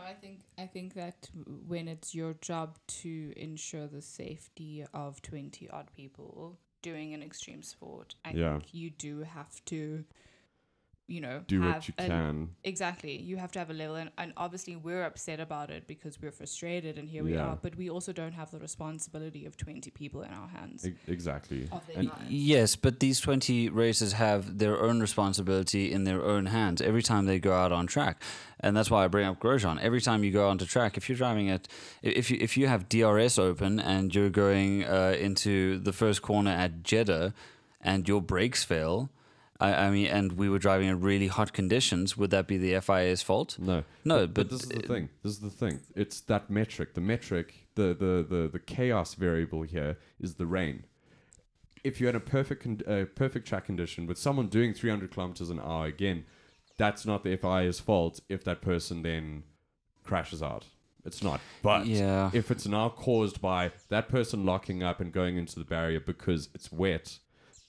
I 0.58 0.66
think 0.66 0.96
that 0.96 1.30
when 1.68 1.88
it's 1.88 2.16
your 2.16 2.34
job 2.42 2.78
to 2.88 3.34
ensure 3.38 3.88
the 3.88 4.02
safety 4.02 4.86
of 4.94 5.22
twenty 5.22 5.70
odd 5.70 5.92
people 5.96 6.58
doing 6.82 7.14
an 7.14 7.22
extreme 7.22 7.62
sport, 7.62 8.16
I 8.26 8.32
Yeah. 8.32 8.54
think 8.54 8.74
you 8.74 8.90
do 8.90 9.22
have 9.22 9.64
to, 9.66 10.04
you 11.08 11.22
know, 11.22 11.42
Do 11.48 11.62
have 11.62 11.76
what 11.76 11.88
you 11.88 11.94
a- 11.98 12.08
can. 12.08 12.50
Exactly. 12.66 13.16
You 13.18 13.38
have 13.38 13.52
to 13.54 13.60
have 13.60 13.70
a 13.70 13.74
level, 13.74 13.96
and, 13.96 14.12
and 14.18 14.34
obviously 14.36 14.76
we're 14.76 15.04
upset 15.04 15.40
about 15.40 15.70
it 15.70 15.88
because 15.88 16.22
we're 16.22 16.32
frustrated, 16.34 16.98
and 16.98 17.08
here 17.08 17.24
we 17.24 17.34
Yeah. 17.36 17.46
are. 17.48 17.56
But 17.62 17.78
we 17.78 17.90
also 17.90 18.12
don't 18.12 18.34
have 18.34 18.52
the 18.52 18.60
responsibility 18.60 19.46
of 19.46 19.56
twenty 19.56 19.90
people 19.90 20.22
in 20.24 20.32
our 20.32 20.48
hands. 20.50 20.86
E- 20.86 20.96
exactly. 21.08 21.70
And- 21.96 22.12
Yes, 22.30 22.76
but 22.76 23.00
these 23.00 23.20
20 23.22 23.70
races 23.70 24.14
have 24.14 24.58
their 24.60 24.82
own 24.82 25.00
responsibility 25.00 25.92
in 25.92 26.04
their 26.04 26.22
own 26.24 26.48
hands 26.48 26.82
every 26.82 27.02
time 27.04 27.26
they 27.26 27.40
go 27.40 27.54
out 27.54 27.72
on 27.72 27.88
track. 27.88 28.22
And 28.60 28.76
that's 28.76 28.90
why 28.92 29.06
I 29.06 29.08
bring 29.08 29.26
up 29.28 29.40
Grosjean. 29.40 29.80
Every 29.80 30.02
time 30.02 30.24
you 30.26 30.32
go 30.32 30.50
onto 30.50 30.66
track, 30.66 30.98
if 30.98 31.08
you're 31.08 31.18
driving 31.18 31.50
at, 31.50 31.68
if 32.02 32.30
you, 32.32 32.38
if 32.42 32.58
you 32.58 32.68
have 32.68 32.90
DRS 32.90 33.38
open 33.40 33.80
and 33.80 34.14
you're 34.14 34.30
going 34.32 34.84
uh, 34.84 35.16
into 35.20 35.78
the 35.80 35.94
first 35.94 36.22
corner 36.22 36.52
at 36.52 36.84
Jeddah 36.84 37.34
and 37.82 38.08
your 38.10 38.22
brakes 38.22 38.64
fail, 38.64 39.10
I, 39.60 39.74
I 39.74 39.90
mean, 39.90 40.08
and 40.08 40.34
we 40.34 40.50
were 40.50 40.60
driving 40.60 40.88
in 40.88 41.02
really 41.02 41.28
hot 41.28 41.52
conditions, 41.54 42.16
would 42.16 42.30
that 42.32 42.48
be 42.48 42.58
the 42.58 42.80
FIA's 42.80 43.22
fault? 43.24 43.58
No. 43.60 43.84
No, 44.06 44.28
but, 44.28 44.34
but, 44.34 44.50
this 44.50 44.64
is 44.64 44.70
the 44.70 44.84
uh, 44.84 44.88
thing. 44.88 45.10
This 45.24 45.34
is 45.34 45.40
the 45.40 45.50
thing. 45.50 45.80
It's 45.96 46.22
that 46.22 46.50
metric. 46.50 46.94
The 46.94 47.02
metric, 47.02 47.68
the 47.76 47.94
the 47.94 48.26
the, 48.28 48.50
the 48.52 48.60
chaos 48.60 49.16
variable 49.16 49.64
here 49.64 49.98
is 50.20 50.36
the 50.36 50.46
rain. 50.46 50.86
If 51.84 52.00
you 52.00 52.06
had 52.08 52.16
a 52.16 52.20
perfect 52.20 52.64
con- 52.64 52.82
uh, 52.88 53.06
perfect 53.16 53.48
track 53.48 53.66
condition 53.66 54.08
with 54.08 54.18
someone 54.18 54.48
doing 54.48 54.74
300 54.74 55.12
kilometers 55.12 55.50
an 55.50 55.60
hour 55.60 55.86
again, 55.86 56.26
that's 56.78 57.06
not 57.06 57.24
the 57.24 57.36
FIA's 57.38 57.80
fault. 57.80 58.20
If 58.30 58.44
that 58.44 58.62
person 58.62 59.02
then 59.04 59.44
crashes 60.04 60.44
out, 60.44 60.66
it's 61.06 61.24
not. 61.24 61.40
But 61.64 61.86
Yeah. 61.88 62.30
if 62.34 62.52
it's 62.52 62.68
now 62.68 62.90
caused 62.90 63.42
by 63.42 63.72
that 63.90 64.10
person 64.10 64.46
locking 64.46 64.84
up 64.84 65.00
and 65.00 65.12
going 65.12 65.38
into 65.38 65.58
the 65.58 65.66
barrier 65.66 66.00
because 66.00 66.50
it's 66.54 66.72
wet, 66.72 67.20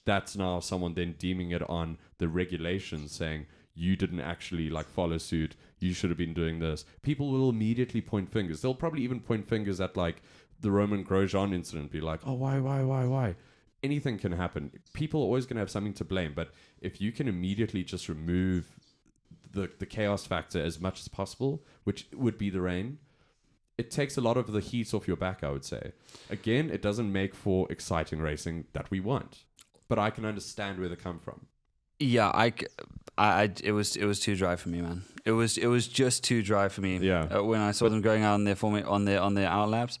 that's 0.09 0.35
now 0.35 0.59
someone 0.59 0.95
then 0.95 1.13
deeming 1.19 1.51
it 1.51 1.61
on 1.69 1.95
the 2.17 2.27
regulations 2.27 3.11
saying 3.11 3.45
you 3.75 3.95
didn't 3.95 4.21
actually 4.21 4.67
like 4.67 4.87
follow 4.89 5.19
suit. 5.19 5.55
You 5.79 5.93
should 5.93 6.09
have 6.09 6.17
been 6.17 6.33
doing 6.33 6.57
this. 6.57 6.83
People 7.03 7.29
will 7.31 7.49
immediately 7.49 8.01
point 8.01 8.31
fingers. 8.31 8.61
They'll 8.61 8.73
probably 8.73 9.03
even 9.03 9.19
point 9.19 9.47
fingers 9.47 9.79
at 9.79 9.95
like 9.95 10.23
the 10.59 10.71
Romain 10.71 11.05
Grosjean 11.05 11.53
incident. 11.53 11.91
Be 11.91 12.01
like, 12.01 12.21
oh, 12.25 12.33
why, 12.33 12.59
why, 12.59 12.81
why, 12.81 13.05
why? 13.05 13.35
Anything 13.83 14.17
can 14.17 14.31
happen. 14.31 14.71
People 14.93 15.21
are 15.21 15.25
always 15.25 15.45
going 15.45 15.57
to 15.57 15.61
have 15.61 15.69
something 15.69 15.93
to 15.93 16.03
blame. 16.03 16.33
But 16.35 16.49
if 16.81 16.99
you 16.99 17.11
can 17.11 17.27
immediately 17.27 17.83
just 17.83 18.09
remove 18.09 18.65
the 19.51 19.69
the 19.77 19.85
chaos 19.85 20.25
factor 20.25 20.59
as 20.59 20.79
much 20.81 20.99
as 21.01 21.07
possible, 21.07 21.63
which 21.83 22.07
would 22.15 22.39
be 22.39 22.49
the 22.49 22.61
rain, 22.61 22.97
it 23.77 23.91
takes 23.91 24.17
a 24.17 24.21
lot 24.21 24.37
of 24.37 24.51
the 24.51 24.59
heat 24.59 24.91
off 24.93 25.07
your 25.07 25.17
back, 25.17 25.43
I 25.43 25.51
would 25.51 25.63
say. 25.63 25.93
Again, 26.31 26.71
it 26.71 26.81
doesn't 26.81 27.11
make 27.11 27.35
for 27.35 27.71
exciting 27.71 28.19
racing 28.19 28.65
that 28.73 28.89
we 28.89 28.99
want. 28.99 29.45
But 29.89 29.99
I 29.99 30.09
can 30.11 30.23
understand 30.23 30.79
where 30.79 30.87
they 30.87 30.95
come 30.95 31.19
from. 31.19 31.45
Yeah, 31.99 32.29
I, 32.29 32.53
I- 33.17 33.43
I- 33.43 33.53
it 33.63 33.73
was 33.73 33.97
it 33.97 34.05
was 34.05 34.19
too 34.21 34.35
dry 34.35 34.55
for 34.55 34.69
me, 34.69 34.81
man. 34.81 35.03
It 35.25 35.31
was 35.33 35.57
it 35.57 35.67
was 35.67 35.87
just 35.87 36.23
too 36.23 36.41
dry 36.41 36.69
for 36.69 36.79
me. 36.81 36.97
Yeah. 36.99 37.23
Uh, 37.23 37.43
when 37.43 37.59
I 37.59 37.71
saw 37.71 37.89
them 37.89 38.01
going 38.01 38.23
out 38.23 38.35
on 38.35 38.45
their 38.45 38.55
form 38.55 38.81
on 38.87 39.03
their 39.05 39.19
on 39.19 39.33
their 39.33 39.49
out 39.49 39.69
laps, 39.69 39.99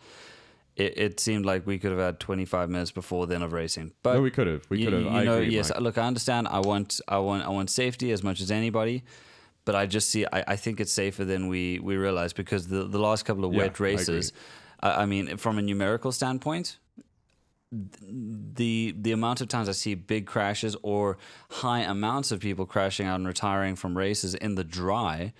it, 0.77 0.97
it 0.97 1.19
seemed 1.19 1.45
like 1.45 1.67
we 1.67 1.77
could 1.77 1.91
have 1.91 1.99
had 1.99 2.19
25 2.21 2.69
minutes 2.69 2.91
before 2.91 3.27
then 3.27 3.41
of 3.41 3.51
racing. 3.51 3.91
But 4.01 4.13
no, 4.13 4.21
we 4.21 4.31
could 4.31 4.47
have. 4.47 4.63
We 4.69 4.83
could 4.83 4.93
have. 4.93 5.01
you 5.03 5.09
I 5.09 5.23
know, 5.25 5.39
agree, 5.39 5.49
yes. 5.55 5.69
Mike. 5.71 5.81
Look, 5.81 5.97
I 5.97 6.07
understand. 6.07 6.47
I 6.47 6.59
want 6.59 7.01
I 7.07 7.17
want 7.17 7.43
I 7.45 7.49
want 7.49 7.69
safety 7.69 8.11
as 8.13 8.23
much 8.23 8.39
as 8.39 8.49
anybody. 8.51 9.03
But 9.65 9.75
I 9.75 9.85
just 9.85 10.09
see. 10.09 10.25
I, 10.31 10.43
I 10.47 10.55
think 10.55 10.79
it's 10.79 10.93
safer 10.93 11.25
than 11.25 11.47
we, 11.47 11.79
we 11.79 11.95
realize 11.97 12.31
because 12.33 12.67
the, 12.69 12.85
the 12.87 12.97
last 12.97 13.25
couple 13.25 13.43
of 13.45 13.53
wet 13.53 13.79
races, 13.79 14.31
I, 14.79 15.03
I 15.03 15.05
mean, 15.05 15.35
from 15.37 15.57
a 15.59 15.61
numerical 15.61 16.11
standpoint, 16.11 16.77
the 17.71 18.95
the 18.97 19.11
amount 19.11 19.41
of 19.41 19.47
times 19.47 19.69
I 19.69 19.73
see 19.73 19.93
big 19.93 20.25
crashes 20.25 20.75
or 20.81 21.17
high 21.51 21.81
amounts 21.81 22.31
of 22.31 22.39
people 22.39 22.65
crashing 22.65 23.05
out 23.05 23.15
and 23.15 23.27
retiring 23.27 23.75
from 23.75 23.97
races 23.97 24.33
in 24.33 24.55
the 24.55 24.63
dry 24.63 25.33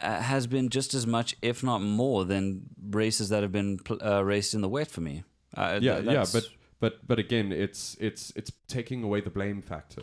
uh, 0.00 0.20
has 0.20 0.46
been 0.46 0.68
just 0.68 0.94
as 0.94 1.06
much, 1.06 1.36
if 1.42 1.62
not 1.62 1.80
more, 1.82 2.24
than 2.24 2.62
races 2.90 3.28
that 3.30 3.42
have 3.42 3.52
been 3.52 3.80
uh, 4.04 4.24
raced 4.24 4.54
in 4.54 4.60
the 4.60 4.68
wet 4.68 4.88
for 4.88 5.00
me. 5.00 5.24
Uh, 5.56 5.80
yeah, 5.82 6.00
th- 6.00 6.04
yeah, 6.12 6.24
but 6.32 6.48
but 6.78 7.06
but 7.06 7.18
again, 7.18 7.52
it's 7.52 7.96
it's 8.00 8.32
it's 8.36 8.52
taking 8.68 9.02
away 9.02 9.20
the 9.20 9.30
blame 9.30 9.60
factor. 9.60 10.02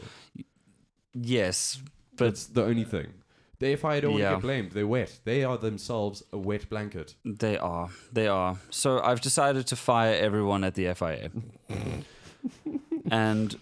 yes, 1.13 1.81
but 2.17 2.25
That's 2.25 2.47
the 2.47 2.63
only 2.63 2.83
thing. 2.83 3.13
The 3.59 3.75
FIA 3.75 4.01
don't 4.01 4.13
to 4.13 4.19
Yeah. 4.19 4.33
get 4.33 4.41
blamed. 4.41 4.71
They're 4.71 4.85
wet. 4.87 5.19
They 5.23 5.43
are 5.43 5.57
themselves 5.57 6.23
a 6.31 6.37
wet 6.37 6.69
blanket. 6.69 7.15
they 7.25 7.57
are, 7.57 7.89
they 8.13 8.27
are. 8.27 8.57
So 8.69 8.99
I've 9.01 9.21
decided 9.21 9.65
to 9.67 9.75
fire 9.75 10.13
everyone 10.15 10.63
at 10.63 10.75
the 10.75 10.93
FIA, 10.93 11.31
and 13.11 13.55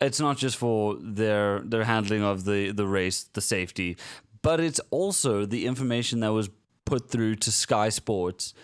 it's 0.00 0.20
not 0.20 0.36
just 0.38 0.56
for 0.56 0.96
their 1.00 1.60
their 1.60 1.84
handling 1.84 2.22
of 2.22 2.44
the 2.44 2.72
the 2.72 2.86
race, 2.86 3.24
the 3.32 3.40
safety, 3.40 3.96
but 4.42 4.60
it's 4.60 4.80
also 4.90 5.44
the 5.46 5.66
information 5.66 6.20
that 6.20 6.32
was 6.32 6.48
put 6.84 7.10
through 7.10 7.36
to 7.36 7.50
Sky 7.50 7.88
Sports 7.90 8.54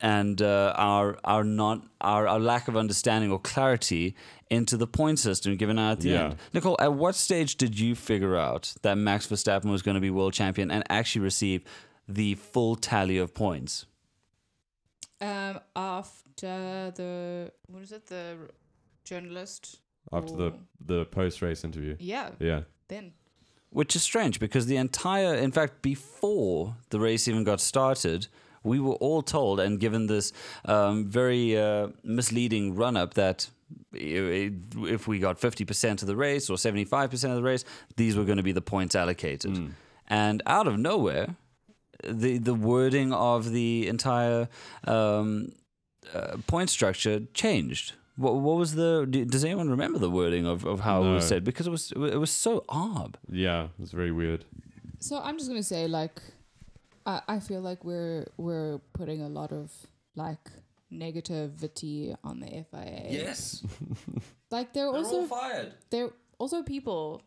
and 0.00 0.42
uh, 0.42 0.72
our 0.76 1.18
our 1.24 1.44
not 1.44 1.82
our, 2.00 2.26
our 2.28 2.38
lack 2.40 2.68
of 2.68 2.76
understanding 2.76 3.30
or 3.32 3.38
clarity 3.38 4.14
into 4.50 4.76
the 4.76 4.86
point 4.86 5.18
system 5.18 5.56
given 5.56 5.78
out 5.78 5.92
at 5.92 6.00
the 6.00 6.10
Yeah. 6.10 6.24
end. 6.26 6.36
Nicole, 6.52 6.76
at 6.80 6.92
what 6.94 7.14
stage 7.14 7.56
did 7.56 7.78
you 7.78 7.94
figure 7.94 8.36
out 8.36 8.74
that 8.82 8.96
Max 8.96 9.26
Verstappen 9.26 9.70
was 9.70 9.82
going 9.82 9.96
to 9.96 10.00
be 10.00 10.10
world 10.10 10.32
champion 10.34 10.70
and 10.70 10.84
actually 10.88 11.22
receive 11.22 11.64
the 12.08 12.34
full 12.36 12.76
tally 12.76 13.18
of 13.18 13.34
points? 13.34 13.86
Um, 15.20 15.60
after 15.74 16.92
the 16.94 17.50
what 17.68 17.82
is 17.82 17.92
it? 17.92 18.06
The 18.06 18.36
journalist. 19.04 19.80
After 20.12 20.36
the 20.36 20.44
or- 20.50 20.58
the 20.84 21.04
post 21.06 21.42
race 21.42 21.64
interview. 21.64 21.96
yeah. 21.98 22.30
Yeah. 22.38 22.62
Then 22.88 23.12
Which 23.70 23.96
is 23.96 24.02
strange 24.02 24.38
because 24.38 24.66
the 24.66 24.76
entire, 24.76 25.34
in 25.34 25.50
fact, 25.52 25.82
before 25.82 26.76
the 26.90 27.00
race 27.00 27.26
even 27.28 27.42
got 27.44 27.60
started, 27.60 28.28
we 28.62 28.78
were 28.78 28.94
all 28.94 29.22
told 29.22 29.58
and 29.58 29.80
given 29.80 30.06
this 30.06 30.32
um, 30.64 31.04
very 31.10 31.58
uh, 31.58 31.88
misleading 32.04 32.74
run 32.76 32.96
up 32.96 33.14
that 33.14 33.38
i- 33.38 33.44
i- 33.48 33.55
if 33.92 35.08
we 35.08 35.18
got 35.18 35.40
50% 35.40 36.02
of 36.02 36.08
the 36.08 36.16
race 36.16 36.50
or 36.50 36.56
75% 36.56 37.12
of 37.30 37.36
the 37.36 37.42
race, 37.42 37.64
these 37.96 38.16
were 38.16 38.24
going 38.24 38.36
to 38.36 38.42
be 38.42 38.52
the 38.52 38.60
points 38.60 38.94
allocated. 38.94 39.72
And 40.08 40.42
out 40.46 40.66
of 40.66 40.78
nowhere, 40.78 41.36
the, 42.04 42.38
the 42.38 42.54
wording 42.54 43.12
of 43.12 43.50
the 43.50 43.88
entire 43.88 44.48
um, 44.84 45.52
uh, 46.14 46.36
point 46.46 46.70
structure 46.70 47.20
changed. 47.34 47.94
What, 48.16 48.36
what 48.36 48.56
was 48.56 48.74
the? 48.74 49.06
Does 49.06 49.44
anyone 49.44 49.68
remember 49.68 49.98
the 49.98 50.08
wording 50.10 50.46
of, 50.46 50.64
of 50.64 50.80
how 50.80 51.02
it 51.04 51.12
was 51.12 51.28
said? 51.28 51.44
Because 51.44 51.66
it 51.66 51.70
was 51.70 51.92
it 51.92 52.18
was 52.18 52.30
so 52.30 52.64
odd. 52.68 53.18
Yeah, 53.30 53.68
it's 53.78 53.92
very 53.92 54.10
weird. 54.10 54.46
So 55.00 55.20
I'm 55.22 55.36
just 55.36 55.50
gonna 55.50 55.62
say, 55.62 55.86
like, 55.86 56.22
I 57.04 57.20
I 57.28 57.40
feel 57.40 57.60
like 57.60 57.84
we're 57.84 58.26
we're 58.38 58.78
putting 58.94 59.20
a 59.20 59.28
lot 59.28 59.52
of 59.52 59.70
like 60.14 60.50
negativity 60.92 62.16
on 62.22 62.40
the 62.40 62.64
FIA. 62.70 63.06
Yes, 63.10 63.64
Like 64.50 64.72
they're 64.72 64.84
they're 64.92 64.94
also 64.96 65.20
all 65.20 65.26
fired. 65.26 65.74
they're 65.90 66.10
also 66.38 66.62
people. 66.62 67.22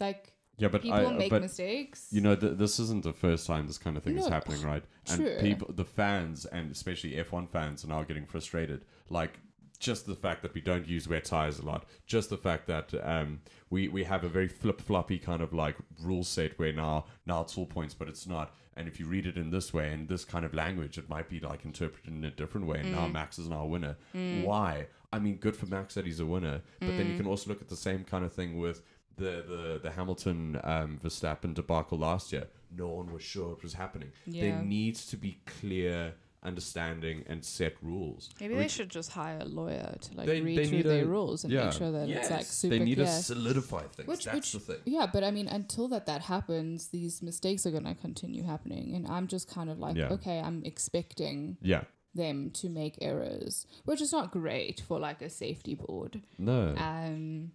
Like 0.00 0.32
Yeah, 0.58 0.68
but 0.68 0.82
people 0.82 0.98
I 0.98 1.04
uh, 1.04 1.12
make 1.12 1.30
but 1.30 1.42
mistakes. 1.42 2.08
you 2.10 2.20
know 2.20 2.34
th- 2.36 2.56
this 2.56 2.78
isn't 2.80 3.02
the 3.04 3.12
first 3.12 3.46
time 3.46 3.66
this 3.66 3.78
kind 3.78 3.96
of 3.96 4.02
thing 4.02 4.18
is 4.18 4.26
happening, 4.28 4.62
right? 4.62 4.84
And 5.08 5.18
true. 5.20 5.36
people, 5.40 5.72
the 5.72 5.84
fans, 5.84 6.46
and 6.46 6.70
especially 6.72 7.12
F1 7.12 7.48
fans, 7.50 7.84
are 7.84 7.88
now 7.88 8.02
getting 8.02 8.26
frustrated. 8.26 8.84
Like 9.08 9.38
just 9.84 10.06
the 10.06 10.14
fact 10.14 10.42
that 10.42 10.54
we 10.54 10.60
don't 10.60 10.88
use 10.88 11.06
wet 11.06 11.24
tires 11.26 11.58
a 11.58 11.64
lot, 11.64 11.84
just 12.06 12.30
the 12.30 12.38
fact 12.38 12.66
that 12.66 12.94
um, 13.02 13.40
we 13.70 13.88
we 13.88 14.02
have 14.04 14.24
a 14.24 14.28
very 14.28 14.48
flip 14.48 14.80
floppy 14.80 15.18
kind 15.18 15.42
of 15.42 15.52
like 15.52 15.76
rule 16.02 16.24
set 16.24 16.58
where 16.58 16.72
now 16.72 17.04
now 17.26 17.42
it's 17.42 17.56
all 17.58 17.66
points, 17.66 17.94
but 17.94 18.08
it's 18.08 18.26
not. 18.26 18.54
And 18.76 18.88
if 18.88 18.98
you 18.98 19.06
read 19.06 19.26
it 19.26 19.36
in 19.36 19.50
this 19.50 19.72
way 19.72 19.92
in 19.92 20.06
this 20.06 20.24
kind 20.24 20.44
of 20.44 20.52
language, 20.54 20.98
it 20.98 21.08
might 21.08 21.28
be 21.28 21.38
like 21.38 21.64
interpreted 21.64 22.12
in 22.12 22.24
a 22.24 22.30
different 22.30 22.66
way. 22.66 22.80
And 22.80 22.92
now 22.92 23.06
Max 23.06 23.38
is 23.38 23.48
now 23.48 23.62
a 23.62 23.66
winner. 23.66 23.96
Why? 24.42 24.86
I 25.12 25.18
mean, 25.20 25.36
good 25.36 25.54
for 25.56 25.66
Max 25.66 25.94
that 25.94 26.06
he's 26.06 26.18
a 26.18 26.26
winner, 26.26 26.62
but 26.80 26.96
then 26.96 27.08
you 27.10 27.16
can 27.16 27.26
also 27.26 27.50
look 27.50 27.60
at 27.60 27.68
the 27.68 27.76
same 27.76 28.02
kind 28.04 28.24
of 28.24 28.32
thing 28.32 28.58
with 28.58 28.82
the 29.16 29.44
the 29.46 29.80
the 29.82 29.90
Hamilton 29.90 30.58
um, 30.64 30.98
Verstappen 31.04 31.54
debacle 31.54 31.98
last 31.98 32.32
year. 32.32 32.46
No 32.76 32.88
one 32.88 33.12
was 33.12 33.22
sure 33.22 33.52
it 33.52 33.62
was 33.62 33.74
happening. 33.74 34.10
Yeah. 34.26 34.42
There 34.42 34.62
needs 34.62 35.06
to 35.06 35.16
be 35.16 35.38
clear 35.46 36.14
understanding 36.44 37.24
and 37.26 37.44
set 37.44 37.74
rules. 37.82 38.30
Maybe 38.40 38.54
they 38.54 38.68
should 38.68 38.90
just 38.90 39.10
hire 39.12 39.24
hire 39.24 39.38
a 39.40 39.44
lawyer 39.46 39.96
to 40.00 40.14
like 40.16 40.26
They- 40.26 40.42
read 40.42 40.58
they 40.58 40.66
through 40.68 40.76
need 40.78 40.86
their 40.86 41.04
a- 41.04 41.06
rules 41.06 41.44
and 41.44 41.52
yeah. 41.52 41.64
make 41.64 41.72
sure 41.72 41.90
that 41.92 42.08
it's 42.10 42.30
like 42.30 42.40
Yes. 42.40 42.50
super 42.50 42.76
They 42.78 42.84
need 42.84 42.96
clear. 42.96 43.06
to 43.06 43.22
solidify 43.22 43.82
things. 43.94 44.06
Which- 44.08 44.24
That's 44.26 44.34
which- 44.34 44.52
the 44.52 44.60
thing. 44.74 44.82
Yeah, 44.84 45.06
but 45.10 45.24
I 45.24 45.30
mean, 45.30 45.48
until 45.48 45.88
that 45.88 46.04
that 46.06 46.22
happens, 46.22 46.88
these 46.88 47.22
mistakes 47.22 47.64
are 47.66 47.70
going 47.70 47.84
to 47.84 47.94
continue 47.94 48.42
happening, 48.42 48.94
and 48.94 49.06
I'm 49.06 49.26
just 49.28 49.48
kind 49.48 49.70
of 49.70 49.78
like, 49.78 49.96
Yeah. 49.96 50.08
okay, 50.12 50.40
I'm 50.40 50.62
expecting 50.64 51.56
Yeah. 51.62 51.84
them 52.14 52.50
to 52.60 52.68
make 52.68 52.98
errors, 53.00 53.66
which 53.86 54.00
is 54.02 54.12
not 54.12 54.30
great 54.30 54.80
for 54.80 54.98
like 55.00 55.22
a 55.22 55.30
safety 55.30 55.74
board, 55.74 56.22
No. 56.38 56.74
um, 56.76 57.52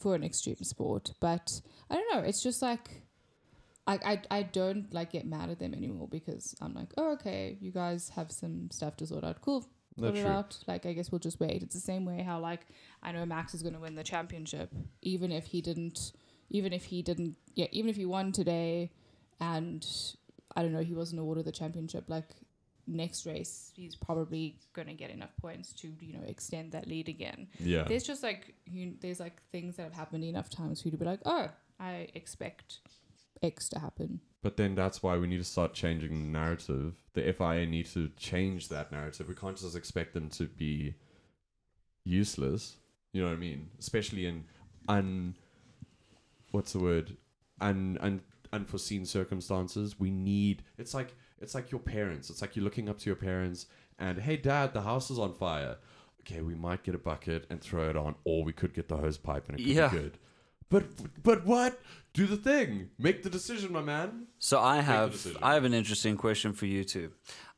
for 0.00 0.14
an 0.14 0.24
extreme 0.24 0.62
sport. 0.62 1.12
But 1.20 1.60
I 1.90 1.96
don't 1.96 2.10
know. 2.14 2.20
It's 2.26 2.42
just 2.42 2.62
like. 2.62 3.02
I, 3.88 3.94
I, 4.04 4.22
I 4.30 4.42
don't 4.42 4.92
like 4.92 5.12
get 5.12 5.26
mad 5.26 5.48
at 5.48 5.58
them 5.58 5.72
anymore 5.72 6.08
because 6.08 6.54
I'm 6.60 6.74
like, 6.74 6.92
oh 6.98 7.12
okay, 7.12 7.56
you 7.58 7.70
guys 7.72 8.10
have 8.10 8.30
some 8.30 8.70
stuff 8.70 8.96
to 8.98 9.06
sort 9.06 9.24
out. 9.24 9.40
Cool, 9.40 9.66
sort 9.98 10.14
it 10.14 10.22
true. 10.22 10.30
out. 10.30 10.58
Like 10.66 10.84
I 10.84 10.92
guess 10.92 11.10
we'll 11.10 11.18
just 11.20 11.40
wait. 11.40 11.62
It's 11.62 11.74
the 11.74 11.80
same 11.80 12.04
way 12.04 12.22
how 12.22 12.38
like 12.38 12.66
I 13.02 13.12
know 13.12 13.24
Max 13.24 13.54
is 13.54 13.62
going 13.62 13.74
to 13.74 13.80
win 13.80 13.94
the 13.94 14.04
championship, 14.04 14.70
even 15.00 15.32
if 15.32 15.46
he 15.46 15.62
didn't, 15.62 16.12
even 16.50 16.74
if 16.74 16.84
he 16.84 17.00
didn't, 17.00 17.36
yeah, 17.54 17.66
even 17.72 17.88
if 17.88 17.96
he 17.96 18.04
won 18.04 18.30
today, 18.30 18.92
and 19.40 19.86
I 20.54 20.60
don't 20.60 20.72
know, 20.72 20.82
he 20.82 20.92
wasn't 20.92 21.20
awarded 21.20 21.46
the 21.46 21.52
championship. 21.52 22.04
Like 22.08 22.28
next 22.86 23.24
race, 23.24 23.72
he's 23.74 23.96
probably 23.96 24.58
going 24.74 24.88
to 24.88 24.94
get 24.94 25.10
enough 25.10 25.34
points 25.40 25.72
to 25.72 25.94
you 26.02 26.12
know 26.12 26.24
extend 26.26 26.72
that 26.72 26.86
lead 26.86 27.08
again. 27.08 27.48
Yeah. 27.58 27.84
There's 27.84 28.04
just 28.04 28.22
like 28.22 28.54
you, 28.66 28.96
there's 29.00 29.18
like 29.18 29.40
things 29.50 29.76
that 29.76 29.84
have 29.84 29.94
happened 29.94 30.24
enough 30.24 30.50
times 30.50 30.82
for 30.82 30.88
you 30.88 30.92
to 30.92 30.98
be 30.98 31.06
like, 31.06 31.20
oh, 31.24 31.48
I 31.80 32.08
expect 32.14 32.80
X 33.42 33.68
to 33.70 33.78
happen. 33.78 34.20
But 34.42 34.56
then 34.56 34.74
that's 34.74 35.02
why 35.02 35.16
we 35.18 35.26
need 35.26 35.38
to 35.38 35.44
start 35.44 35.74
changing 35.74 36.10
the 36.10 36.38
narrative. 36.38 36.94
The 37.14 37.32
FIA 37.32 37.66
need 37.66 37.86
to 37.86 38.10
change 38.16 38.68
that 38.68 38.92
narrative. 38.92 39.28
We 39.28 39.34
can't 39.34 39.56
just 39.56 39.76
expect 39.76 40.14
them 40.14 40.28
to 40.30 40.46
be 40.46 40.94
useless. 42.04 42.76
You 43.12 43.22
know 43.22 43.28
what 43.28 43.34
I 43.34 43.38
mean? 43.40 43.70
Especially 43.78 44.26
in 44.26 44.44
un 44.88 45.34
what's 46.52 46.72
the 46.72 46.78
word? 46.78 47.16
Un, 47.60 47.98
un 48.00 48.20
unforeseen 48.52 49.04
circumstances. 49.04 49.98
We 49.98 50.10
need 50.10 50.62
it's 50.78 50.94
like 50.94 51.14
it's 51.40 51.54
like 51.54 51.70
your 51.70 51.80
parents. 51.80 52.30
It's 52.30 52.40
like 52.40 52.56
you're 52.56 52.64
looking 52.64 52.88
up 52.88 52.98
to 53.00 53.06
your 53.06 53.16
parents 53.16 53.66
and 53.98 54.18
hey 54.20 54.36
dad, 54.36 54.72
the 54.72 54.82
house 54.82 55.10
is 55.10 55.18
on 55.18 55.34
fire. 55.34 55.76
Okay, 56.20 56.42
we 56.42 56.54
might 56.54 56.82
get 56.82 56.94
a 56.94 56.98
bucket 56.98 57.46
and 57.48 57.60
throw 57.60 57.88
it 57.88 57.96
on, 57.96 58.14
or 58.24 58.44
we 58.44 58.52
could 58.52 58.74
get 58.74 58.88
the 58.88 58.96
hose 58.96 59.16
pipe 59.16 59.48
and 59.48 59.58
it 59.58 59.62
could 59.62 59.72
Yeah. 59.74 59.88
be 59.88 59.96
good. 59.96 60.18
But 60.70 60.84
but 61.22 61.44
what? 61.46 61.80
Do 62.14 62.26
the 62.26 62.36
thing. 62.36 62.90
Make 62.98 63.22
the 63.22 63.30
decision, 63.30 63.72
my 63.72 63.82
man. 63.82 64.26
So 64.38 64.58
I 64.60 64.80
have. 64.80 65.14
I 65.42 65.54
have 65.54 65.64
an 65.64 65.74
interesting 65.74 66.16
question 66.16 66.52
for 66.52 66.66
you 66.66 66.84
two. 66.84 67.12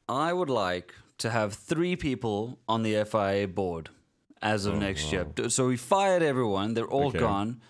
I 0.08 0.32
would 0.32 0.50
like 0.50 0.94
to 1.18 1.30
have 1.30 1.54
three 1.54 1.96
people 1.96 2.58
on 2.68 2.82
the 2.82 3.04
FIA 3.04 3.46
board 3.48 3.90
as 4.42 4.66
of 4.66 4.74
Oh, 4.74 4.78
next 4.78 5.12
year. 5.12 5.26
So 5.48 5.66
we 5.68 5.76
fired 5.76 6.22
everyone; 6.22 6.74
they're 6.74 6.86
all 6.86 7.08
Okay. 7.08 7.18
gone, 7.18 7.60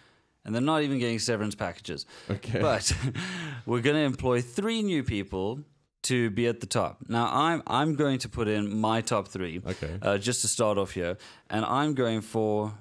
and 0.45 0.55
they're 0.55 0.63
not 0.63 0.83
even 0.83 0.99
getting 0.99 1.19
severance 1.19 1.55
packages. 1.55 2.07
Okay. 2.31 2.61
But 2.61 2.93
we're 3.67 3.83
going 3.83 3.97
to 3.97 4.03
employ 4.03 4.41
three 4.43 4.83
new 4.83 5.03
people 5.05 5.61
to 6.03 6.31
be 6.31 6.47
at 6.47 6.61
the 6.61 6.67
top. 6.67 6.99
Now 7.09 7.29
I'm 7.33 7.63
I'm 7.67 7.95
going 7.95 8.19
to 8.21 8.29
put 8.29 8.49
in 8.49 8.75
my 8.81 9.01
top 9.03 9.29
three 9.29 9.61
okay. 9.67 9.99
uh, 10.03 10.19
just 10.19 10.41
to 10.43 10.49
start 10.49 10.79
off 10.79 10.93
here, 10.93 11.19
and 11.51 11.65
I'm 11.65 11.95
going 11.95 12.21
for 12.23 12.73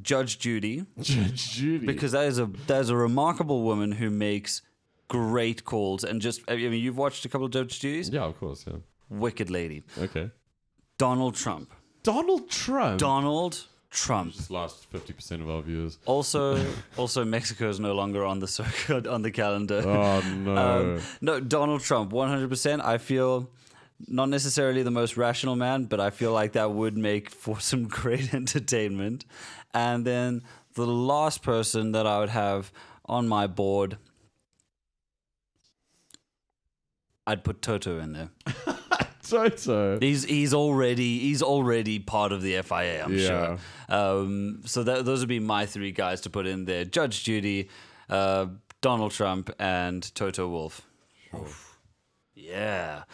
Judge 0.00 0.38
Judy 0.38 0.86
Judge 1.00 1.52
Judy. 1.52 1.86
because 1.86 2.12
that 2.12 2.24
is 2.26 2.38
a 2.38 2.46
that 2.66 2.80
is 2.80 2.88
a 2.88 2.96
remarkable 2.96 3.62
woman 3.62 3.92
who 3.92 4.08
makes 4.10 4.62
great 5.08 5.64
calls 5.64 6.04
and 6.04 6.20
just 6.22 6.40
I 6.48 6.56
mean 6.56 6.72
you've 6.72 6.96
watched 6.96 7.24
a 7.24 7.28
couple 7.28 7.44
of 7.46 7.52
Judge 7.52 7.80
Judy's 7.80 8.08
yeah, 8.08 8.22
of 8.24 8.38
course, 8.40 8.64
yeah. 8.66 8.78
wicked 9.10 9.50
lady 9.50 9.82
Okay. 9.98 10.30
Donald 10.98 11.34
Trump 11.34 11.70
Donald 12.02 12.48
Trump. 12.48 12.98
Donald 12.98 13.64
Trump 13.90 14.32
Just 14.32 14.50
lost 14.50 14.86
fifty 14.86 15.12
percent 15.12 15.42
of 15.42 15.50
our 15.50 15.60
viewers. 15.60 15.98
also 16.06 16.64
also 16.96 17.24
Mexico 17.26 17.68
is 17.68 17.78
no 17.78 17.92
longer 17.94 18.24
on 18.24 18.38
the 18.38 18.48
circuit 18.58 19.06
on 19.06 19.20
the 19.22 19.30
calendar 19.30 19.82
Oh 19.86 20.20
no. 20.34 20.56
Um, 20.96 21.00
no 21.20 21.40
Donald 21.40 21.82
Trump 21.82 22.10
100% 22.12 22.82
I 22.82 22.96
feel 22.98 23.50
not 24.08 24.28
necessarily 24.28 24.82
the 24.82 24.90
most 24.90 25.16
rational 25.16 25.56
man 25.56 25.84
but 25.84 26.00
I 26.00 26.10
feel 26.10 26.32
like 26.32 26.52
that 26.52 26.72
would 26.72 26.96
make 26.96 27.30
for 27.30 27.60
some 27.70 27.88
great 27.88 28.32
entertainment 28.34 29.24
and 29.74 30.04
then 30.06 30.42
the 30.74 30.86
last 30.86 31.42
person 31.42 31.92
that 31.92 32.06
I 32.06 32.18
would 32.20 32.30
have 32.30 32.72
on 33.06 33.28
my 33.28 33.46
board 33.46 33.98
I'd 37.26 37.44
put 37.44 37.62
Toto 37.62 37.98
in 38.00 38.12
there. 38.12 38.28
Toto. 39.22 39.98
He's 40.00 40.24
he's 40.24 40.52
already 40.52 41.20
he's 41.20 41.42
already 41.42 41.98
part 42.00 42.32
of 42.32 42.42
the 42.42 42.60
FIA, 42.62 43.04
I'm 43.04 43.14
Yeah. 43.16 43.56
sure. 43.56 43.58
Um, 43.88 44.62
so 44.64 44.82
that, 44.82 45.04
those 45.04 45.20
would 45.20 45.28
be 45.28 45.38
my 45.38 45.64
three 45.64 45.92
guys 45.92 46.20
to 46.22 46.30
put 46.30 46.46
in 46.46 46.64
there: 46.64 46.84
Judge 46.84 47.22
Judy, 47.22 47.68
uh, 48.10 48.46
Donald 48.80 49.12
Trump, 49.12 49.50
and 49.60 50.12
Toto 50.16 50.48
Wolff. 50.48 50.82
Oof. 51.34 51.78
Yeah. 52.34 53.04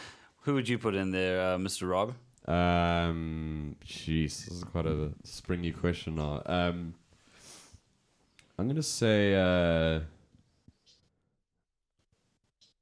Who 0.48 0.54
would 0.54 0.66
you 0.66 0.78
put 0.78 0.94
in 0.94 1.10
there, 1.10 1.42
uh, 1.42 1.58
Mr. 1.58 1.90
Rob? 1.90 2.14
Um, 2.46 3.76
jeez, 3.84 4.46
this 4.46 4.48
is 4.48 4.64
quite 4.64 4.86
a 4.86 5.10
springy 5.22 5.72
question 5.72 6.14
now. 6.14 6.40
Um, 6.46 6.94
I'm 8.58 8.66
gonna 8.66 8.82
say, 8.82 9.34
uh, 9.34 10.00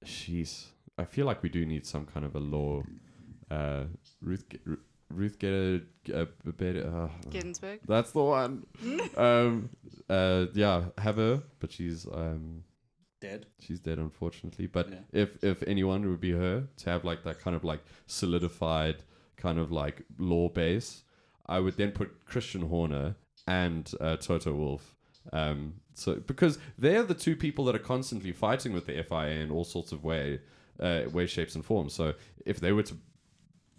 jeez, 0.05 0.67
I 0.97 1.07
feel 1.07 1.27
like 1.27 1.43
we 1.43 1.49
do 1.49 1.67
need 1.67 1.85
some 1.85 2.07
kind 2.07 2.25
of 2.25 2.37
a 2.37 2.39
law. 2.39 2.85
Uh, 3.51 3.87
Ruth, 4.23 4.49
G- 4.49 4.61
Ruth 5.11 5.37
get 5.41 5.53
a, 5.53 5.83
a, 6.15 6.29
a 6.47 6.53
better. 6.53 6.87
Uh, 6.89 7.31
Ginsburg. 7.31 7.81
that's 7.89 8.13
the 8.13 8.23
one. 8.23 8.65
um, 9.17 9.71
uh, 10.09 10.47
yeah, 10.55 10.85
have 10.99 11.17
her, 11.17 11.43
but 11.59 11.73
she's 11.73 12.07
um, 12.07 12.63
Dead. 13.21 13.47
she's 13.61 13.81
dead 13.81 13.99
unfortunately. 13.99 14.67
But 14.67 14.91
Yeah. 14.91 14.99
if 15.13 15.43
if 15.43 15.63
anyone 15.63 16.05
it 16.05 16.09
would 16.09 16.21
be 16.21 16.33
her 16.33 16.69
to 16.79 16.91
have 16.91 17.05
like 17.05 17.23
that 17.25 17.41
kind 17.41 17.57
of 17.57 17.65
like 17.65 17.81
solidified 18.07 19.03
kind 19.37 19.59
of 19.59 19.71
like 19.73 20.03
law 20.19 20.49
base. 20.49 21.03
I 21.47 21.61
would 21.61 21.77
then 21.77 21.93
put 21.93 22.25
Christian 22.27 22.63
Horner 22.63 23.15
and 23.47 23.91
uh, 24.01 24.17
Toto 24.17 24.53
Wolff. 24.53 24.95
Um, 25.33 25.75
so 25.95 26.17
because 26.17 26.59
they're 26.79 27.05
the 27.05 27.15
two 27.15 27.37
people 27.37 27.65
that 27.67 27.75
are 27.77 27.81
constantly 27.95 28.33
fighting 28.33 28.73
with 28.73 28.87
the 28.87 29.03
FIA 29.03 29.41
in 29.45 29.51
all 29.51 29.65
sorts 29.65 29.93
of 29.93 30.03
way, 30.03 30.41
uh, 30.81 31.03
way 31.13 31.27
shapes 31.27 31.55
and 31.55 31.65
forms. 31.65 31.93
So 31.95 32.15
if 32.45 32.59
they 32.61 32.73
were 32.73 32.83
to 32.85 32.97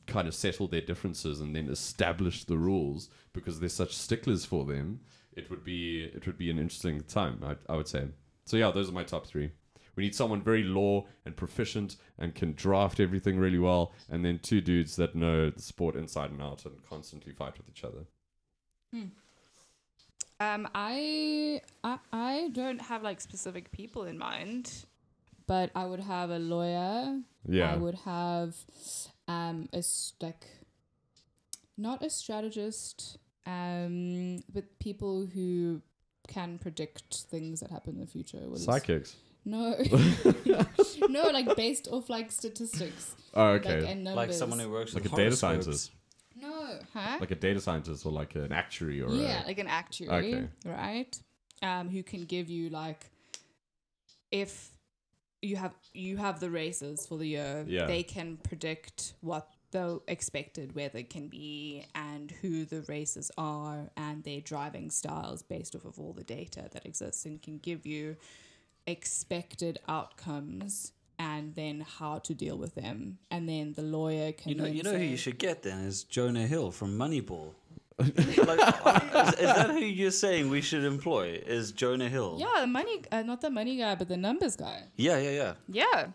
kind 0.07 0.27
of 0.27 0.33
settle 0.33 0.67
their 0.67 0.81
differences 0.81 1.41
and 1.41 1.53
then 1.55 1.67
establish 1.69 2.45
the 2.45 2.57
rules 2.57 3.09
because 3.33 3.59
they're 3.59 3.67
such 3.69 3.93
sticklers 3.93 4.45
for 4.45 4.63
them, 4.65 5.01
it 5.33 5.49
would 5.49 5.63
be 5.65 6.03
it 6.15 6.25
would 6.25 6.37
be 6.37 6.49
an 6.49 6.57
interesting 6.59 7.01
time. 7.01 7.43
I, 7.43 7.55
I 7.71 7.75
would 7.75 7.87
say. 7.89 8.05
So 8.47 8.57
yeah, 8.57 8.71
those 8.71 8.89
are 8.89 8.93
my 8.93 9.03
top 9.03 9.27
three. 9.27 9.51
We 9.95 10.03
need 10.03 10.15
someone 10.15 10.41
very 10.41 10.63
law 10.63 11.05
and 11.25 11.35
proficient 11.35 11.97
and 12.17 12.33
can 12.33 12.53
draft 12.53 12.99
everything 12.99 13.37
really 13.39 13.59
well, 13.59 13.93
and 14.09 14.23
then 14.23 14.39
two 14.39 14.61
dudes 14.61 14.95
that 14.95 15.15
know 15.15 15.49
the 15.49 15.61
sport 15.61 15.95
inside 15.95 16.31
and 16.31 16.41
out 16.41 16.65
and 16.65 16.75
constantly 16.89 17.33
fight 17.33 17.57
with 17.57 17.67
each 17.69 17.83
other. 17.83 18.05
Um, 20.39 20.67
I, 20.75 21.61
I 21.83 21.97
I 22.13 22.49
don't 22.53 22.79
have 22.81 23.01
like 23.03 23.19
specific 23.21 23.71
people 23.71 24.05
in 24.05 24.17
mind. 24.17 24.85
but 25.47 25.71
I 25.73 25.85
would 25.85 26.01
have 26.01 26.29
a 26.29 26.39
lawyer. 26.39 27.21
Yeah. 27.47 27.73
I 27.73 27.77
would 27.77 27.95
have 28.05 28.55
um 29.27 29.67
a 29.73 29.81
like 30.21 30.45
not 31.77 32.03
a 32.03 32.09
strategist, 32.09 33.17
um, 33.45 34.43
but 34.53 34.65
people 34.79 35.25
who 35.25 35.81
can 36.27 36.57
predict 36.57 37.15
things 37.29 37.59
that 37.61 37.71
happen 37.71 37.95
in 37.95 38.01
the 38.01 38.07
future. 38.07 38.37
What 38.39 38.59
is- 38.59 38.65
Psychics. 38.65 39.15
No, 39.45 39.77
no, 41.09 41.23
like 41.29 41.55
based 41.55 41.87
off 41.89 42.09
like 42.09 42.31
statistics, 42.33 43.15
Oh, 43.33 43.53
like 43.53 43.65
okay. 43.65 43.91
and 43.91 44.03
numbers. 44.03 44.27
Like 44.27 44.33
someone 44.33 44.59
who 44.59 44.69
works 44.69 44.93
Like 44.93 45.03
with 45.03 45.13
a 45.13 45.15
data 45.15 45.29
horoscopes. 45.29 45.39
scientist. 45.39 45.91
No, 46.35 46.79
Huh? 46.93 47.17
like 47.21 47.31
a 47.31 47.35
data 47.35 47.61
scientist 47.61 48.05
or 48.05 48.11
like 48.11 48.35
an 48.35 48.51
actuary 48.51 49.01
or 49.01 49.09
yeah, 49.13 49.45
a, 49.45 49.47
like 49.47 49.57
an 49.59 49.67
actuary, 49.67 50.33
Okay. 50.35 50.47
right? 50.65 51.17
um, 51.63 51.89
who 51.89 52.03
can 52.03 52.25
give 52.25 52.49
you 52.49 52.69
like 52.69 53.09
if 54.31 54.69
you 55.41 55.55
have 55.55 55.73
you 55.93 56.17
have 56.17 56.39
the 56.39 56.49
races 56.49 57.05
for 57.07 57.17
the 57.17 57.25
year 57.27 57.63
Yeah. 57.67 57.85
they 57.87 58.03
can 58.03 58.37
predict 58.37 59.13
what 59.21 59.47
the 59.71 59.99
expected 60.07 60.75
weather 60.75 61.03
can 61.03 61.27
be 61.27 61.85
and 61.93 62.31
who 62.41 62.65
the 62.65 62.81
races 62.81 63.31
are 63.37 63.89
and 63.97 64.23
their 64.23 64.41
driving 64.41 64.89
styles 64.89 65.43
based 65.43 65.75
off 65.75 65.85
of 65.85 65.99
all 65.99 66.13
the 66.13 66.23
data 66.23 66.69
that 66.71 66.85
exists 66.85 67.25
and 67.25 67.41
can 67.41 67.57
give 67.57 67.85
you 67.85 68.15
expected 68.85 69.79
outcomes 69.87 70.93
and 71.19 71.55
then 71.55 71.85
how 71.97 72.19
to 72.19 72.33
deal 72.33 72.57
with 72.57 72.75
them 72.75 73.17
and 73.29 73.49
then 73.49 73.73
the 73.73 73.81
lawyer 73.81 74.31
can 74.31 74.51
You 74.51 74.55
know, 74.55 74.65
you 74.65 74.83
know 74.83 74.93
who 74.93 75.03
you 75.03 75.17
should 75.17 75.37
get 75.37 75.63
then 75.63 75.79
is 75.79 76.03
Jonah 76.03 76.47
Hill 76.47 76.71
from 76.71 76.97
Moneyball. 76.97 77.53
like, 77.99 78.09
is, 78.13 79.33
is 79.33 79.55
that 79.55 79.71
who 79.71 79.79
you're 79.79 80.11
saying 80.11 80.51
we 80.51 80.61
should 80.61 80.83
employ? 80.83 81.41
Is 81.45 81.71
Jonah 81.71 82.07
Hill? 82.07 82.37
yeah 82.39 82.61
the 82.61 82.67
money 82.67 83.01
uh, 83.11 83.23
not 83.23 83.41
the 83.41 83.49
money 83.49 83.77
guy 83.77 83.95
but 83.95 84.07
the 84.07 84.17
numbers 84.17 84.55
guy 84.55 84.83
Yeah, 84.95 85.17
yeah, 85.17 85.31
yeah. 85.31 85.53
Yeah. 85.67 86.07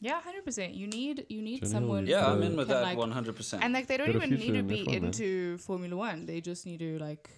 Yeah, 0.00 0.20
hundred 0.20 0.44
percent. 0.44 0.74
You 0.74 0.86
need 0.86 1.26
you 1.28 1.40
need 1.42 1.60
Jenny 1.60 1.72
someone. 1.72 2.06
Yeah, 2.06 2.26
I'm 2.30 2.42
in 2.42 2.56
with 2.56 2.68
that 2.68 2.82
like- 2.82 2.98
100%. 2.98 3.58
And 3.62 3.72
like 3.72 3.86
they 3.86 3.96
don't 3.96 4.12
Got 4.12 4.16
even 4.16 4.30
need 4.30 4.52
to 4.52 4.58
in 4.58 4.66
be 4.66 4.82
F1, 4.84 4.86
man. 4.86 5.04
into 5.06 5.58
Formula 5.58 5.96
One. 5.96 6.26
They 6.26 6.40
just 6.40 6.66
need 6.66 6.80
to 6.80 6.98
like 6.98 7.30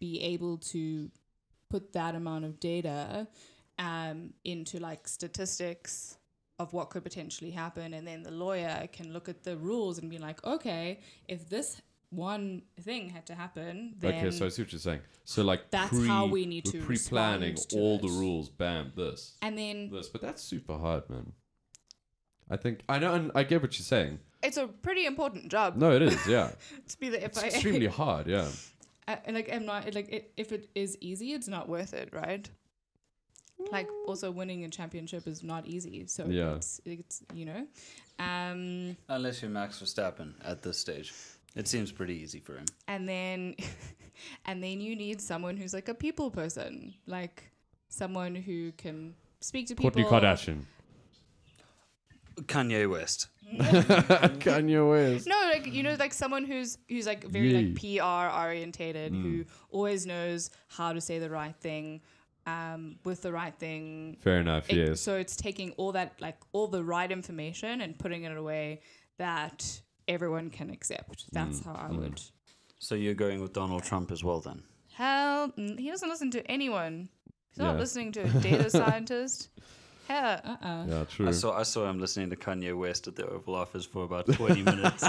be 0.00 0.20
able 0.20 0.58
to 0.58 1.10
put 1.70 1.92
that 1.92 2.14
amount 2.14 2.44
of 2.44 2.58
data 2.58 3.28
um, 3.78 4.32
into 4.44 4.78
like 4.80 5.06
statistics 5.08 6.18
of 6.58 6.72
what 6.72 6.90
could 6.90 7.02
potentially 7.02 7.50
happen, 7.50 7.94
and 7.94 8.06
then 8.06 8.22
the 8.22 8.30
lawyer 8.30 8.88
can 8.92 9.12
look 9.12 9.28
at 9.28 9.42
the 9.44 9.56
rules 9.56 9.98
and 9.98 10.10
be 10.10 10.18
like, 10.18 10.44
okay, 10.44 11.00
if 11.28 11.48
this 11.48 11.80
one 12.10 12.62
thing 12.80 13.08
had 13.08 13.24
to 13.26 13.34
happen, 13.34 13.94
then 13.98 14.14
okay, 14.26 14.30
so 14.30 14.44
I 14.46 14.48
see 14.50 14.62
what 14.62 14.70
you're 14.72 14.78
saying. 14.80 15.00
So 15.24 15.42
like 15.42 15.70
That's 15.70 15.88
pre, 15.88 16.06
how 16.06 16.26
we 16.26 16.44
need 16.46 16.64
to 16.66 16.82
pre-planning 16.82 17.54
to 17.54 17.78
all 17.78 17.96
it. 17.96 18.02
the 18.02 18.08
rules. 18.08 18.48
Bam, 18.50 18.92
this, 18.94 19.36
and 19.40 19.56
then 19.56 19.88
this. 19.90 20.08
But 20.08 20.20
that's 20.20 20.42
super 20.42 20.76
hard, 20.76 21.08
man. 21.08 21.32
I 22.50 22.56
think 22.56 22.80
I 22.88 22.98
know, 22.98 23.14
and 23.14 23.30
I 23.34 23.42
get 23.44 23.62
what 23.62 23.78
you're 23.78 23.84
saying. 23.84 24.18
it's 24.42 24.56
a 24.56 24.66
pretty 24.66 25.06
important 25.06 25.48
job 25.48 25.76
No, 25.76 25.92
it 25.92 26.02
is. 26.02 26.26
Yeah, 26.26 26.50
to 26.88 26.98
be 27.00 27.08
the 27.08 27.18
FIA. 27.18 27.26
it's 27.26 27.42
extremely 27.42 27.86
hard. 27.86 28.26
Yeah. 28.26 28.48
I, 29.08 29.18
like 29.30 29.48
I'm 29.52 29.64
not 29.66 29.92
like 29.94 30.08
it, 30.12 30.32
if 30.36 30.52
it 30.52 30.68
is 30.74 30.96
easy, 31.00 31.32
it's 31.32 31.48
not 31.48 31.68
worth 31.68 31.92
it, 31.94 32.10
right? 32.12 32.48
Like 33.70 33.88
also 34.06 34.30
winning 34.30 34.64
a 34.64 34.68
championship 34.68 35.26
is 35.26 35.42
not 35.42 35.66
easy, 35.66 36.06
so 36.06 36.26
Yeah. 36.26 36.54
it's 36.56 36.80
it's 36.84 37.22
you 37.34 37.44
know, 37.46 37.66
um, 38.18 38.96
Unless 39.08 39.42
you're 39.42 39.50
Max 39.50 39.80
Verstappen 39.80 40.34
at 40.44 40.62
this 40.62 40.78
stage. 40.78 41.12
It 41.54 41.68
seems 41.68 41.92
pretty 41.92 42.14
easy 42.14 42.40
for 42.40 42.54
him. 42.54 42.64
and 42.88 43.08
then 43.08 43.54
and 44.46 44.62
then 44.62 44.80
you 44.80 44.96
need 44.96 45.20
someone 45.20 45.56
who's 45.56 45.74
like 45.74 45.88
a 45.88 45.94
people 45.94 46.30
person, 46.30 46.94
like 47.06 47.44
someone 47.88 48.34
who 48.34 48.72
can 48.72 49.14
speak 49.40 49.66
to 49.68 49.74
people. 49.74 49.90
Kourtney 49.90 50.08
Kardashian. 50.08 50.62
Kanye 52.42 52.88
West. 52.90 53.28
Kanye 53.52 54.88
West. 54.88 55.26
No, 55.26 55.36
like 55.52 55.66
you 55.66 55.82
know, 55.82 55.94
like 55.98 56.12
someone 56.14 56.44
who's 56.44 56.78
who's 56.88 57.06
like 57.06 57.24
very 57.24 57.52
like 57.52 57.74
PR 57.80 58.34
orientated, 58.36 59.12
Mm. 59.12 59.22
who 59.22 59.44
always 59.70 60.06
knows 60.06 60.50
how 60.68 60.92
to 60.92 61.00
say 61.00 61.18
the 61.18 61.30
right 61.30 61.54
thing, 61.56 62.00
um, 62.46 62.96
with 63.04 63.22
the 63.22 63.32
right 63.32 63.54
thing 63.58 64.16
Fair 64.20 64.38
enough. 64.40 64.70
It- 64.70 64.76
yes. 64.88 65.00
So 65.00 65.16
it's 65.16 65.36
taking 65.36 65.72
all 65.72 65.92
that, 65.92 66.14
like 66.20 66.38
all 66.52 66.66
the 66.68 66.82
right 66.82 67.10
information 67.10 67.80
and 67.82 67.98
putting 67.98 68.24
it 68.24 68.30
in 68.32 68.38
a 68.38 68.42
way 68.42 68.80
that 69.18 69.80
everyone 70.08 70.50
can 70.50 70.70
accept. 70.70 71.26
That's 71.32 71.60
Mm, 71.60 71.64
how 71.66 71.88
I 71.88 71.90
would. 71.92 72.20
So 72.78 72.94
you're 72.94 73.14
going 73.14 73.40
with 73.40 73.52
Donald 73.52 73.84
Trump 73.84 74.10
as 74.10 74.24
well 74.24 74.40
then? 74.40 74.62
Hell, 74.94 75.50
mm, 75.50 75.78
he 75.78 75.88
doesn't 75.90 76.08
listen 76.08 76.30
to 76.32 76.50
anyone. 76.50 77.08
He's 77.50 77.58
not 77.58 77.78
listening 77.78 78.12
to 78.12 78.20
a 78.22 78.28
data 78.40 78.70
scientist. 78.80 79.48
Hell, 80.08 80.40
Uh 80.44 80.56
uh 80.66 80.84
yeah. 80.88 81.04
True. 81.04 81.28
I 81.28 81.30
saw 81.32 81.56
I 81.58 81.62
saw 81.62 81.88
him 81.88 82.00
listening 82.00 82.30
to 82.30 82.36
Kanye 82.36 82.76
West 82.76 83.06
at 83.08 83.16
the 83.16 83.26
Oval 83.26 83.54
Office 83.54 83.84
for 83.84 84.04
about 84.04 84.26
20 84.26 84.62
minutes, 84.72 85.04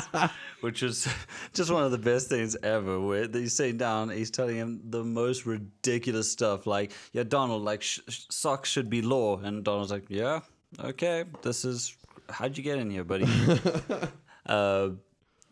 which 0.62 0.82
was 0.82 1.08
just 1.54 1.72
one 1.72 1.84
of 1.84 1.92
the 1.92 1.98
best 1.98 2.30
things 2.30 2.56
ever. 2.64 3.00
Where 3.00 3.28
he's 3.28 3.54
sitting 3.56 3.78
down, 3.78 4.10
he's 4.10 4.32
telling 4.32 4.56
him 4.56 4.82
the 4.90 5.04
most 5.04 5.46
ridiculous 5.46 6.32
stuff, 6.32 6.66
like, 6.68 6.92
"Yeah, 7.12 7.24
Donald, 7.24 7.64
like 7.64 7.82
sh- 7.82 8.00
sh- 8.08 8.22
socks 8.30 8.70
should 8.70 8.90
be 8.90 9.02
law," 9.02 9.40
and 9.40 9.64
Donald's 9.64 9.92
like, 9.92 10.06
"Yeah, 10.10 10.42
okay, 10.80 11.26
this 11.42 11.66
is 11.66 11.96
how'd 12.30 12.58
you 12.58 12.64
get 12.64 12.78
in 12.78 12.90
here, 12.90 13.04
buddy?" 13.04 13.26
uh, 14.46 14.90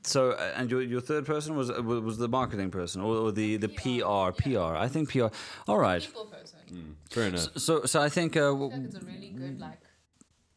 so, 0.03 0.31
uh, 0.31 0.53
and 0.55 0.69
your 0.71 0.81
your 0.81 1.01
third 1.01 1.25
person 1.25 1.55
was 1.55 1.69
uh, 1.69 1.81
was 1.83 2.17
the 2.17 2.27
marketing 2.27 2.71
person 2.71 3.01
or, 3.01 3.15
or 3.15 3.31
the 3.31 3.57
the 3.57 3.67
PR 3.69 4.31
PR. 4.31 4.75
I 4.75 4.87
think 4.87 5.09
PR. 5.09 5.27
All 5.67 5.77
right. 5.77 6.01
People 6.01 6.25
person. 6.25 6.59
Fair 7.09 7.27
enough. 7.27 7.57
So 7.57 7.85
so 7.85 8.01
I 8.01 8.09
think 8.09 8.35
uh, 8.37 8.51
w- 8.51 8.71
it's 8.85 8.95
a 8.95 9.05
really 9.05 9.29
good 9.29 9.59
like 9.59 9.81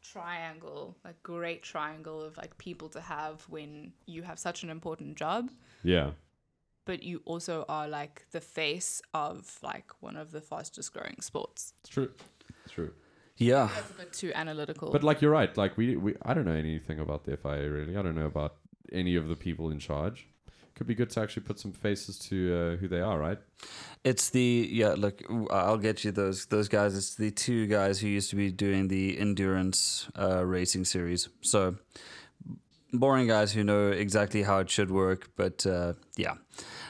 triangle, 0.02 0.96
like 1.04 1.22
great 1.22 1.62
triangle 1.62 2.22
of 2.22 2.36
like 2.36 2.56
people 2.58 2.88
to 2.90 3.00
have 3.00 3.42
when 3.48 3.92
you 4.06 4.22
have 4.22 4.38
such 4.38 4.62
an 4.62 4.70
important 4.70 5.16
job, 5.16 5.50
Yeah. 5.82 6.10
but 6.84 7.02
you 7.02 7.22
also 7.24 7.64
are 7.68 7.88
like 7.88 8.26
the 8.30 8.40
face 8.40 9.02
of 9.12 9.58
like 9.62 9.90
one 10.00 10.16
of 10.16 10.30
the 10.30 10.40
fastest 10.40 10.92
growing 10.92 11.20
sports. 11.20 11.72
It's 11.80 11.90
true. 11.90 12.10
It's 12.64 12.72
true. 12.74 12.92
yeah. 13.36 13.68
That's 13.74 13.90
a 13.90 13.94
bit 13.94 14.12
too 14.12 14.32
analytical. 14.34 14.90
But 14.92 15.02
like 15.02 15.20
you're 15.20 15.32
right. 15.32 15.54
Like 15.56 15.76
we 15.76 15.96
we 15.96 16.14
I 16.22 16.34
don't 16.34 16.44
know 16.44 16.52
anything 16.52 17.00
about 17.00 17.24
the 17.24 17.36
FIA 17.36 17.70
really. 17.70 17.96
I 17.96 18.02
don't 18.02 18.14
know 18.14 18.26
about 18.26 18.56
any 18.92 19.16
of 19.16 19.28
the 19.28 19.36
people 19.36 19.70
in 19.70 19.78
charge. 19.78 20.28
Could 20.74 20.86
be 20.88 20.94
good 20.94 21.10
to 21.10 21.20
actually 21.20 21.44
put 21.44 21.60
some 21.60 21.72
faces 21.72 22.18
to 22.30 22.54
uh, 22.54 22.76
who 22.76 22.88
they 22.88 23.00
are, 23.00 23.18
right? 23.18 23.38
It's 24.02 24.30
the 24.30 24.68
yeah. 24.70 24.94
Look, 24.96 25.22
I'll 25.50 25.78
get 25.78 26.04
you 26.04 26.10
those 26.10 26.46
those 26.46 26.68
guys. 26.68 26.96
It's 26.96 27.14
the 27.14 27.30
two 27.30 27.66
guys 27.66 28.00
who 28.00 28.08
used 28.08 28.30
to 28.30 28.36
be 28.36 28.50
doing 28.50 28.88
the 28.88 29.18
endurance 29.18 30.08
uh, 30.18 30.44
racing 30.44 30.84
series. 30.84 31.28
So 31.42 31.76
boring 32.92 33.26
guys 33.26 33.52
who 33.52 33.64
know 33.64 33.88
exactly 33.88 34.42
how 34.42 34.58
it 34.58 34.70
should 34.70 34.90
work. 34.90 35.30
But 35.36 35.66
uh, 35.66 35.94
yeah, 36.16 36.34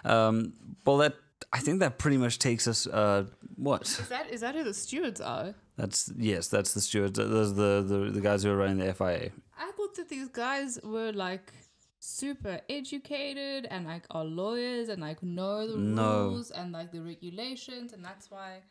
um, 0.04 0.54
well, 0.84 0.98
that 0.98 1.14
I 1.52 1.58
think 1.58 1.80
that 1.80 1.98
pretty 1.98 2.16
much 2.16 2.38
takes 2.38 2.66
us. 2.66 2.86
Uh, 2.86 3.26
what? 3.56 3.82
is 3.82 4.08
that 4.08 4.30
is 4.30 4.40
that 4.40 4.54
who 4.54 4.64
the 4.64 4.74
stewards 4.74 5.20
are? 5.20 5.54
That's 5.76 6.10
yes. 6.16 6.48
That's 6.48 6.74
the 6.74 6.80
stewards. 6.80 7.18
Those 7.18 7.52
are 7.52 7.54
the, 7.54 7.84
the 7.86 8.10
the 8.12 8.20
guys 8.20 8.42
who 8.42 8.50
are 8.50 8.56
running 8.56 8.78
the 8.78 8.92
FIA. 8.94 9.30
I 9.58 9.70
thought 9.76 9.94
that 9.96 10.08
these 10.08 10.28
guys 10.28 10.78
were 10.82 11.12
like 11.12 11.52
super 12.06 12.60
educated 12.68 13.66
and 13.70 13.86
like 13.86 14.04
are 14.10 14.24
lawyers 14.24 14.88
and 14.90 15.00
like 15.00 15.22
know 15.22 15.66
the 15.66 15.78
No. 15.78 16.28
rules 16.28 16.50
and 16.50 16.70
like 16.72 16.92
the 16.92 17.00
regulations 17.00 17.92
and 17.94 18.04
that's 18.04 18.30
why 18.30 18.62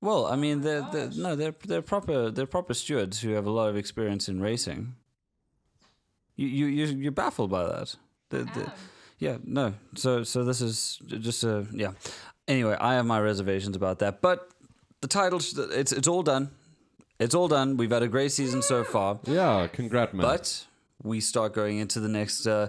Well, 0.00 0.26
I 0.26 0.36
mean, 0.36 0.58
oh 0.58 0.62
they're, 0.62 0.82
they're 0.92 1.10
no, 1.16 1.34
they're 1.34 1.54
they're 1.66 1.82
proper 1.82 2.30
they're 2.30 2.46
proper 2.46 2.74
stewards 2.74 3.20
who 3.22 3.30
have 3.30 3.46
a 3.46 3.50
lot 3.50 3.68
of 3.70 3.76
experience 3.76 4.28
in 4.28 4.40
racing. 4.40 4.94
You 6.36 6.46
you 6.46 6.66
you 6.66 6.84
you're 7.04 7.12
baffled 7.24 7.50
by 7.50 7.64
that. 7.64 7.96
The- 8.30 8.44
the- 8.54 8.72
yeah, 9.18 9.38
no. 9.44 9.74
So 9.96 10.22
so 10.24 10.44
this 10.44 10.60
is 10.60 10.98
just 11.06 11.42
a 11.44 11.66
yeah. 11.72 11.92
Anyway, 12.46 12.76
I 12.78 12.94
have 12.94 13.06
my 13.06 13.20
reservations 13.20 13.76
about 13.76 13.98
that, 14.00 14.20
but 14.20 14.50
the 15.00 15.08
title 15.08 15.38
it's 15.82 15.92
it's 15.92 16.08
all 16.08 16.22
done. 16.22 16.50
It's 17.18 17.34
all 17.34 17.48
done. 17.48 17.76
We've 17.76 17.90
had 17.92 18.02
a 18.02 18.08
great 18.08 18.32
season 18.32 18.60
so 18.62 18.84
far, 18.84 19.18
Yeah, 19.24 19.68
congrats, 19.72 20.12
man. 20.12 20.22
but 20.22 20.66
we 21.02 21.20
start 21.20 21.52
going 21.54 21.78
into 21.78 22.00
the 22.00 22.08
next 22.08 22.46
uh, 22.46 22.68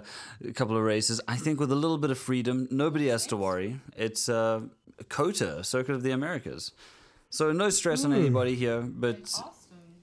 couple 0.54 0.76
of 0.76 0.82
races. 0.82 1.20
I 1.26 1.36
think 1.36 1.60
with 1.60 1.72
a 1.72 1.76
little 1.76 1.98
bit 1.98 2.10
of 2.10 2.18
freedom, 2.18 2.68
nobody 2.70 3.08
has 3.08 3.26
to 3.28 3.36
worry. 3.36 3.80
It's 3.96 4.28
uh, 4.28 4.62
COTA, 5.08 5.64
Circuit 5.64 5.94
of 5.94 6.02
the 6.02 6.10
Americas. 6.10 6.72
So 7.30 7.52
no 7.52 7.70
stress 7.70 8.04
on 8.04 8.12
anybody 8.12 8.54
here, 8.54 8.80
but 8.80 9.30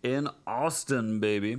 in 0.04 0.28
Austin, 0.46 1.20
baby. 1.20 1.58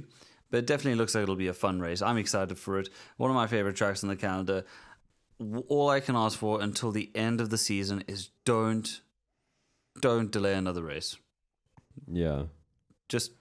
But 0.51 0.59
it 0.59 0.67
definitely 0.67 0.95
looks 0.97 1.15
like 1.15 1.23
it'll 1.23 1.37
be 1.37 1.49
a 1.49 1.55
fun 1.55 1.81
race. 1.81 2.01
I'm 2.01 2.17
excited 2.19 2.59
for 2.59 2.79
it. 2.79 2.89
One 3.17 3.31
of 3.31 3.35
my 3.35 3.47
favorite 3.47 3.77
tracks 3.77 4.05
on 4.05 4.09
the 4.09 4.17
calendar. 4.17 4.65
All 5.69 5.91
I 5.91 5.99
can 6.01 6.15
ask 6.15 6.39
for 6.39 6.61
until 6.61 6.93
the 6.93 7.11
end 7.15 7.41
of 7.41 7.51
the 7.51 7.59
season 7.59 8.05
is 8.07 8.31
don't, 8.45 9.01
don't 10.01 10.31
delay 10.31 10.55
another 10.55 10.83
race. 10.83 11.17
yeah, 12.07 12.45
Just, 13.09 13.33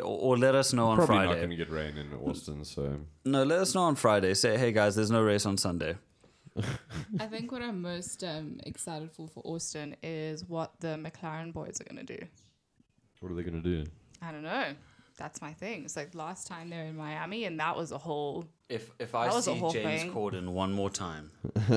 or, 0.00 0.04
or 0.34 0.38
let 0.38 0.54
us 0.54 0.72
know 0.72 0.86
on 0.88 0.96
probably 0.96 1.16
not 1.16 1.24
Friday. 1.26 1.40
going 1.40 1.50
to 1.50 1.56
get 1.56 1.70
rain 1.70 1.96
in 1.98 2.12
Austin. 2.28 2.64
So 2.64 3.00
No, 3.24 3.42
let 3.44 3.58
us 3.60 3.74
know 3.74 3.82
on 3.82 3.96
Friday. 3.96 4.34
Say, 4.34 4.56
hey 4.56 4.72
guys, 4.72 4.94
there's 4.96 5.10
no 5.10 5.22
race 5.22 5.46
on 5.46 5.56
Sunday. 5.56 5.96
I 7.18 7.26
think 7.26 7.50
what 7.50 7.62
I'm 7.62 7.80
most 7.80 8.22
um, 8.24 8.60
excited 8.66 9.10
for 9.10 9.26
for 9.26 9.40
Austin 9.44 9.96
is 10.02 10.44
what 10.46 10.72
the 10.80 10.98
McLaren 10.98 11.52
boys 11.52 11.80
are 11.80 11.84
gonna 11.84 12.04
do. 12.04 12.18
what 13.20 13.32
are 13.32 13.34
they 13.34 13.42
going 13.42 13.62
to 13.62 13.68
do? 13.84 13.90
I 14.20 14.32
don't 14.32 14.42
know. 14.42 14.74
That's 15.16 15.40
my 15.40 15.52
thing. 15.52 15.84
It's 15.84 15.96
like 15.96 16.14
last 16.14 16.46
time 16.46 16.68
they 16.68 16.76
were 16.76 16.82
in 16.84 16.96
Miami, 16.96 17.44
and 17.44 17.58
that 17.60 17.76
was 17.76 17.92
a 17.92 17.98
whole. 17.98 18.44
If 18.76 18.90
if 18.98 19.12
That 19.12 19.18
I 19.18 19.26
was 19.26 19.46
a 19.46 19.52
see 19.52 19.58
whole 19.58 19.70
James 19.70 20.02
thing. 20.02 20.12
Corden 20.12 20.48
one 20.48 20.72
more 20.72 20.90
time, 20.90 21.30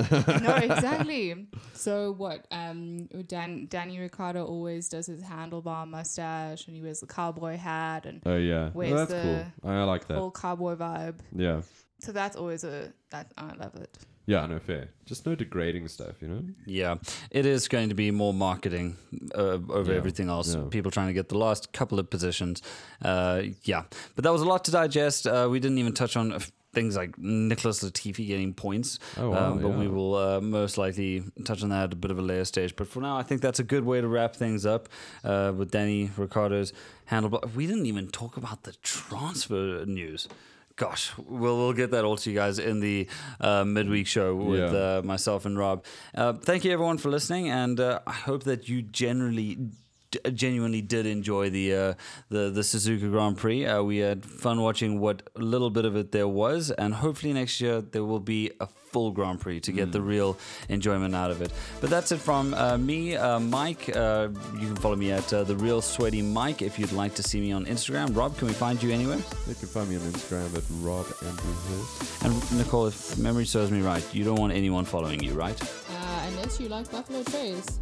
no, 0.46 0.54
exactly. 0.68 1.46
so 1.74 2.12
what 2.12 2.46
um 2.50 3.06
Dan 3.26 3.66
Danny 3.68 3.98
Ricciardo 3.98 4.44
always 4.44 4.88
does 4.88 5.06
his 5.06 5.22
handlebar 5.22 5.86
mustache, 5.88 6.66
and 6.66 6.76
he 6.76 6.82
wears 6.82 7.00
the 7.00 7.06
cowboy 7.06 7.56
hat 7.56 8.06
and 8.06 8.22
Oh 8.26 8.36
yeah, 8.36 8.70
Where's 8.72 8.92
oh, 8.92 8.96
that's 8.96 9.10
the 9.12 9.44
cool. 9.62 9.70
I 9.70 9.82
like 9.84 10.06
that. 10.08 10.16
whole 10.18 10.30
cowboy 10.30 10.74
vibe. 10.76 11.18
Yeah, 11.34 11.62
So 12.00 12.12
that's 12.12 12.36
always 12.36 12.64
a 12.64 12.92
that 13.10 13.32
I 13.36 13.52
love 13.64 13.74
it. 13.84 13.92
yeah, 14.26 14.46
no 14.46 14.58
fair. 14.58 14.88
Just 15.04 15.24
no 15.26 15.34
degrading 15.36 15.88
stuff, 15.88 16.20
you 16.22 16.28
know. 16.28 16.42
yeah, 16.66 16.96
it 17.30 17.46
is 17.46 17.68
going 17.68 17.88
to 17.90 17.94
be 17.94 18.10
more 18.10 18.34
marketing 18.34 18.96
uh, 19.34 19.58
over 19.78 19.92
Yeah, 19.92 19.98
everything 19.98 20.28
else. 20.28 20.54
yeah. 20.54 20.64
People 20.70 20.90
trying 20.90 21.06
to 21.08 21.12
get 21.20 21.28
the 21.28 21.38
last 21.38 21.72
couple 21.72 21.98
of 22.00 22.10
positions. 22.10 22.62
Uh, 23.00 23.42
yeah, 23.62 23.82
but 24.14 24.24
that 24.24 24.32
was 24.32 24.42
a 24.42 24.48
lot 24.52 24.64
to 24.64 24.70
digest. 24.72 25.26
Uh, 25.26 25.46
we 25.52 25.60
didn't 25.60 25.78
even 25.78 25.92
touch 25.92 26.16
on 26.16 26.32
things 26.76 26.94
like 26.96 27.16
Nicholas 27.18 27.82
Latifi 27.82 28.24
getting 28.26 28.52
points. 28.54 28.98
Oh, 29.16 29.30
wow, 29.30 29.52
um, 29.52 29.58
but 29.62 29.70
we 29.70 29.88
will 29.88 30.14
uh, 30.14 30.40
most 30.42 30.76
likely 30.78 31.24
touch 31.44 31.62
on 31.64 31.70
that 31.70 31.84
at 31.84 31.92
a 31.94 31.96
bit 31.96 32.10
of 32.10 32.18
a 32.18 32.22
later 32.30 32.44
stage. 32.44 32.76
But 32.76 32.86
for 32.86 33.00
now, 33.00 33.16
I 33.16 33.22
think 33.24 33.40
that's 33.40 33.58
a 33.58 33.64
good 33.64 33.84
way 33.84 34.00
to 34.00 34.08
wrap 34.08 34.36
things 34.36 34.64
up 34.66 34.88
uh, 35.24 35.52
with 35.56 35.70
Danny 35.70 36.10
Ricciardo's 36.16 36.72
handlebar. 37.10 37.40
We 37.54 37.66
didn't 37.66 37.86
even 37.86 38.08
talk 38.08 38.36
about 38.36 38.62
the 38.64 38.72
transfer 38.82 39.84
news. 39.86 40.28
Gosh, 40.76 41.12
we'll 41.16 41.56
we'll 41.56 41.72
get 41.72 41.90
that 41.92 42.04
all 42.04 42.18
to 42.18 42.30
you 42.30 42.36
guys 42.36 42.58
in 42.58 42.80
the 42.80 43.08
uh, 43.40 43.64
midweek 43.64 44.06
show 44.06 44.34
with 44.36 44.60
Yeah. 44.72 44.98
uh, 44.98 45.02
myself 45.02 45.46
and 45.46 45.56
Rob. 45.58 45.82
Uh, 46.14 46.34
thank 46.34 46.64
you 46.66 46.70
everyone 46.72 46.98
for 46.98 47.08
listening, 47.08 47.48
and 47.48 47.80
uh, 47.80 48.00
I 48.06 48.12
hope 48.12 48.42
that 48.44 48.68
you 48.68 48.82
generally 48.82 49.56
d- 50.10 50.18
genuinely 50.32 50.82
did 50.82 51.06
enjoy 51.06 51.50
the 51.50 51.74
uh, 51.74 51.94
the 52.28 52.50
the 52.50 52.62
Suzuka 52.62 53.10
Grand 53.10 53.36
Prix. 53.36 53.66
Uh, 53.66 53.82
we 53.82 53.98
had 53.98 54.24
fun 54.24 54.60
watching 54.60 55.00
what 55.00 55.28
little 55.36 55.70
bit 55.70 55.84
of 55.84 55.96
it 55.96 56.12
there 56.12 56.28
was, 56.28 56.70
and 56.70 56.94
hopefully 56.94 57.32
next 57.32 57.60
year 57.60 57.80
there 57.80 58.04
will 58.04 58.20
be 58.20 58.50
a 58.60 58.66
full 58.66 59.10
Grand 59.10 59.40
Prix 59.40 59.60
to 59.60 59.72
get 59.72 59.92
the 59.92 60.00
real 60.00 60.38
enjoyment 60.68 61.14
out 61.14 61.30
of 61.30 61.42
it. 61.42 61.52
But 61.80 61.90
that's 61.90 62.12
it 62.12 62.18
from 62.18 62.54
uh, 62.54 62.78
me, 62.78 63.16
uh, 63.16 63.38
Mike. 63.40 63.94
Uh, 63.94 64.28
you 64.54 64.66
can 64.68 64.76
follow 64.76 64.96
me 64.96 65.12
at 65.12 65.30
uh, 65.32 65.44
the 65.44 65.56
Real 65.56 65.82
Sweaty 65.82 66.22
Mike 66.22 66.62
if 66.62 66.78
you'd 66.78 66.92
like 66.92 67.14
to 67.16 67.22
see 67.22 67.40
me 67.40 67.52
on 67.52 67.66
Instagram. 67.66 68.16
Rob, 68.16 68.36
can 68.38 68.48
we 68.48 68.54
find 68.54 68.82
you 68.82 68.90
anywhere? 68.90 69.18
You 69.46 69.54
can 69.54 69.68
find 69.68 69.88
me 69.90 69.96
on 69.96 70.02
Instagram 70.02 70.56
at 70.56 70.64
Rob 70.80 71.06
Andrew 71.28 71.54
Hurst. 71.68 72.24
And 72.24 72.58
Nicole, 72.58 72.86
if 72.86 73.18
memory 73.18 73.44
serves 73.44 73.70
me 73.70 73.82
right, 73.82 74.04
you 74.14 74.24
don't 74.24 74.40
want 74.40 74.52
anyone 74.52 74.84
following 74.84 75.22
you, 75.22 75.34
right? 75.34 75.60
Uh, 75.62 76.26
unless 76.28 76.58
you 76.60 76.68
like 76.68 76.90
Buffalo 76.90 77.22
Trace. 77.24 77.80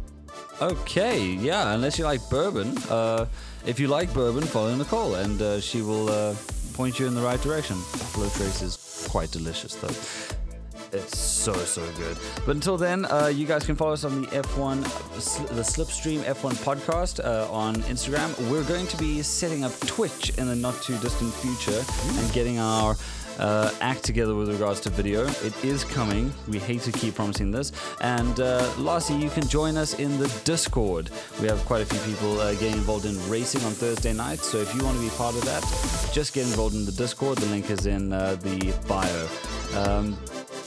Okay, 0.61 1.21
yeah, 1.21 1.73
unless 1.73 1.99
you 1.99 2.05
like 2.05 2.21
bourbon. 2.29 2.77
Uh, 2.89 3.25
if 3.65 3.79
you 3.79 3.87
like 3.87 4.13
bourbon, 4.13 4.43
follow 4.43 4.73
Nicole 4.73 5.15
and 5.15 5.41
uh, 5.41 5.59
she 5.59 5.81
will 5.81 6.09
uh, 6.09 6.33
point 6.73 6.99
you 6.99 7.07
in 7.07 7.15
the 7.15 7.21
right 7.21 7.41
direction. 7.41 7.75
Buffalo 7.75 8.29
Trace 8.29 8.61
is 8.61 9.07
quite 9.09 9.31
delicious, 9.31 9.75
though. 9.75 9.95
It's 10.95 11.17
so, 11.17 11.53
so 11.53 11.85
good. 11.97 12.17
But 12.45 12.55
until 12.55 12.77
then, 12.77 13.05
uh, 13.05 13.27
you 13.27 13.45
guys 13.45 13.65
can 13.65 13.75
follow 13.75 13.93
us 13.93 14.05
on 14.05 14.21
the 14.21 14.27
F1, 14.27 14.83
the 15.49 15.61
Slipstream 15.61 16.21
F1 16.23 16.53
podcast 16.63 17.23
uh, 17.23 17.51
on 17.51 17.75
Instagram. 17.83 18.37
We're 18.49 18.63
going 18.63 18.87
to 18.87 18.97
be 18.97 19.21
setting 19.21 19.65
up 19.65 19.77
Twitch 19.81 20.29
in 20.37 20.47
the 20.47 20.55
not 20.55 20.81
too 20.81 20.97
distant 20.99 21.33
future 21.33 21.83
and 22.19 22.33
getting 22.33 22.59
our 22.59 22.95
uh, 23.39 23.71
act 23.81 24.03
together 24.03 24.35
with 24.35 24.49
regards 24.49 24.79
to 24.81 24.89
video. 24.89 25.25
It 25.43 25.63
is 25.63 25.83
coming. 25.83 26.33
We 26.47 26.59
hate 26.59 26.81
to 26.81 26.91
keep 26.91 27.15
promising 27.15 27.51
this. 27.51 27.71
And 28.01 28.39
uh, 28.39 28.69
lastly, 28.77 29.17
you 29.17 29.29
can 29.29 29.47
join 29.47 29.77
us 29.77 29.99
in 29.99 30.17
the 30.17 30.27
Discord. 30.43 31.09
We 31.41 31.47
have 31.47 31.63
quite 31.65 31.81
a 31.81 31.85
few 31.85 31.99
people 32.13 32.39
uh, 32.39 32.53
getting 32.53 32.73
involved 32.73 33.05
in 33.05 33.15
racing 33.29 33.63
on 33.63 33.71
Thursday 33.71 34.13
nights. 34.13 34.47
So 34.47 34.57
if 34.57 34.73
you 34.75 34.83
want 34.83 34.97
to 34.97 35.03
be 35.03 35.09
part 35.11 35.35
of 35.35 35.43
that, 35.45 35.63
just 36.13 36.33
get 36.33 36.45
involved 36.45 36.75
in 36.75 36.85
the 36.85 36.91
Discord. 36.91 37.37
The 37.37 37.47
link 37.47 37.69
is 37.69 37.85
in 37.85 38.13
uh, 38.13 38.35
the 38.35 38.73
bio. 38.87 39.27
Um, 39.75 40.17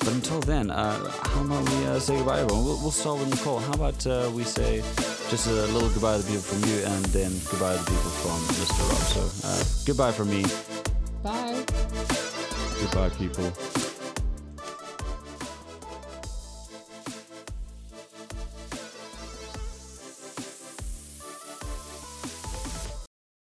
but 0.01 0.13
until 0.13 0.41
then, 0.41 0.71
uh, 0.71 1.11
how 1.11 1.45
about 1.45 1.69
we 1.69 1.87
uh, 1.87 1.99
say 1.99 2.17
goodbye, 2.17 2.41
everyone? 2.41 2.65
We'll, 2.65 2.81
we'll 2.81 2.91
start 2.91 3.19
with 3.19 3.31
Nicole. 3.31 3.59
How 3.59 3.73
about 3.73 4.07
uh, 4.07 4.31
we 4.33 4.45
say 4.45 4.83
just 5.31 5.47
a 5.47 5.51
little 5.51 5.91
goodbye 5.91 6.17
to 6.17 6.23
the 6.23 6.29
people 6.29 6.43
from 6.43 6.69
you 6.71 6.85
and 6.85 7.05
then 7.07 7.31
goodbye 7.51 7.77
to 7.77 7.85
the 7.85 7.91
people 7.91 8.11
from 8.23 8.41
Mr. 8.57 8.89
Rob. 8.89 9.31
So 9.31 9.49
uh, 9.49 9.65
goodbye 9.87 10.13
from 10.13 10.31
me. 10.31 10.45
Bye. 11.23 12.28
Goodbye, 12.81 13.09
people. 13.11 13.88